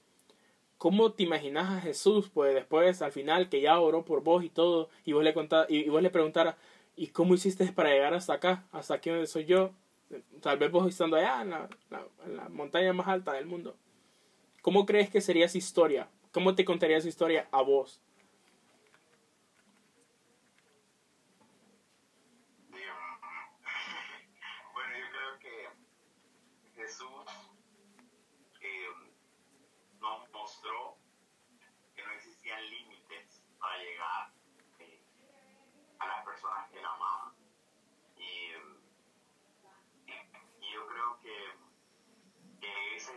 ¿Cómo 0.79 1.11
te 1.11 1.23
imaginas 1.23 1.69
a 1.69 1.81
Jesús, 1.81 2.31
pues 2.33 2.55
después, 2.55 3.01
al 3.01 3.11
final, 3.11 3.49
que 3.49 3.59
ya 3.59 3.77
oró 3.81 4.05
por 4.05 4.23
vos 4.23 4.45
y 4.45 4.49
todo, 4.49 4.89
y 5.03 5.11
vos 5.11 5.25
le, 5.25 5.33
contás, 5.33 5.69
y, 5.69 5.89
vos 5.89 6.01
le 6.01 6.09
preguntaras, 6.09 6.55
¿y 6.95 7.07
cómo 7.07 7.33
hiciste 7.33 7.65
para 7.73 7.89
llegar 7.89 8.13
hasta 8.13 8.35
acá, 8.35 8.63
hasta 8.71 8.93
aquí 8.93 9.09
donde 9.09 9.27
soy 9.27 9.43
yo? 9.43 9.71
Tal 10.41 10.57
vez 10.57 10.71
vos 10.71 10.87
estando 10.87 11.17
allá, 11.17 11.41
en 11.41 11.49
la, 11.49 11.69
en 12.25 12.37
la 12.37 12.47
montaña 12.47 12.93
más 12.93 13.09
alta 13.09 13.33
del 13.33 13.45
mundo. 13.45 13.75
¿Cómo 14.61 14.85
crees 14.85 15.09
que 15.09 15.19
sería 15.19 15.47
esa 15.47 15.57
historia? 15.57 16.07
¿Cómo 16.31 16.55
te 16.55 16.63
contaría 16.63 16.97
esa 16.97 17.09
historia 17.09 17.49
a 17.51 17.61
vos? 17.61 17.99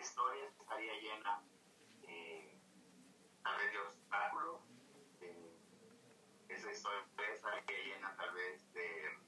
historia 0.02 0.48
estaría 0.48 0.94
llena 1.00 1.40
eh, 2.02 2.58
tal 3.42 3.56
vez 3.56 3.72
de 3.72 3.78
obstáculos, 3.78 4.60
eh, 5.20 5.56
esa 6.48 6.72
historia 6.72 7.04
estaría 7.34 7.84
llena 7.84 8.16
tal 8.16 8.34
vez 8.34 8.72
de, 8.72 9.18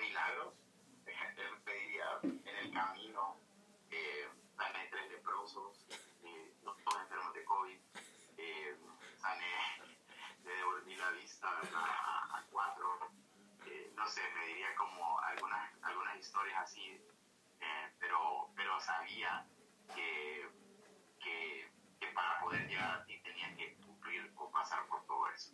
milagros, 0.00 0.54
yo 1.06 1.58
te 1.64 1.72
diría 1.72 2.04
en 2.22 2.56
el 2.56 2.72
camino, 2.72 3.40
eh, 3.90 4.28
sané 4.54 4.86
tres 4.90 5.10
leprosos, 5.12 5.86
eh, 6.22 6.54
dos 6.62 6.76
enfermos 7.00 7.32
de 7.32 7.44
COVID, 7.44 7.78
eh, 8.36 8.76
sané, 9.16 9.46
le 10.44 10.52
devolví 10.52 10.94
la 10.96 11.10
vista 11.12 11.48
a, 11.48 12.38
a 12.38 12.44
cuatro, 12.50 13.10
no 13.96 14.06
sé, 14.06 14.20
me 14.34 14.46
diría 14.46 14.74
como 14.76 15.18
algunas, 15.20 15.72
algunas 15.82 16.18
historias 16.18 16.62
así 16.62 17.00
sabía 19.08 19.46
que, 19.94 21.66
para 22.14 22.40
poder 22.40 22.68
llegar 22.68 23.00
a 23.00 23.04
ti 23.04 23.14
tenía 23.22 23.54
que 23.56 23.74
cumplir 23.76 24.30
o 24.36 24.50
pasar 24.50 24.80
por 24.88 25.06
todo 25.06 25.24
eso. 25.34 25.52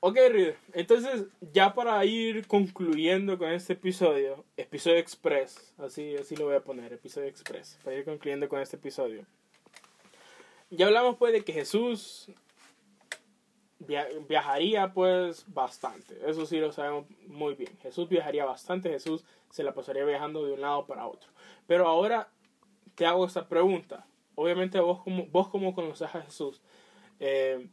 Ok, 0.00 0.16
Reader. 0.16 0.58
Entonces, 0.72 1.26
ya 1.40 1.74
para 1.74 2.04
ir 2.04 2.46
concluyendo 2.46 3.38
con 3.38 3.50
este 3.50 3.74
episodio, 3.74 4.44
episodio 4.56 4.98
express, 4.98 5.74
así, 5.78 6.16
así 6.16 6.36
lo 6.36 6.46
voy 6.46 6.56
a 6.56 6.60
poner, 6.64 6.92
episodio 6.92 7.28
express, 7.28 7.78
para 7.84 7.96
ir 7.96 8.04
concluyendo 8.04 8.48
con 8.48 8.60
este 8.60 8.76
episodio. 8.76 9.24
Ya 10.70 10.86
hablamos 10.86 11.16
pues 11.16 11.32
de 11.32 11.44
que 11.44 11.52
Jesús 11.52 12.30
viajaría 13.78 14.92
pues 14.92 15.44
bastante, 15.52 16.18
eso 16.26 16.46
sí 16.46 16.58
lo 16.58 16.72
sabemos 16.72 17.06
muy 17.26 17.54
bien. 17.54 17.76
Jesús 17.82 18.08
viajaría 18.08 18.44
bastante, 18.44 18.90
Jesús 18.90 19.24
se 19.52 19.62
la 19.62 19.74
pasaría 19.74 20.04
viajando 20.04 20.44
de 20.44 20.54
un 20.54 20.62
lado 20.62 20.86
para 20.86 21.06
otro. 21.06 21.28
Pero 21.72 21.88
ahora 21.88 22.28
te 22.96 23.06
hago 23.06 23.24
esta 23.24 23.48
pregunta. 23.48 24.04
Obviamente 24.34 24.78
vos 24.78 25.02
como, 25.02 25.24
vos 25.28 25.48
como 25.48 25.74
conoces 25.74 26.14
a 26.14 26.20
Jesús, 26.20 26.60
eh, 27.18 27.66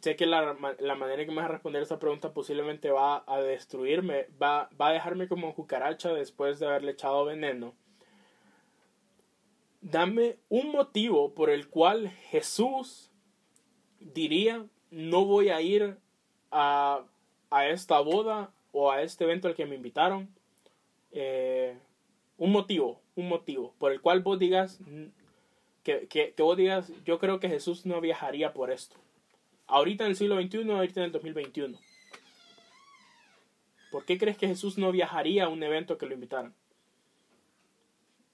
sé 0.00 0.14
que 0.14 0.24
la, 0.24 0.56
la, 0.78 0.94
manera 0.94 1.24
que 1.24 1.32
me 1.32 1.38
vas 1.38 1.46
a 1.46 1.54
responder 1.54 1.82
esta 1.82 1.98
pregunta 1.98 2.32
posiblemente 2.32 2.92
va 2.92 3.24
a 3.26 3.40
destruirme, 3.40 4.28
va, 4.40 4.70
va 4.80 4.90
a 4.90 4.92
dejarme 4.92 5.26
como 5.26 5.52
cucaracha 5.52 6.14
después 6.14 6.60
de 6.60 6.68
haberle 6.68 6.92
echado 6.92 7.24
veneno. 7.24 7.74
Dame 9.80 10.36
un 10.48 10.70
motivo 10.70 11.34
por 11.34 11.50
el 11.50 11.68
cual 11.68 12.08
Jesús 12.08 13.10
diría 13.98 14.64
no 14.92 15.24
voy 15.24 15.48
a 15.48 15.60
ir 15.60 15.98
a, 16.52 17.02
a 17.50 17.66
esta 17.66 17.98
boda 17.98 18.52
o 18.70 18.92
a 18.92 19.02
este 19.02 19.24
evento 19.24 19.48
al 19.48 19.56
que 19.56 19.66
me 19.66 19.74
invitaron. 19.74 20.28
Eh, 21.10 21.76
un 22.40 22.52
motivo, 22.52 23.02
un 23.20 23.28
motivo 23.28 23.74
por 23.78 23.92
el 23.92 24.00
cual 24.00 24.20
vos 24.20 24.38
digas 24.38 24.80
que, 25.82 26.08
que, 26.08 26.34
vos 26.38 26.56
digas, 26.56 26.92
yo 27.04 27.18
creo 27.18 27.40
que 27.40 27.48
Jesús 27.48 27.86
no 27.86 28.00
viajaría 28.00 28.52
por 28.52 28.70
esto. 28.70 28.96
Ahorita 29.66 30.04
en 30.04 30.10
el 30.10 30.16
siglo 30.16 30.40
XXI, 30.40 30.70
ahorita 30.70 31.00
en 31.00 31.06
el 31.06 31.12
2021. 31.12 31.78
¿Por 33.90 34.04
qué 34.04 34.18
crees 34.18 34.36
que 34.36 34.46
Jesús 34.46 34.78
no 34.78 34.92
viajaría 34.92 35.44
a 35.44 35.48
un 35.48 35.62
evento 35.62 35.98
que 35.98 36.06
lo 36.06 36.14
invitaran? 36.14 36.54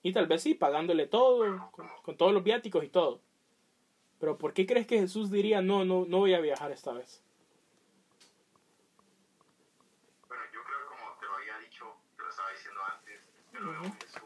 Y 0.03 0.13
tal 0.13 0.27
vez 0.27 0.43
sí, 0.43 0.55
pagándole 0.55 1.07
todo, 1.07 1.71
con 2.03 2.17
todos 2.17 2.33
los 2.33 2.45
viáticos 2.45 2.85
y 2.85 2.89
todo. 2.89 3.21
Pero 4.19 4.39
¿por 4.39 4.55
qué 4.55 4.67
crees 4.67 4.87
que 4.87 5.01
Jesús 5.01 5.31
diría, 5.31 5.61
no, 5.61 5.85
no, 5.85 6.05
no 6.07 6.19
voy 6.19 6.35
a 6.35 6.41
viajar 6.41 6.73
esta 6.73 6.93
vez? 6.93 7.23
Bueno, 10.29 10.45
yo 10.53 10.61
creo 10.63 10.87
como 10.89 11.19
te 11.19 11.27
lo 11.27 11.35
había 11.35 11.59
dicho, 11.59 11.87
te 12.17 12.23
lo 12.23 12.29
estaba 12.29 12.51
diciendo 12.53 12.81
antes, 12.95 13.29
lo 13.53 13.71
veo 13.73 13.93
Jesús. 14.01 14.26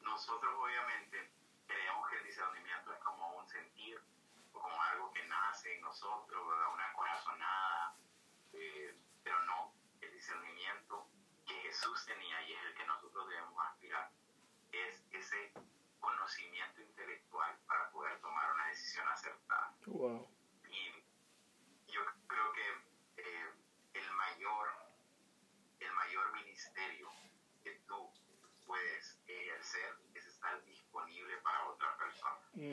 nosotros 0.00 0.54
obviamente 0.56 1.30
creemos 1.66 2.08
que 2.08 2.16
el 2.18 2.24
discernimiento 2.24 2.92
es 2.92 2.98
como 3.00 3.36
un 3.36 3.48
sentir, 3.48 4.00
como 4.52 4.80
algo 4.82 5.12
que 5.12 5.24
nace 5.26 5.74
en 5.74 5.80
nosotros, 5.80 6.40
una 6.72 6.92
corazonada, 6.92 7.96
eh, 8.52 8.96
pero 9.22 9.42
no, 9.44 9.74
el 10.00 10.12
discernimiento 10.12 11.08
que 11.46 11.54
Jesús 11.62 12.06
tenía 12.06 12.40
y 12.42 12.52
es 12.52 12.64
el 12.64 12.74
que 12.74 12.86
nosotros 12.86 13.28
debemos 13.28 13.66
aspirar, 13.66 14.10
es 14.70 15.02
ese 15.10 15.52
conocimiento 15.98 16.80
intelectual 16.80 17.58
para 17.66 17.90
poder 17.90 18.20
tomar 18.20 18.52
una 18.52 18.68
decisión 18.68 19.08
acertada. 19.08 19.74
Y 20.70 21.04
yo 21.92 22.02
creo 22.28 22.52
que 22.52 22.68
eh, 23.16 23.52
el 23.94 24.10
mayor, 24.12 24.68
el 25.80 25.92
mayor 25.92 26.32
ministerio 26.34 27.10
puedes 28.66 29.18
ejercer 29.26 29.96
es 30.14 30.26
estar 30.26 30.64
disponible 30.64 31.36
para 31.38 31.68
otra 31.68 31.96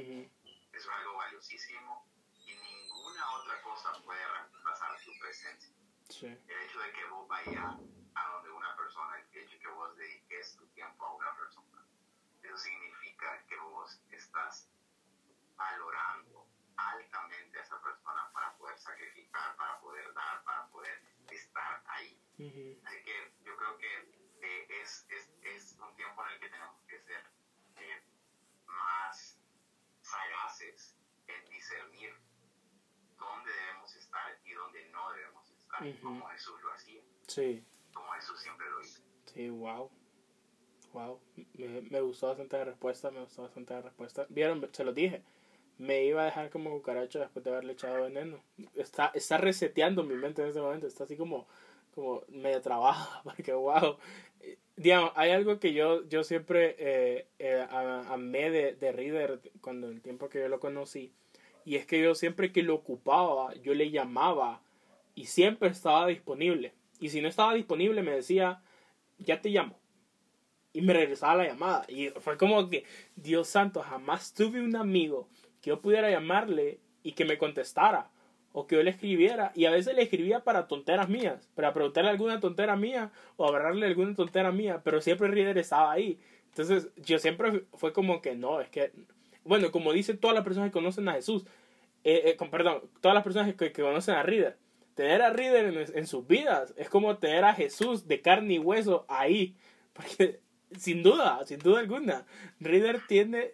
Eso 0.01 0.31
es 0.73 0.87
algo 0.87 1.13
valiosísimo 1.15 2.07
y 2.45 2.55
ninguna 2.55 3.31
otra 3.33 3.61
cosa 3.61 3.93
puede 4.03 4.25
reemplazar 4.27 4.99
tu 5.03 5.11
presencia. 5.19 5.75
El 6.21 6.61
hecho 6.63 6.79
de 6.79 6.91
que 6.91 7.05
vos 7.05 7.27
vayas 7.27 7.75
a 8.15 8.29
donde 8.31 8.51
una 8.51 8.75
persona, 8.75 9.19
el 9.19 9.37
hecho 9.37 9.51
de 9.51 9.59
que 9.59 9.67
vos 9.67 9.95
dediques 9.95 10.55
tu 10.57 10.65
tiempo 10.69 11.05
a 11.05 11.13
una 11.13 11.35
persona, 11.35 11.85
eso 12.41 12.57
significa 12.57 13.45
que 13.47 13.57
vos 13.57 14.01
estás 14.09 14.67
valorando 15.55 16.47
altamente 16.77 17.59
a 17.59 17.61
esa 17.61 17.79
persona 17.81 18.31
para 18.33 18.57
poder 18.57 18.79
sacrificar, 18.79 19.55
para 19.55 19.79
poder 19.81 20.11
dar, 20.15 20.43
para 20.43 20.67
poder 20.69 20.99
estar 21.29 21.83
ahí. 21.85 22.19
Así 22.85 23.03
que 23.03 23.33
yo 23.43 23.55
creo 23.55 23.77
que 23.77 24.21
es, 24.81 25.05
es, 25.09 25.29
es, 25.43 25.77
un 25.79 25.95
tiempo 25.95 26.25
en 26.25 26.31
el 26.31 26.39
que 26.39 26.49
tenemos 26.49 26.80
sagaces 30.11 30.95
en 31.27 31.49
discernir 31.49 32.13
dónde 33.17 33.51
debemos 33.51 33.95
estar 33.95 34.39
y 34.43 34.51
dónde 34.51 34.89
no 34.89 35.11
debemos 35.13 35.49
estar, 35.51 35.81
uh 35.81 35.85
-huh. 35.85 36.01
como 36.01 36.25
Jesús 36.27 36.61
lo 36.61 36.73
hacía. 36.73 37.01
Sí. 37.27 37.65
Como 37.93 38.11
Jesús 38.11 38.39
siempre 38.39 38.69
lo 38.69 38.81
hizo. 38.81 39.01
Sí, 39.25 39.49
wow. 39.49 39.89
Wow, 40.93 41.21
me, 41.53 41.81
me 41.89 42.01
gustó 42.01 42.27
bastante 42.27 42.57
la 42.57 42.65
respuesta, 42.65 43.11
me 43.11 43.21
gustó 43.21 43.43
bastante 43.43 43.73
la 43.73 43.81
respuesta. 43.81 44.25
Vieron, 44.27 44.69
se 44.73 44.83
lo 44.83 44.91
dije, 44.91 45.23
me 45.77 46.03
iba 46.03 46.21
a 46.21 46.25
dejar 46.25 46.49
como 46.49 46.69
cucaracha 46.69 47.19
después 47.19 47.43
de 47.43 47.51
haberle 47.51 47.73
echado 47.73 48.03
veneno. 48.03 48.43
Está, 48.75 49.11
está 49.15 49.37
reseteando 49.37 50.03
mi 50.03 50.15
mente 50.15 50.41
en 50.41 50.49
este 50.49 50.61
momento, 50.61 50.85
está 50.85 51.05
así 51.05 51.17
como, 51.17 51.47
como 51.95 52.23
medio 52.27 52.61
trabajo, 52.61 53.21
porque 53.23 53.53
wow, 53.53 53.97
Digamos, 54.75 55.11
hay 55.15 55.31
algo 55.31 55.59
que 55.59 55.73
yo, 55.73 56.07
yo 56.07 56.23
siempre 56.23 56.75
eh, 56.79 57.27
eh, 57.39 57.65
amé 57.69 58.49
de, 58.49 58.73
de 58.73 58.91
Reader 58.91 59.39
cuando 59.61 59.89
el 59.89 60.01
tiempo 60.01 60.29
que 60.29 60.39
yo 60.39 60.47
lo 60.47 60.59
conocí. 60.59 61.11
Y 61.65 61.75
es 61.75 61.85
que 61.85 62.01
yo 62.01 62.15
siempre 62.15 62.51
que 62.51 62.63
lo 62.63 62.75
ocupaba, 62.75 63.53
yo 63.55 63.73
le 63.73 63.91
llamaba 63.91 64.61
y 65.13 65.25
siempre 65.25 65.69
estaba 65.69 66.07
disponible. 66.07 66.73
Y 66.99 67.09
si 67.09 67.21
no 67.21 67.27
estaba 67.27 67.53
disponible, 67.53 68.01
me 68.01 68.11
decía, 68.11 68.61
ya 69.19 69.41
te 69.41 69.49
llamo. 69.49 69.77
Y 70.73 70.81
me 70.81 70.93
regresaba 70.93 71.35
la 71.43 71.47
llamada. 71.49 71.85
Y 71.87 72.09
fue 72.09 72.37
como 72.37 72.69
que, 72.69 72.85
Dios 73.15 73.47
santo, 73.47 73.81
jamás 73.81 74.33
tuve 74.33 74.61
un 74.61 74.75
amigo 74.75 75.27
que 75.61 75.69
yo 75.69 75.81
pudiera 75.81 76.09
llamarle 76.09 76.79
y 77.03 77.11
que 77.13 77.25
me 77.25 77.37
contestara. 77.37 78.09
O 78.53 78.67
que 78.67 78.75
yo 78.75 78.83
le 78.83 78.91
escribiera. 78.91 79.51
Y 79.55 79.65
a 79.65 79.71
veces 79.71 79.95
le 79.95 80.03
escribía 80.03 80.41
para 80.41 80.67
tonteras 80.67 81.09
mías. 81.09 81.49
Para 81.55 81.73
preguntarle 81.73 82.09
alguna 82.09 82.39
tontera 82.39 82.75
mía. 82.75 83.11
O 83.37 83.47
hablarle 83.47 83.85
alguna 83.85 84.15
tontera 84.15 84.51
mía. 84.51 84.81
Pero 84.83 85.01
siempre 85.01 85.29
Reader 85.29 85.57
estaba 85.57 85.91
ahí. 85.91 86.19
Entonces 86.49 86.89
yo 86.97 87.17
siempre 87.19 87.63
fue 87.73 87.93
como 87.93 88.21
que 88.21 88.35
no, 88.35 88.59
es 88.59 88.69
que... 88.69 88.91
Bueno, 89.43 89.71
como 89.71 89.93
dicen 89.93 90.17
todas 90.17 90.35
las 90.35 90.43
personas 90.43 90.69
que 90.69 90.73
conocen 90.73 91.07
a 91.07 91.13
Jesús. 91.13 91.45
Eh, 92.03 92.35
eh, 92.39 92.47
perdón, 92.49 92.81
todas 92.99 93.15
las 93.15 93.23
personas 93.23 93.53
que, 93.53 93.71
que 93.71 93.81
conocen 93.81 94.15
a 94.15 94.23
Reader 94.23 94.57
tener 94.95 95.21
a 95.21 95.31
Reader 95.31 95.65
en, 95.65 95.97
en, 95.97 96.05
sus 96.05 96.27
vidas 96.27 96.73
es 96.77 96.89
como 96.89 97.17
tener 97.17 97.43
a 97.45 97.53
Jesús 97.53 98.07
de 98.07 98.21
carne 98.21 98.55
y 98.55 98.59
hueso 98.59 99.05
ahí. 99.07 99.55
Porque 99.93 100.39
sin 100.77 101.03
duda, 101.03 101.43
sin 101.45 101.59
duda 101.59 101.79
alguna, 101.79 102.25
Reader 102.59 103.01
tiene 103.07 103.53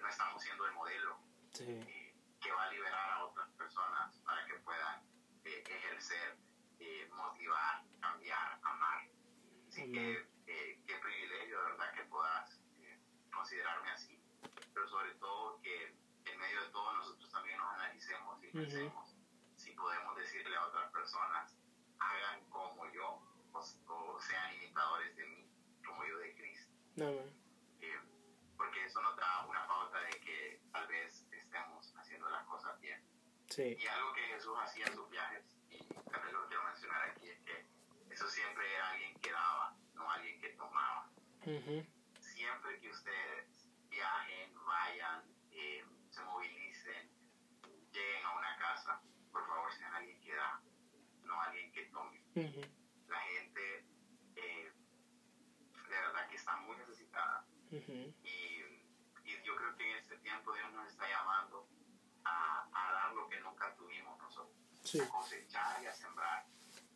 no 0.00 0.08
estamos 0.08 0.42
siendo 0.42 0.66
el 0.66 0.72
modelo 0.72 1.18
sí. 1.52 1.64
eh, 1.68 2.14
que 2.40 2.52
va 2.52 2.64
a 2.64 2.70
liberar 2.70 3.10
a 3.12 3.24
otras 3.24 3.48
personas 3.50 4.16
para 4.24 4.44
que 4.46 4.54
puedan 4.60 5.02
eh, 5.44 5.64
ejercer, 5.66 6.36
eh, 6.78 7.08
motivar, 7.14 7.84
cambiar, 8.00 8.58
amar. 8.62 9.08
Así 9.68 9.90
que 9.92 10.26
qué 10.46 10.94
privilegio, 10.96 11.62
de 11.62 11.70
verdad, 11.70 11.94
que 11.94 12.02
puedas 12.04 12.60
considerarme 13.32 13.90
así, 13.90 14.20
pero 14.74 14.88
sobre 14.88 15.14
todo 15.14 15.60
que 15.62 15.94
en 16.24 16.38
medio 16.38 16.62
de 16.64 16.70
todo 16.70 16.92
nosotros 16.94 17.30
también 17.30 17.56
nos 17.58 17.72
analicemos 17.74 18.42
y 18.42 18.48
pensemos 18.48 19.16
si 19.56 19.72
podemos 19.72 20.16
decirle 20.16 20.56
a 20.56 20.66
otras 20.66 20.90
personas, 20.90 21.54
hagan 21.98 22.44
como 22.50 22.90
yo, 22.92 23.22
o, 23.52 23.58
o 23.58 24.20
sean 24.20 24.54
imitadores 24.54 25.14
de 25.16 25.26
mí, 25.26 25.49
como 25.90 26.04
yo 26.06 26.18
de 26.18 26.34
Cristo. 26.34 26.72
No, 26.96 27.12
porque 28.56 28.84
eso 28.84 29.00
nos 29.00 29.16
da 29.16 29.46
una 29.46 29.66
pauta 29.66 30.00
de 30.00 30.20
que 30.20 30.60
tal 30.70 30.86
vez 30.86 31.26
estemos 31.32 31.96
haciendo 31.96 32.28
las 32.30 32.44
cosas 32.46 32.78
bien. 32.80 33.02
Sí. 33.48 33.76
Y 33.78 33.86
algo 33.86 34.12
que 34.12 34.20
Jesús 34.20 34.54
hacía 34.62 34.86
en 34.86 34.94
sus 34.94 35.10
viajes, 35.10 35.44
y 35.70 35.78
también 36.10 36.34
lo 36.34 36.46
quiero 36.46 36.62
mencionar 36.64 37.10
aquí, 37.10 37.28
es 37.28 37.40
que 37.40 37.66
eso 38.10 38.28
siempre 38.28 38.72
era 38.74 38.90
alguien 38.90 39.18
que 39.20 39.32
daba, 39.32 39.76
no 39.94 40.10
alguien 40.10 40.40
que 40.40 40.50
tomaba. 40.50 41.10
Uh-huh. 41.46 41.86
Siempre 42.20 42.80
que 42.80 42.90
ustedes 42.90 43.68
viajen, 43.88 44.54
vayan, 44.64 45.24
eh, 45.50 45.84
se 46.10 46.22
movilicen, 46.22 47.10
lleguen 47.92 48.26
a 48.26 48.36
una 48.36 48.56
casa, 48.58 49.02
por 49.32 49.46
favor 49.46 49.72
sean 49.72 49.94
alguien 49.94 50.20
que 50.20 50.34
da, 50.34 50.62
no 51.24 51.40
alguien 51.40 51.72
que 51.72 51.86
tome. 51.86 52.22
Uh-huh. 52.36 53.08
La 53.08 53.20
gente 53.20 53.86
eh, 54.36 54.72
de 55.90 55.96
verdad 55.96 56.28
que 56.28 56.36
está 56.36 56.56
muy 56.58 56.76
necesitada. 57.70 57.98
Uh-huh. 57.98 58.14
Y, 58.24 59.30
y, 59.30 59.42
yo 59.42 59.56
creo 59.56 59.76
que 59.76 59.90
en 59.90 59.96
este 59.98 60.16
tiempo 60.18 60.52
Dios 60.52 60.72
nos 60.72 60.88
está 60.88 61.08
llamando 61.08 61.68
a, 62.24 62.68
a 62.72 62.92
dar 62.92 63.12
lo 63.14 63.28
que 63.28 63.40
nunca 63.40 63.74
tuvimos 63.76 64.18
nosotros, 64.18 64.56
sí. 64.84 65.00
a 65.00 65.08
cosechar 65.08 65.82
y 65.82 65.86
a 65.86 65.92
sembrar 65.92 66.46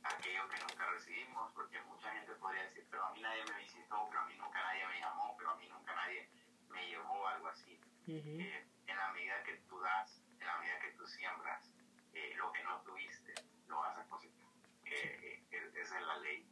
aquello 0.04 0.48
que 0.48 0.60
nunca 0.60 0.90
recibimos, 0.90 1.52
porque 1.54 1.80
mucha 1.82 2.12
gente 2.12 2.32
podría 2.34 2.62
decir, 2.64 2.86
pero 2.90 3.04
a 3.04 3.12
mí 3.12 3.20
nadie 3.20 3.44
me 3.44 3.58
visitó, 3.58 4.06
pero 4.08 4.20
a 4.20 4.26
mí 4.26 4.36
nunca 4.36 4.60
nadie 4.62 4.86
me 4.86 5.00
llamó, 5.00 5.34
pero 5.38 5.50
a 5.50 5.56
mí 5.56 5.68
nunca 5.68 5.94
nadie 5.94 6.28
me 6.68 6.86
llevó, 6.86 7.26
algo 7.26 7.48
así. 7.48 7.80
Uh-huh. 8.06 8.40
Eh, 8.40 8.66
en 8.86 8.96
la 8.96 9.12
medida 9.12 9.42
que 9.44 9.56
tú 9.68 9.80
das, 9.80 10.20
en 10.38 10.46
la 10.46 10.58
medida 10.58 10.78
que 10.80 10.90
tú 10.92 11.06
siembras, 11.06 11.70
eh, 12.12 12.34
lo 12.36 12.52
que 12.52 12.62
no 12.64 12.80
tuviste, 12.82 13.34
lo 13.66 13.78
vas 13.78 13.96
a 13.96 14.04
cosechar. 14.04 14.44
Eh, 14.84 15.42
esa 15.74 15.98
es 15.98 16.06
la 16.06 16.18
ley 16.18 16.46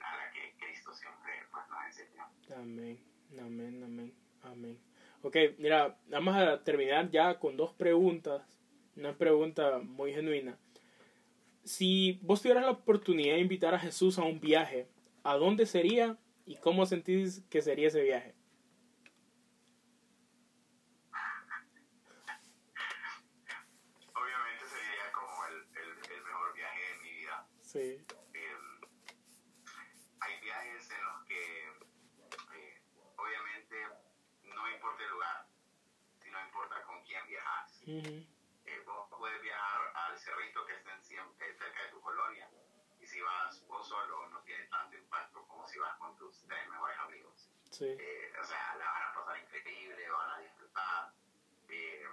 a 0.00 0.16
la 0.16 0.30
que 0.32 0.54
Cristo 0.58 0.92
siempre 0.94 1.46
pues, 1.50 1.68
nos 1.68 1.84
enseñó. 1.84 2.30
Amén, 2.56 2.98
amén, 3.40 3.82
amén, 3.82 4.14
amén. 4.42 4.78
Ok, 5.22 5.36
mira, 5.58 5.98
vamos 6.08 6.36
a 6.36 6.62
terminar 6.62 7.10
ya 7.10 7.38
con 7.38 7.56
dos 7.56 7.72
preguntas. 7.72 8.42
Una 8.96 9.16
pregunta 9.16 9.78
muy 9.78 10.12
genuina. 10.12 10.58
Si 11.64 12.18
vos 12.22 12.42
tuvieras 12.42 12.64
la 12.64 12.72
oportunidad 12.72 13.34
de 13.34 13.40
invitar 13.40 13.74
a 13.74 13.78
Jesús 13.78 14.18
a 14.18 14.22
un 14.22 14.38
viaje, 14.38 14.88
¿a 15.22 15.36
dónde 15.36 15.66
sería 15.66 16.18
y 16.44 16.56
cómo 16.56 16.84
sentís 16.84 17.42
que 17.48 17.62
sería 17.62 17.88
ese 17.88 18.02
viaje? 18.02 18.34
Obviamente 24.12 24.64
sería 24.68 25.10
como 25.12 25.46
el, 25.46 25.54
el, 25.54 25.90
el 26.12 26.22
mejor 26.22 26.54
viaje 26.54 26.80
de 26.80 27.02
mi 27.02 27.10
vida. 27.18 27.48
Sí. 27.62 27.80
Eh, 27.80 28.56
hay 30.20 30.40
viajes 30.42 30.90
en 30.90 31.04
los 31.04 31.24
que 31.24 31.40
eh, 32.58 32.82
obviamente 33.16 33.76
no 34.42 34.70
importa 34.70 35.02
el 35.02 35.10
lugar, 35.10 35.48
sino 36.22 36.44
importa 36.44 36.82
con 36.86 37.02
quién 37.04 37.26
Eh, 37.86 38.82
vos 38.86 39.08
puedes 39.18 39.40
viajar 39.42 39.92
al 39.94 40.18
cerrito 40.18 40.64
que 40.66 40.74
está 40.74 40.92
en, 40.94 41.04
cerca 41.04 41.82
de 41.84 41.90
tu 41.90 42.00
colonia 42.00 42.48
y 43.00 43.06
si 43.06 43.20
vas 43.20 43.66
vos 43.66 43.86
solo 43.86 44.28
no 44.30 44.40
tiene 44.40 44.64
tanto 44.66 44.96
impacto 44.96 45.46
como 45.46 45.66
si 45.68 45.78
vas 45.78 45.96
con 45.98 46.16
tus 46.16 46.42
tres 46.46 46.68
mejores 46.68 46.98
amigos. 46.98 47.50
Sí. 47.70 47.86
Eh, 47.98 48.32
o 48.40 48.44
sea, 48.44 48.76
la 48.76 48.90
van 48.90 49.02
a 49.02 49.14
pasar 49.14 49.38
increíble, 49.38 50.08
van 50.08 50.30
a 50.30 50.38
disfrutar 50.38 51.12
eh, 51.68 52.06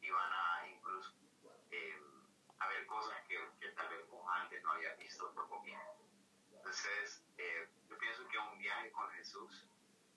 y 0.00 0.10
van 0.10 0.32
a 0.32 0.68
incluso 0.68 1.14
eh, 1.70 2.00
a 2.58 2.68
ver 2.68 2.86
cosas 2.86 3.16
que, 3.26 3.38
que 3.60 3.68
tal 3.70 3.88
vez 3.88 4.08
vos 4.08 4.24
antes 4.34 4.62
no 4.62 4.72
habías 4.72 4.96
visto 4.98 5.32
por 5.34 5.48
poquito. 5.48 5.78
Entonces, 6.54 7.24
eh, 7.38 7.68
yo 7.88 7.98
pienso 7.98 8.28
que 8.28 8.38
un 8.38 8.58
viaje 8.58 8.92
con 8.92 9.10
Jesús 9.10 9.66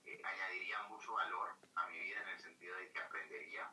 eh, 0.04 0.22
añadiría 0.22 0.82
mucho 0.84 1.12
valor 1.14 1.50
a 1.74 1.86
mi 1.88 1.98
vida 1.98 2.22
en 2.22 2.28
el 2.28 2.38
sentido 2.38 2.76
de 2.76 2.90
que 2.92 3.00
aprendería, 3.00 3.65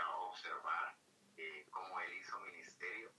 observar 0.00 0.96
eh, 1.36 1.66
cómo 1.70 2.00
Él 2.00 2.12
hizo 2.14 2.38
ministerio, 2.40 3.12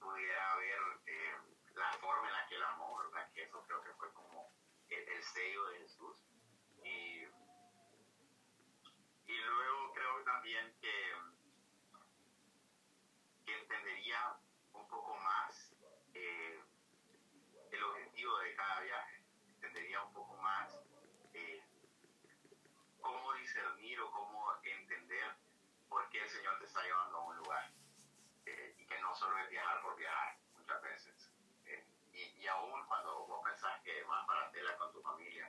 pudiera 0.00 0.56
ver 0.56 0.78
la 1.74 1.92
forma 2.00 2.26
en 2.28 2.32
la 2.32 2.46
que 2.48 2.54
Él 2.56 2.62
amó, 2.62 2.98
¿verdad? 2.98 3.30
Que 3.32 3.42
eso 3.42 3.62
creo 3.66 3.82
que 3.82 3.92
fue 3.94 4.12
como 4.12 4.52
el, 4.88 5.08
el 5.08 5.22
sello 5.22 5.66
de 5.66 5.78
Jesús. 5.78 6.24
Y, 6.84 7.24
y 9.26 9.36
luego 9.40 9.92
creo 9.92 10.24
también 10.24 10.74
que, 10.80 11.14
entendería 13.46 14.38
un 14.72 14.88
poco 14.88 15.16
más 15.18 15.74
eh, 16.14 16.62
el 17.70 17.82
objetivo 17.82 18.38
de 18.38 18.54
cada 18.54 18.80
viaje, 18.80 19.24
entendería 19.54 20.02
un 20.02 20.12
poco 20.12 20.36
más 20.36 20.74
eh, 20.74 20.87
discernir 23.58 24.00
o 24.00 24.10
cómo 24.12 24.54
entender 24.62 25.34
por 25.88 26.08
qué 26.10 26.22
el 26.22 26.30
Señor 26.30 26.58
te 26.58 26.66
está 26.66 26.82
llevando 26.82 27.18
a 27.18 27.24
un 27.24 27.36
lugar 27.38 27.70
eh, 28.46 28.74
y 28.78 28.86
que 28.86 29.00
no 29.00 29.14
solo 29.16 29.36
es 29.38 29.50
viajar 29.50 29.82
por 29.82 29.96
viajar 29.96 30.36
muchas 30.56 30.80
veces. 30.82 31.30
Eh, 31.66 31.84
y, 32.12 32.42
y 32.42 32.46
aún 32.46 32.86
cuando 32.86 33.26
vos 33.26 33.42
pensás 33.44 33.80
que 33.82 34.02
vas 34.04 34.26
para 34.26 34.50
tela 34.52 34.76
con 34.76 34.92
tu 34.92 35.02
familia, 35.02 35.48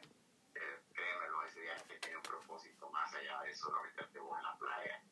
eh, 0.55 0.81
créemelo, 0.93 1.43
ese 1.43 1.61
viaje 1.61 1.99
tiene 1.99 2.17
un 2.17 2.23
propósito 2.23 2.89
más 2.89 3.13
allá 3.13 3.41
de 3.41 3.53
solo 3.53 3.83
meterte 3.83 4.19
vos 4.19 4.37
en 4.37 4.43
la 4.43 4.57
playa. 4.57 5.03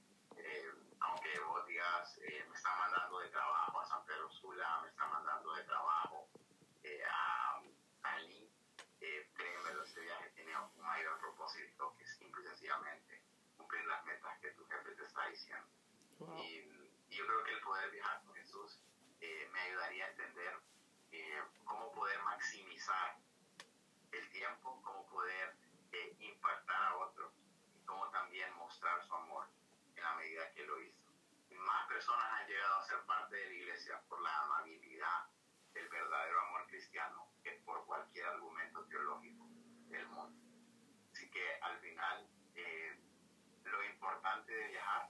Diciendo. 16.19 16.43
Y, 16.43 17.13
y, 17.13 17.17
yo 17.17 17.25
creo 17.25 17.43
que 17.43 17.51
el 17.53 17.61
poder 17.61 17.91
viajar 17.91 18.21
con 18.23 18.33
Jesús 18.35 18.81
eh, 19.21 19.49
me 19.51 19.59
ayudaría 19.61 20.05
a 20.05 20.09
entender 20.09 20.59
eh, 21.11 21.41
cómo 21.65 21.91
poder 21.93 22.21
maximizar 22.23 23.17
el 24.11 24.29
tiempo, 24.29 24.81
cómo 24.83 25.07
poder 25.07 25.55
eh, 25.91 26.15
impactar 26.19 26.83
a 26.83 26.97
otros 26.97 27.33
y 27.75 27.85
cómo 27.85 28.09
también 28.11 28.53
mostrar 28.55 29.03
su 29.05 29.13
amor 29.13 29.47
en 29.95 30.03
la 30.03 30.15
medida 30.15 30.51
que 30.53 30.65
lo 30.65 30.81
hizo. 30.81 31.11
Y 31.49 31.55
más 31.55 31.87
personas 31.87 32.25
han 32.33 32.47
llegado 32.47 32.75
a 32.75 32.87
ser 32.87 33.01
parte 33.05 33.35
de 33.35 33.45
la 33.47 33.53
iglesia 33.53 34.01
por 34.07 34.21
la 34.21 34.41
amabilidad 34.43 35.29
del 35.73 35.87
verdadero 35.89 36.41
amor 36.41 36.67
cristiano 36.67 37.31
que 37.43 37.51
por 37.65 37.85
cualquier 37.85 38.25
argumento 38.25 38.85
teológico 38.85 39.47
del 39.89 40.07
mundo. 40.07 40.37
Así 41.13 41.29
que 41.31 41.59
al 41.61 41.79
final 41.79 42.29
eh, 42.55 42.99
lo 43.63 43.83
importante 43.85 44.51
de 44.53 44.67
viajar 44.67 45.09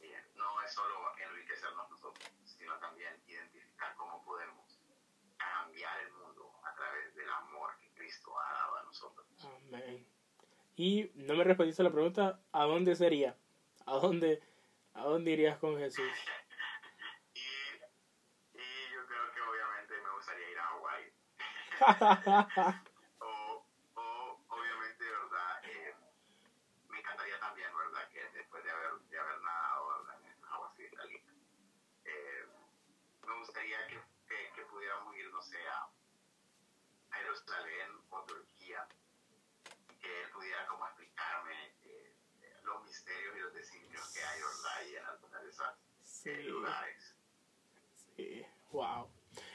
eh, 0.00 0.24
no 0.34 0.61
es 0.61 0.61
solo 0.72 1.16
enriquecernos 1.18 1.90
nosotros, 1.90 2.30
sino 2.44 2.78
también 2.78 3.22
identificar 3.26 3.94
cómo 3.96 4.24
podemos 4.24 4.80
cambiar 5.36 6.00
el 6.00 6.12
mundo 6.12 6.52
a 6.64 6.74
través 6.74 7.14
del 7.14 7.30
amor 7.30 7.76
que 7.78 7.92
Cristo 7.94 8.32
ha 8.38 8.52
dado 8.52 8.76
a 8.76 8.82
nosotros. 8.84 9.26
Amén. 9.44 10.06
Y 10.76 11.10
no 11.14 11.34
me 11.34 11.44
respondiste 11.44 11.82
la 11.82 11.92
pregunta, 11.92 12.40
¿a 12.52 12.64
dónde 12.64 12.96
sería? 12.96 13.36
¿A 13.86 13.96
dónde, 13.96 14.42
a 14.94 15.04
dónde 15.04 15.30
irías 15.32 15.58
con 15.58 15.76
Jesús? 15.76 16.04
y, 17.34 17.40
y 17.40 18.90
yo 18.92 19.06
creo 19.06 19.32
que 19.32 19.40
obviamente 19.40 19.94
me 20.02 20.10
gustaría 20.14 20.50
ir 20.50 20.58
a 20.58 20.64
Hawái. 20.64 21.12
o, 23.20 23.66
o, 23.94 24.44
obviamente, 24.48 25.04
¿verdad? 25.04 25.64
Eh, 25.64 25.94
me 26.88 26.98
encantaría 26.98 27.38
también, 27.38 27.68
¿verdad? 27.76 28.08
Que 28.10 28.24
después 28.38 28.64
de 28.64 28.70
haber, 28.70 28.92
de 29.10 29.18
haber 29.18 29.40
nadado 29.42 29.88
¿verdad? 29.88 30.20
en 30.22 30.30
estas 30.30 30.50
aguas 30.52 30.72
cristalinas, 30.74 31.34
eh, 32.04 32.46
me 33.26 33.38
gustaría 33.38 33.86
que, 33.88 34.00
que, 34.26 34.52
que, 34.54 34.62
pudiéramos 34.66 35.16
ir, 35.16 35.31
no 35.42 35.48
sé, 35.48 35.58
a, 35.66 35.88
Jerusalén 37.16 37.90
o 38.10 38.20
Turquía, 38.22 38.86
y 39.90 39.94
que 40.00 40.22
él 40.22 40.30
pudiera 40.32 40.66
como 40.68 40.86
explicarme 40.86 41.74
eh, 41.82 42.14
los 42.62 42.84
misterios 42.84 43.36
y 43.36 43.40
los 43.40 43.52
designios 43.52 44.12
que 44.12 44.22
hay, 44.22 44.40
¿verdad? 44.40 44.72
Ahí 44.78 44.94
en 44.96 45.44
de 45.44 45.50
esas 45.50 45.74
sí. 46.04 46.42
lugares. 46.44 47.16
Sí, 48.16 48.46
wow. 48.70 49.08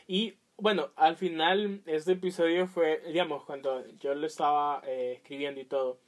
Y 0.07 0.37
bueno, 0.57 0.91
al 0.97 1.15
final 1.15 1.81
este 1.85 2.13
episodio 2.13 2.67
fue, 2.67 3.01
digamos, 3.07 3.45
cuando 3.45 3.87
yo 3.97 4.13
lo 4.13 4.27
estaba 4.27 4.81
eh, 4.85 5.13
escribiendo 5.17 5.61
y 5.61 5.65
todo, 5.65 5.99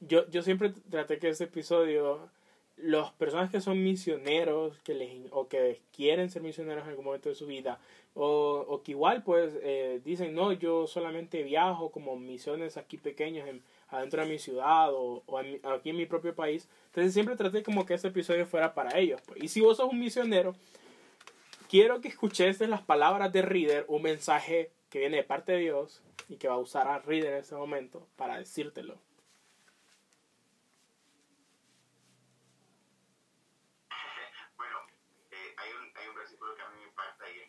yo, 0.00 0.28
yo 0.30 0.42
siempre 0.42 0.70
traté 0.70 1.18
que 1.18 1.28
este 1.28 1.44
episodio, 1.44 2.30
las 2.76 3.12
personas 3.12 3.50
que 3.50 3.60
son 3.60 3.82
misioneros 3.82 4.78
que 4.80 4.94
les, 4.94 5.10
o 5.30 5.48
que 5.48 5.80
quieren 5.94 6.30
ser 6.30 6.42
misioneros 6.42 6.84
en 6.84 6.90
algún 6.90 7.04
momento 7.04 7.28
de 7.28 7.34
su 7.34 7.46
vida, 7.46 7.78
o, 8.14 8.64
o 8.68 8.82
que 8.82 8.92
igual 8.92 9.22
pues 9.22 9.52
eh, 9.62 10.00
dicen, 10.04 10.34
no, 10.34 10.52
yo 10.52 10.86
solamente 10.86 11.42
viajo 11.42 11.90
como 11.90 12.16
misiones 12.16 12.76
aquí 12.76 12.96
pequeñas 12.96 13.48
en, 13.48 13.62
adentro 13.88 14.22
de 14.22 14.28
mi 14.28 14.38
ciudad 14.38 14.92
o, 14.92 15.22
o 15.26 15.40
en, 15.40 15.60
aquí 15.64 15.90
en 15.90 15.96
mi 15.96 16.06
propio 16.06 16.34
país, 16.34 16.68
entonces 16.86 17.12
siempre 17.12 17.36
traté 17.36 17.62
como 17.62 17.86
que 17.86 17.94
este 17.94 18.08
episodio 18.08 18.46
fuera 18.46 18.74
para 18.74 18.98
ellos. 18.98 19.20
Pues. 19.26 19.42
Y 19.42 19.48
si 19.48 19.60
vos 19.60 19.76
sos 19.76 19.90
un 19.90 19.98
misionero, 19.98 20.54
quiero 21.68 22.00
que 22.00 22.08
escuches 22.08 22.60
las 22.60 22.82
palabras 22.82 23.32
de 23.32 23.42
Reader, 23.42 23.84
un 23.88 24.02
mensaje 24.02 24.70
que 24.90 25.00
viene 25.00 25.16
de 25.18 25.24
parte 25.24 25.52
de 25.52 25.58
Dios 25.58 26.02
y 26.28 26.36
que 26.36 26.48
va 26.48 26.54
a 26.54 26.58
usar 26.58 26.86
a 26.88 27.00
Reader 27.00 27.32
en 27.34 27.40
ese 27.40 27.56
momento 27.56 28.06
para 28.16 28.38
decírtelo. 28.38 28.96
Bueno, 34.56 34.76
eh, 35.32 35.54
hay, 35.56 35.70
un, 35.72 35.96
hay 35.96 36.08
un 36.08 36.14
versículo 36.14 36.54
que 36.54 36.62
a 36.62 36.68
mí 36.68 36.76
me 36.78 36.86
impacta 36.86 37.24
y 37.28 37.40
es 37.40 37.48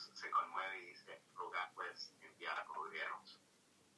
Jesús 0.00 0.18
se 0.18 0.30
conmueve 0.30 0.78
y 0.78 0.86
dice, 0.86 1.22
rogad 1.34 1.72
pues 1.74 2.14
enviar 2.22 2.58
a 2.58 2.64
gobiernos, 2.64 3.38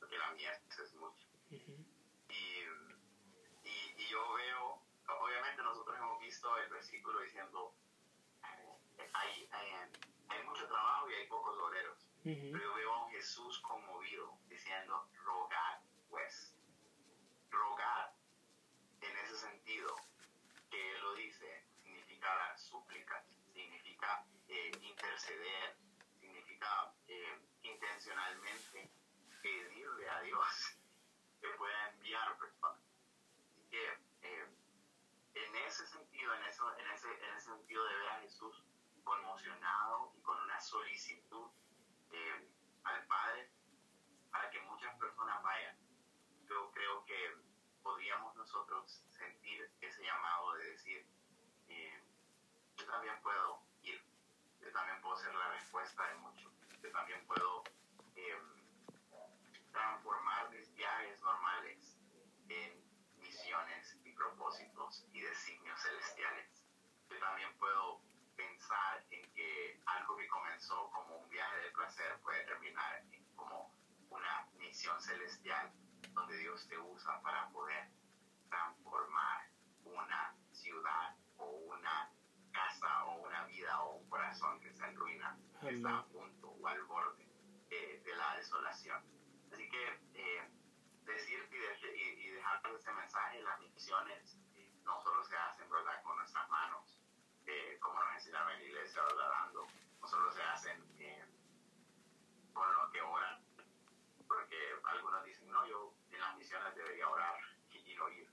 porque 0.01 0.19
la 0.19 0.33
mía 0.33 0.53
es 0.53 0.95
mucho. 0.95 1.29
Uh 1.51 1.55
-huh. 1.55 1.85
y, 2.29 3.69
y, 3.69 3.95
y 4.03 4.09
yo 4.09 4.33
veo, 4.35 4.83
obviamente 5.07 5.63
nosotros 5.63 5.97
hemos 5.97 6.19
visto 6.21 6.59
el 6.59 6.71
versículo 6.71 7.21
diciendo, 7.21 7.75
hay, 8.43 9.49
hay, 9.53 9.69
hay, 10.29 10.43
mucho 10.45 10.67
trabajo 10.67 11.09
y 11.11 11.15
hay 11.15 11.27
pocos 11.29 11.57
obreros. 11.59 11.99
Uh 12.25 12.31
-huh. 12.31 12.53
Pero 12.53 12.65
yo 12.65 12.75
veo 12.75 12.93
a 12.95 13.05
un 13.05 13.11
Jesús 13.13 13.61
conmovido 13.61 14.39
diciendo, 14.49 15.09
rogad 15.25 15.81
pues. 16.11 16.55
Rogar 17.51 18.15
en 19.03 19.17
ese 19.19 19.37
sentido 19.37 19.95
que 20.71 20.95
él 20.95 21.01
lo 21.03 21.15
dice 21.15 21.65
significa 21.83 22.27
dar 22.35 22.59
súplicas, 22.59 23.25
significa 23.53 24.25
eh, 24.49 24.71
interceder, 24.81 25.72
pedirle 29.43 30.09
a 30.09 30.21
Dios 30.21 30.79
que 31.41 31.49
pueda 31.59 31.89
enviar 31.91 32.39
personas. 32.39 32.81
Así 33.51 33.63
que 33.71 33.85
eh, 34.23 34.47
en 35.35 35.57
ese 35.57 35.87
sentido, 35.87 36.35
en, 36.35 36.45
eso, 36.45 36.79
en, 36.79 36.91
ese, 36.91 37.09
en 37.09 37.37
ese 37.37 37.51
sentido 37.51 37.85
de 37.85 37.97
ver 37.97 38.09
a 38.09 38.21
Jesús 38.21 38.65
conmocionado 39.05 40.13
y 40.17 40.23
con 40.23 40.41
una 40.43 40.61
solicitud 40.61 41.51
eh, 42.13 42.49
al 42.85 43.07
Padre 43.07 43.51
para 44.31 44.51
que 44.51 44.61
muchas 44.61 44.95
personas 44.99 45.43
vayan. 45.43 45.77
Yo 46.49 46.71
creo 46.73 47.05
que 47.05 47.37
podríamos 47.83 48.35
nosotros 48.37 49.05
sentir 49.11 49.71
ese 49.81 50.03
llamado 50.03 50.55
de 50.55 50.71
decir, 50.71 51.07
eh, 51.69 52.03
yo 52.77 52.87
también 52.87 53.21
puedo 53.23 53.63
ir, 53.83 54.03
yo 54.61 54.73
también 54.73 55.01
puedo 55.01 55.17
ser 55.17 55.35
la 55.35 55.49
respuesta 55.53 56.07
de 56.09 56.15
muchos, 56.17 56.53
yo 56.83 56.91
también 56.93 57.27
puedo 57.27 57.65
eh, 58.17 58.39
transformar 59.73 60.51
mis 60.51 60.73
viajes 60.75 61.21
normales 61.21 61.99
en 62.49 62.85
misiones 63.19 63.99
y 64.05 64.12
propósitos 64.23 65.05
y 65.13 65.21
designios 65.21 65.81
celestiales. 65.83 66.65
Yo 67.11 67.19
también 67.19 67.49
puedo 67.59 68.01
pensar 68.37 69.05
en 69.11 69.33
que 69.33 69.81
algo 69.87 70.17
que 70.17 70.29
comenzó 70.29 70.91
como 70.91 71.17
un 71.17 71.29
viaje 71.29 71.57
de 71.59 71.71
placer 71.73 72.21
puede 72.23 72.45
terminar 72.45 73.03
en 73.11 73.25
como 73.35 73.75
una 74.11 74.49
misión 74.59 75.01
celestial 75.01 75.73
donde 76.13 76.39
Dios 76.39 76.67
te 76.69 76.79
usa 76.79 77.21
para 77.23 77.49
poder 77.51 77.91
transformar 78.49 79.49
una 79.85 80.37
ciudad 80.53 81.17
o 81.39 81.45
una 81.45 82.13
casa 82.53 83.05
o 83.07 83.27
una 83.27 83.45
vida 83.47 83.83
o 83.83 83.97
un 83.97 84.09
corazón 84.09 84.61
que 84.61 84.69
está 84.69 84.89
en 84.89 84.97
ruina, 84.97 85.37
que 85.61 85.77
está 85.77 85.99
a 85.99 86.07
punto 86.07 86.49
o 86.49 86.69
al 86.69 86.83
borde 86.85 87.27
eh, 87.71 88.03
de 88.05 88.17
la 88.17 88.37
desolación. 88.37 89.03
Así 89.53 89.69
que 89.69 90.01
eh, 90.15 90.49
decirte 91.05 91.57
y, 91.57 92.31
de, 92.31 92.43
este 92.71 92.93
mensaje, 92.93 93.43
las 93.43 93.61
misiones 93.61 94.39
eh, 94.55 94.73
no 94.85 95.01
solo 95.03 95.25
se 95.25 95.37
hacen 95.37 95.71
¿verdad? 95.71 96.03
con 96.03 96.17
nuestras 96.17 96.49
manos, 96.49 96.99
eh, 97.47 97.79
como 97.81 97.99
nos 98.03 98.15
enseñaba 98.15 98.53
en 98.55 98.61
la 98.61 98.65
iglesia, 98.65 99.03
¿verdad? 99.03 99.29
Dando, 99.31 99.67
no 100.01 100.07
solo 100.07 100.31
se 100.33 100.43
hacen 100.43 100.85
eh, 100.99 101.25
con 102.53 102.75
los 102.75 102.91
que 102.91 103.01
oran, 103.03 103.45
porque 104.29 104.57
algunos 104.85 105.25
dicen, 105.25 105.51
no, 105.51 105.67
yo 105.67 105.95
en 106.11 106.21
las 106.21 106.37
misiones 106.37 106.75
debería 106.75 107.09
orar 107.09 107.39
y 107.71 107.95
no 107.95 108.09
ir. 108.11 108.29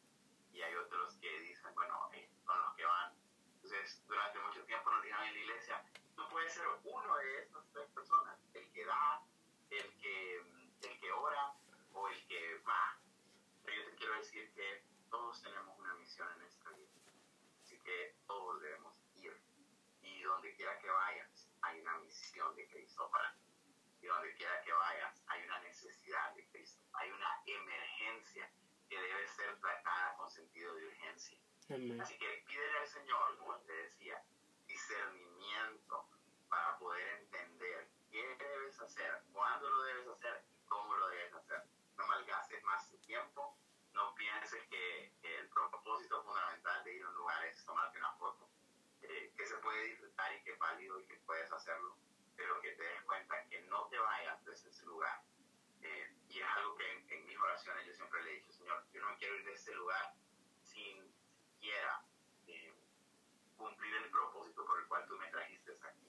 Y 0.54 0.62
hay 0.62 0.76
otros 0.76 1.16
que 1.18 1.40
dicen, 1.42 1.74
bueno, 1.76 2.10
eh, 2.14 2.30
son 2.46 2.60
los 2.62 2.76
que 2.76 2.86
van. 2.86 3.14
Entonces, 3.56 4.04
durante 4.08 4.40
mucho 4.40 4.64
tiempo 4.66 4.92
nos 4.92 5.04
dijeron 5.04 5.28
en 5.28 5.34
la 5.34 5.40
iglesia, 5.40 5.84
tú 6.16 6.28
puedes 6.30 6.54
ser 6.54 6.66
uno 6.84 7.16
de 7.18 7.44
estas 7.44 7.66
tres 7.72 7.90
personas, 7.92 8.40
el 8.54 8.72
que 8.72 8.86
da, 8.86 9.22
el 9.70 9.98
que, 9.98 10.38
el 10.82 11.00
que 11.00 11.12
ora 11.12 11.54
o 11.94 12.08
el 12.08 12.28
que 12.28 12.58
va. 12.68 12.98
Pero 13.64 13.84
yo 13.84 13.90
te 13.90 13.96
quiero 13.96 14.14
decir 14.16 14.54
que 14.54 14.84
todos 15.10 15.42
tenemos 15.42 15.78
una 15.78 15.94
misión 15.96 16.28
en 16.38 16.48
esta 16.48 16.70
vida. 16.72 16.90
Así 17.64 17.80
que 17.80 18.16
todos 18.28 18.62
debemos 18.62 18.94
ir. 19.16 19.40
Y 20.02 20.22
donde 20.24 20.54
quiera 20.56 20.78
que 20.80 20.90
vayas, 20.90 21.48
hay 21.62 21.82
una 21.82 21.98
misión 22.00 22.56
de 22.56 22.68
Cristo 22.70 23.10
para 23.12 23.34
ti. 23.36 23.50
Y 24.02 24.08
donde 24.08 24.34
quiera 24.36 24.62
que 24.64 24.72
vayas, 24.72 25.22
hay 25.28 25.44
una 25.44 25.60
necesidad 25.60 26.34
de 26.36 26.48
Cristo. 26.48 26.82
Hay 26.94 27.12
una 27.12 27.42
emergencia 27.46 28.50
que 28.90 29.00
debe 29.00 29.28
ser 29.28 29.60
tratada 29.60 30.16
con 30.18 30.30
sentido 30.30 30.74
de 30.76 30.88
urgencia. 30.88 31.38
Amén. 31.80 32.02
Así 32.02 32.18
pídele 32.46 32.78
al 32.80 32.88
Señor, 32.88 33.38
como 33.38 33.58
te 33.60 33.72
decía, 33.72 34.22
discernimiento 34.68 36.10
para 36.50 36.78
poder 36.78 37.08
entender 37.20 37.88
qué 38.12 38.36
debes 38.38 38.80
hacer, 38.82 39.22
cuándo 39.32 39.70
lo 39.70 39.84
debes 39.84 40.08
hacer 40.08 40.44
y 40.52 40.66
cómo 40.66 40.94
lo 40.96 41.08
debes 41.08 41.34
hacer. 41.36 41.64
No 41.96 42.06
malgastes 42.08 42.62
más 42.66 42.90
tu 42.90 42.98
tiempo, 42.98 43.58
no 43.94 44.14
pienses 44.16 44.62
que, 44.68 45.14
que, 45.22 45.40
el 45.40 45.50
propósito 45.50 46.22
fundamental 46.24 46.84
de 46.84 46.96
ir 46.96 47.04
a 47.04 47.10
un 47.10 47.16
lugar 47.16 47.46
es 47.46 47.64
tomarte 47.64 47.98
una 47.98 48.12
foto, 48.14 48.50
eh, 49.04 49.32
que 49.38 49.46
se 49.46 49.56
puede 49.58 49.84
disfrutar 49.86 50.36
y 50.36 50.44
que 50.44 50.52
es 50.52 50.60
válido 50.60 51.00
y 51.00 51.06
que 51.06 51.16
puedes 51.26 51.50
hacerlo, 51.50 51.96
pero 52.36 52.60
que 52.60 52.74
te 52.74 52.84
des 52.84 53.04
cuenta 53.04 53.48
que 53.48 53.62
no 53.62 53.88
te 53.88 54.00
vayas 54.00 54.44
desde 54.44 54.70
ese 54.70 54.86
lugar. 54.86 55.22
Eh, 55.82 56.14
y 56.28 56.42
es 56.42 56.48
algo 56.58 56.76
que 56.76 56.92
en, 56.92 57.10
en, 57.10 57.26
mis 57.26 57.38
oraciones 57.38 57.86
yo 57.86 57.94
siempre 57.94 58.22
le 58.24 58.32
he 58.32 58.36
dicho, 58.42 58.52
Señor, 58.52 58.84
yo 58.92 59.02
no 59.02 59.16
quiero 59.18 59.36
ir 59.36 59.46
de 59.46 59.54
este 59.54 59.74
lugar 59.76 60.14
sin 60.62 61.10
siquiera 61.60 62.04
eh, 62.48 62.74
cual 64.88 65.06
tú 65.08 65.18
me 65.18 65.28
trajiste 65.28 65.72
aquí. 65.84 66.08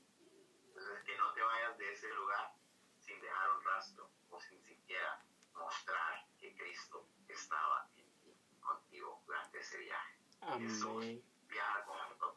Entonces, 0.68 1.04
que 1.04 1.16
no 1.18 1.32
te 1.34 1.42
vayas 1.42 1.76
de 1.76 1.92
ese 1.92 2.08
lugar 2.14 2.52
sin 2.98 3.20
dejar 3.20 3.50
un 3.50 3.64
rastro 3.64 4.10
o 4.30 4.40
sin 4.40 4.62
siquiera 4.62 5.22
mostrar 5.54 6.26
que 6.38 6.54
Cristo 6.56 7.06
estaba 7.28 7.88
contigo 8.60 9.22
durante 9.26 9.58
ese 9.58 9.78
viaje. 9.78 10.16
Amén. 10.40 10.49
Jesús 10.60 11.22
viaja 11.48 11.84
con 11.84 11.96
nosotros. 11.96 12.36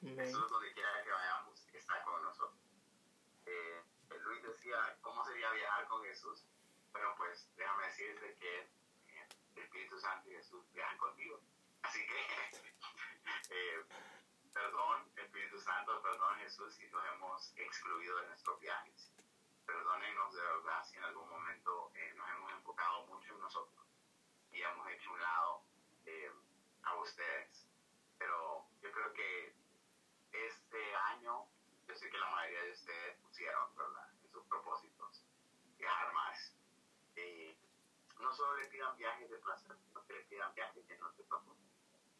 Jesús, 0.00 0.50
donde 0.50 0.72
quiera 0.72 1.02
que 1.04 1.10
vayamos, 1.10 1.66
está 1.74 2.02
con 2.04 2.22
nosotros. 2.22 2.58
Luis 4.24 4.42
decía, 4.42 4.98
¿cómo 5.02 5.24
sería 5.24 5.50
viajar 5.52 5.86
con 5.88 6.02
Jesús? 6.04 6.44
Bueno, 6.92 7.14
pues 7.16 7.48
déjame 7.56 7.86
decirte 7.86 8.36
que 8.38 8.68
el 9.56 9.62
Espíritu 9.62 9.98
Santo 9.98 10.30
y 10.30 10.34
Jesús 10.34 10.64
viajan 10.72 10.96
contigo. 10.98 11.40
Así 11.82 12.06
que, 12.06 12.20
eh, 13.50 13.84
perdón, 14.52 15.10
Espíritu 15.16 15.58
Santo, 15.60 16.00
perdón, 16.02 16.36
Jesús, 16.38 16.74
si 16.74 16.86
nos 16.88 17.04
hemos 17.06 17.52
excluido 17.56 18.16
de 18.20 18.28
nuestros 18.28 18.60
viajes. 18.60 19.12
Perdónenos 19.66 20.34
de 20.34 20.40
verdad 20.40 20.84
si 20.84 20.96
en 20.96 21.04
algún 21.04 21.28
momento 21.28 21.92
nos 22.16 22.28
hemos 22.30 22.52
enfocado 22.52 23.06
mucho 23.06 23.34
en 23.34 23.40
nosotros 23.40 23.86
y 24.52 24.62
hemos 24.62 24.88
hecho 24.90 25.12
un 25.12 25.20
lado 25.20 25.62
a 26.82 26.94
ustedes. 26.96 27.66
Pero 28.18 28.66
yo 28.82 28.92
creo 28.92 29.12
que 29.12 29.54
este 30.32 30.94
año, 31.12 31.46
yo 31.86 31.94
sé 31.94 32.10
que 32.10 32.18
la 32.18 32.30
mayoría 32.30 32.62
de 32.62 32.72
ustedes 32.72 33.16
pusieron, 33.18 33.74
¿verdad?, 33.76 34.10
en 34.22 34.30
sus 34.30 34.44
propósitos, 34.46 35.24
viajar 35.78 36.12
más. 36.12 36.54
Y 37.16 37.56
no 38.18 38.29
solo 38.40 38.56
le 38.56 38.68
pidan 38.68 38.96
viajes 38.96 39.30
de 39.30 39.36
placer, 39.36 39.76
sino 39.86 40.02
que 40.06 40.14
le 40.14 40.24
pidan 40.24 40.54
viajes 40.54 40.88
llenos 40.88 41.14
de 41.16 41.24
propósito. 41.24 41.68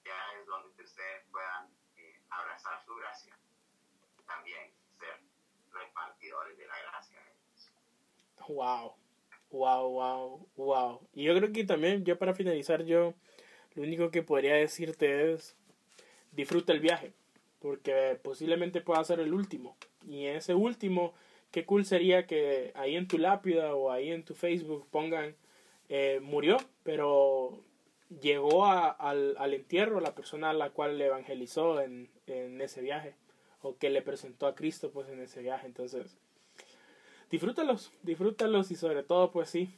Viajes 0.05 0.47
donde 0.47 0.85
ustedes 0.85 1.25
puedan 1.31 1.73
eh, 1.97 2.21
abrazar 2.29 2.85
su 2.85 2.95
gracia 2.97 3.39
también 4.27 4.71
ser 4.99 5.19
repartidores 5.73 6.59
de 6.59 6.67
la 6.67 6.75
gracia. 6.83 7.19
Wow, 8.49 8.95
wow, 9.51 9.89
wow, 9.89 10.49
wow. 10.57 11.01
Y 11.15 11.25
yo 11.25 11.35
creo 11.37 11.53
que 11.53 11.65
también, 11.65 12.05
yo 12.05 12.19
para 12.19 12.35
finalizar, 12.35 12.85
yo 12.85 13.15
lo 13.75 13.83
único 13.83 14.11
que 14.11 14.23
podría 14.23 14.55
decirte 14.55 15.33
es 15.33 15.57
disfruta 16.33 16.73
el 16.73 16.81
viaje, 16.81 17.13
porque 17.61 18.21
posiblemente 18.23 18.83
pueda 18.83 19.03
ser 19.05 19.21
el 19.21 19.33
último. 19.33 19.77
Y 20.07 20.27
ese 20.27 20.55
último, 20.55 21.15
qué 21.51 21.65
cool 21.65 21.87
sería 21.87 22.27
que 22.27 22.73
ahí 22.75 22.97
en 22.97 23.09
tu 23.09 23.17
lápida 23.17 23.75
o 23.75 23.91
ahí 23.91 24.11
en 24.11 24.25
tu 24.25 24.35
Facebook 24.35 24.87
pongan 24.91 25.35
eh, 25.91 26.21
murió, 26.23 26.57
pero 26.83 27.63
llegó 28.23 28.65
a- 28.65 28.89
al, 28.91 29.37
al 29.39 29.53
entierro 29.55 30.01
la 30.01 30.15
persona 30.15 30.51
a 30.51 30.55
la 30.55 30.71
cual 30.71 30.97
le 30.99 31.07
evangelizó 31.07 31.81
en, 31.81 32.09
en 32.27 32.61
ese 32.63 32.81
viaje 32.81 33.15
o 33.63 33.77
que 33.77 33.91
le 33.91 34.01
presentó 34.01 34.47
a 34.47 34.55
Cristo 34.55 34.91
pues 34.91 35.09
en 35.11 35.21
ese 35.21 35.43
viaje. 35.43 35.67
Entonces, 35.67 36.17
disfrútalos, 37.31 37.93
disfrútalos 38.03 38.71
y 38.71 38.77
sobre 38.77 39.03
todo 39.03 39.31
pues 39.31 39.51
sí, 39.51 39.69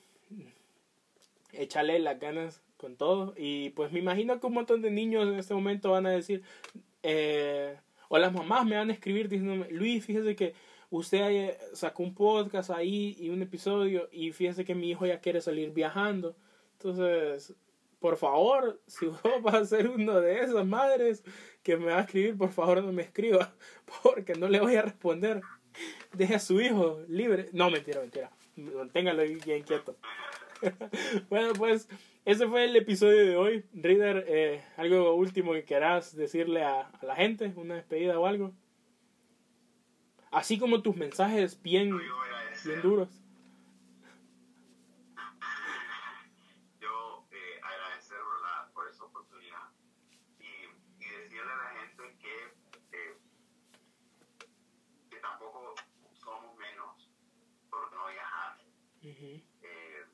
échale 1.52 1.98
las 1.98 2.18
ganas 2.18 2.62
con 2.76 2.96
todo. 2.96 3.34
Y 3.36 3.70
pues 3.70 3.92
me 3.92 3.98
imagino 3.98 4.38
que 4.40 4.46
un 4.46 4.54
montón 4.54 4.82
de 4.82 4.90
niños 4.90 5.28
en 5.28 5.34
este 5.38 5.54
momento 5.54 5.90
van 5.90 6.06
a 6.06 6.10
decir, 6.10 6.42
eh, 7.02 7.76
o 8.14 8.18
las 8.18 8.30
mamás 8.30 8.66
me 8.66 8.76
van 8.76 8.90
a 8.90 8.92
escribir 8.92 9.26
diciéndome, 9.26 9.70
Luis, 9.70 10.04
fíjese 10.04 10.36
que 10.36 10.52
usted 10.90 11.30
eh, 11.30 11.58
sacó 11.72 12.02
un 12.02 12.14
podcast 12.14 12.68
ahí 12.68 13.16
y 13.18 13.30
un 13.30 13.40
episodio 13.40 14.10
y 14.12 14.32
fíjese 14.32 14.66
que 14.66 14.74
mi 14.74 14.90
hijo 14.90 15.06
ya 15.06 15.18
quiere 15.18 15.40
salir 15.40 15.70
viajando. 15.70 16.36
Entonces, 16.74 17.54
por 18.00 18.18
favor, 18.18 18.82
si 18.86 19.06
vos 19.06 19.22
vas 19.40 19.54
a 19.54 19.64
ser 19.64 19.88
uno 19.88 20.20
de 20.20 20.40
esas 20.40 20.66
madres 20.66 21.24
que 21.62 21.78
me 21.78 21.86
va 21.86 22.00
a 22.00 22.02
escribir, 22.02 22.36
por 22.36 22.52
favor 22.52 22.84
no 22.84 22.92
me 22.92 23.00
escriba, 23.00 23.54
porque 24.02 24.34
no 24.34 24.46
le 24.46 24.60
voy 24.60 24.74
a 24.74 24.82
responder. 24.82 25.40
Deje 26.12 26.34
a 26.34 26.38
su 26.38 26.60
hijo 26.60 27.00
libre. 27.08 27.48
No, 27.54 27.70
mentira, 27.70 28.02
mentira. 28.02 28.30
Manténgalo 28.56 29.22
bien 29.22 29.62
quieto. 29.62 29.96
bueno, 31.30 31.52
pues 31.54 31.88
ese 32.24 32.46
fue 32.46 32.64
el 32.64 32.76
episodio 32.76 33.26
de 33.26 33.36
hoy. 33.36 33.64
Reader, 33.74 34.24
eh, 34.28 34.64
¿algo 34.76 35.14
último 35.14 35.52
que 35.52 35.64
quieras 35.64 36.14
decirle 36.14 36.62
a, 36.64 36.82
a 36.82 37.06
la 37.06 37.16
gente? 37.16 37.52
¿Una 37.56 37.74
despedida 37.74 38.18
o 38.18 38.26
algo? 38.26 38.52
Así 40.30 40.58
como 40.58 40.80
tus 40.82 40.96
mensajes 40.96 41.60
bien, 41.62 41.90
duros. 42.82 43.10
yo 46.80 47.26
eh, 47.30 47.60
agradecer 47.62 48.16
¿verdad? 48.16 48.72
por 48.72 48.88
esa 48.88 49.04
oportunidad 49.04 49.68
y, 50.40 51.04
y 51.04 51.08
decirle 51.20 51.52
a 51.52 51.56
la 51.56 51.80
gente 51.80 52.16
que, 52.18 52.96
eh, 52.96 53.18
que 55.10 55.16
tampoco 55.16 55.74
somos 56.14 56.56
menos 56.56 57.10
por 57.68 57.92
no 57.92 58.06
viajar. 58.08 58.58
Eh, 59.02 60.06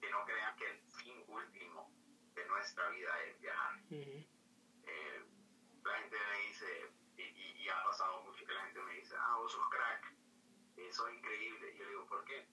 que 0.00 0.10
no 0.10 0.24
crean 0.24 0.56
que 0.56 0.64
el 0.70 0.78
fin 0.90 1.22
último 1.28 1.88
de 2.34 2.44
nuestra 2.72 2.88
vida 2.88 3.20
es 3.28 3.38
viajar. 3.40 3.74
Ujú. 3.90 4.24
Eh, 4.84 5.24
la 5.84 5.94
gente 5.98 6.16
me 6.16 6.46
dice, 6.48 6.90
y, 7.18 7.22
y- 7.22 7.62
y 7.64 7.68
ha 7.68 7.84
pasado 7.84 8.22
mucho 8.22 8.44
que 8.46 8.52
la 8.54 8.62
gente 8.64 8.80
me 8.82 8.94
dice, 8.94 9.14
ah, 9.18 9.36
vos 9.36 9.52
sos 9.52 9.68
crack, 9.68 10.14
eh, 10.78 10.90
sos 10.90 11.12
increíble. 11.12 11.70
Y 11.74 11.78
yo 11.78 11.84
le 11.84 11.90
digo, 11.90 12.06
¿por 12.06 12.24
qué? 12.24 12.48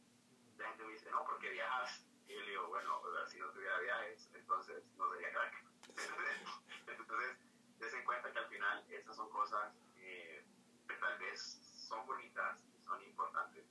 La 0.57 0.67
gente 0.69 0.83
me 0.83 0.91
dice, 0.91 1.09
no, 1.11 1.23
porque 1.23 1.49
viajas. 1.51 2.05
Y 2.27 2.33
yo 2.33 2.41
le 2.41 2.49
digo, 2.49 2.67
bueno, 2.67 3.01
si 3.27 3.39
no 3.39 3.49
tuviera 3.51 3.79
viajes, 3.79 4.29
entonces 4.33 4.83
no 4.97 5.09
sería 5.13 5.31
crack. 5.31 5.63
entonces, 6.87 7.37
des 7.79 7.93
en 7.93 8.03
cuenta 8.03 8.31
que 8.33 8.39
al 8.39 8.47
final 8.49 8.85
esas 8.89 9.15
son 9.15 9.29
cosas 9.29 9.73
eh, 9.95 10.43
que 10.87 10.95
tal 10.95 11.17
vez 11.17 11.39
son 11.87 12.05
bonitas 12.05 12.65
son 12.83 13.01
importantes, 13.03 13.65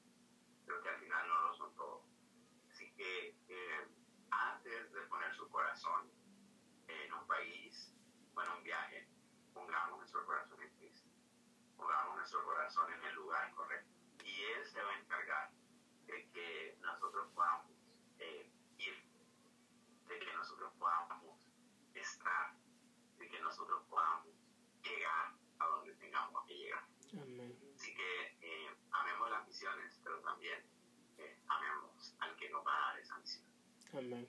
pero 0.64 0.80
que 0.82 0.88
al 0.88 0.98
final 0.98 1.28
no 1.28 1.40
lo 1.42 1.54
son 1.54 1.74
todo. 1.74 2.04
Así 2.70 2.90
que 2.92 3.36
eh, 3.48 3.86
antes 4.30 4.92
de 4.92 5.00
poner 5.02 5.34
su 5.34 5.48
corazón 5.50 6.10
país 7.28 7.94
o 8.34 8.42
en 8.42 8.50
un 8.50 8.62
viaje, 8.64 9.06
pongamos 9.54 9.98
nuestro 9.98 10.24
corazón 10.26 10.60
en 10.62 10.70
Cristo. 10.78 11.08
Pongamos 11.76 12.16
nuestro 12.16 12.44
corazón 12.44 12.92
en 12.92 13.04
el 13.04 13.14
lugar 13.14 13.52
correcto. 13.54 13.92
Y 14.24 14.42
Él 14.42 14.66
se 14.66 14.82
va 14.82 14.90
a 14.90 14.98
encargar 14.98 15.50
de 16.06 16.28
que 16.30 16.78
nosotros 16.80 17.28
podamos 17.34 17.70
eh, 18.18 18.50
ir, 18.78 19.04
de 20.08 20.18
que 20.18 20.32
nosotros 20.34 20.72
podamos 20.78 21.46
estar, 21.94 22.54
de 23.18 23.28
que 23.28 23.40
nosotros 23.40 23.82
podamos 23.88 24.34
llegar 24.82 25.34
a 25.58 25.66
donde 25.66 25.94
tengamos 25.94 26.44
que 26.46 26.54
llegar. 26.54 26.84
Amén. 27.12 27.56
Así 27.76 27.94
que 27.94 28.36
eh, 28.40 28.76
amemos 28.90 29.30
las 29.30 29.46
misiones, 29.46 30.00
pero 30.02 30.20
también 30.20 30.58
eh, 31.18 31.38
amemos 31.46 32.16
al 32.18 32.36
que 32.36 32.50
nos 32.50 32.66
va 32.66 32.74
a 32.74 32.80
dar 32.88 32.98
esa 32.98 33.18
misión. 33.18 33.44
Amén. 33.92 34.28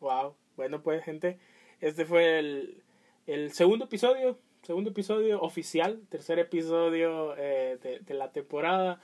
Wow. 0.00 0.36
Bueno, 0.56 0.82
pues, 0.82 1.04
gente, 1.04 1.38
este 1.80 2.04
fue 2.04 2.38
el, 2.38 2.82
el 3.26 3.52
segundo 3.52 3.86
episodio, 3.86 4.38
segundo 4.62 4.90
episodio 4.90 5.40
oficial, 5.40 6.00
tercer 6.08 6.38
episodio 6.38 7.34
eh, 7.36 7.78
de, 7.82 8.00
de 8.00 8.14
la 8.14 8.32
temporada. 8.32 9.00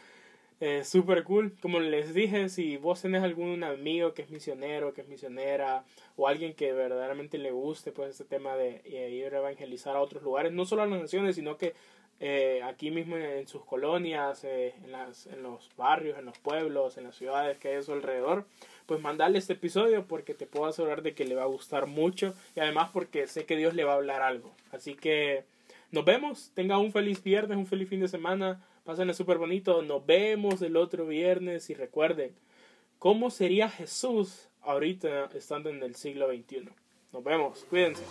Eh, 0.59 0.85
Súper 0.85 1.23
cool. 1.25 1.55
Como 1.61 1.81
les 1.81 2.15
dije, 2.15 2.49
si 2.49 2.79
vos 2.79 3.03
tenés 3.03 3.23
algún 3.23 3.63
amigo 3.63 4.15
que 4.15 4.23
es 4.23 4.31
misionero, 4.31 4.95
que 4.95 5.03
es 5.03 5.09
misionera, 5.09 5.85
o 6.17 6.29
alguien 6.29 6.55
que 6.55 6.73
verdaderamente 6.73 7.37
le 7.37 7.51
guste 7.51 7.93
pues 7.93 8.11
este 8.11 8.25
tema 8.25 8.57
de 8.57 8.81
eh, 8.85 9.11
ir 9.11 9.35
a 9.35 9.39
evangelizar 9.39 9.97
a 9.97 10.01
otros 10.01 10.23
lugares, 10.23 10.53
no 10.53 10.65
solo 10.65 10.83
a 10.83 10.87
las 10.87 11.01
naciones, 11.01 11.37
sino 11.37 11.59
que 11.59 11.75
eh, 12.21 12.63
aquí 12.65 12.91
mismo 12.91 13.19
en, 13.19 13.47
sus 13.47 13.65
colonias, 13.67 14.45
en, 14.45 14.91
las, 14.91 15.27
en 15.27 15.43
los 15.43 15.69
barrios, 15.77 16.19
en 16.19 16.25
los 16.25 16.39
pueblos, 16.39 16.97
en 16.97 17.05
las 17.05 17.17
ciudades 17.17 17.59
que 17.59 17.69
hay 17.69 17.75
a 17.77 17.83
su 17.83 17.93
alrededor, 17.93 18.47
pues 18.87 19.01
mandarle 19.01 19.39
este 19.39 19.55
episodio 19.55 20.07
porque 20.07 20.35
te 20.35 20.47
puedo 20.47 20.67
asegurar 20.67 21.03
de 21.03 21.15
que 21.15 21.25
le 21.25 21.35
va 21.35 21.43
a 21.43 21.47
gustar 21.47 21.87
mucho 21.87 22.35
y 22.55 22.61
además 22.61 22.91
porque 22.93 23.27
sé 23.27 23.45
que 23.45 23.57
Dios 23.57 23.75
le 23.75 23.85
va 23.85 23.93
a 23.93 23.97
hablar 23.97 24.23
algo. 24.23 24.53
Así 24.71 24.95
que 24.95 25.45
nos 25.91 26.05
vemos, 26.05 26.51
tenga 26.55 26.79
un 26.79 26.93
feliz 26.93 27.23
viernes, 27.23 27.59
un 27.59 27.67
feliz 27.67 27.89
fin 27.89 28.01
de 28.01 28.09
semana, 28.09 28.63
pásenle 28.85 29.15
súper 29.15 29.39
bonito, 29.39 29.83
nos 29.83 30.05
vemos 30.07 30.63
el 30.63 30.77
otro 30.77 31.07
viernes 31.07 31.69
y 31.71 31.75
recuerden, 31.75 32.33
¿cómo 32.99 33.31
sería 33.31 33.69
Jesús 33.69 34.49
ahorita 34.63 35.31
estando 35.35 35.71
en 35.71 35.83
el 35.83 35.95
siglo 35.97 36.29
XXI? 36.29 36.69
Nos 37.13 37.25
vemos, 37.25 37.65
cuídense. 37.69 38.03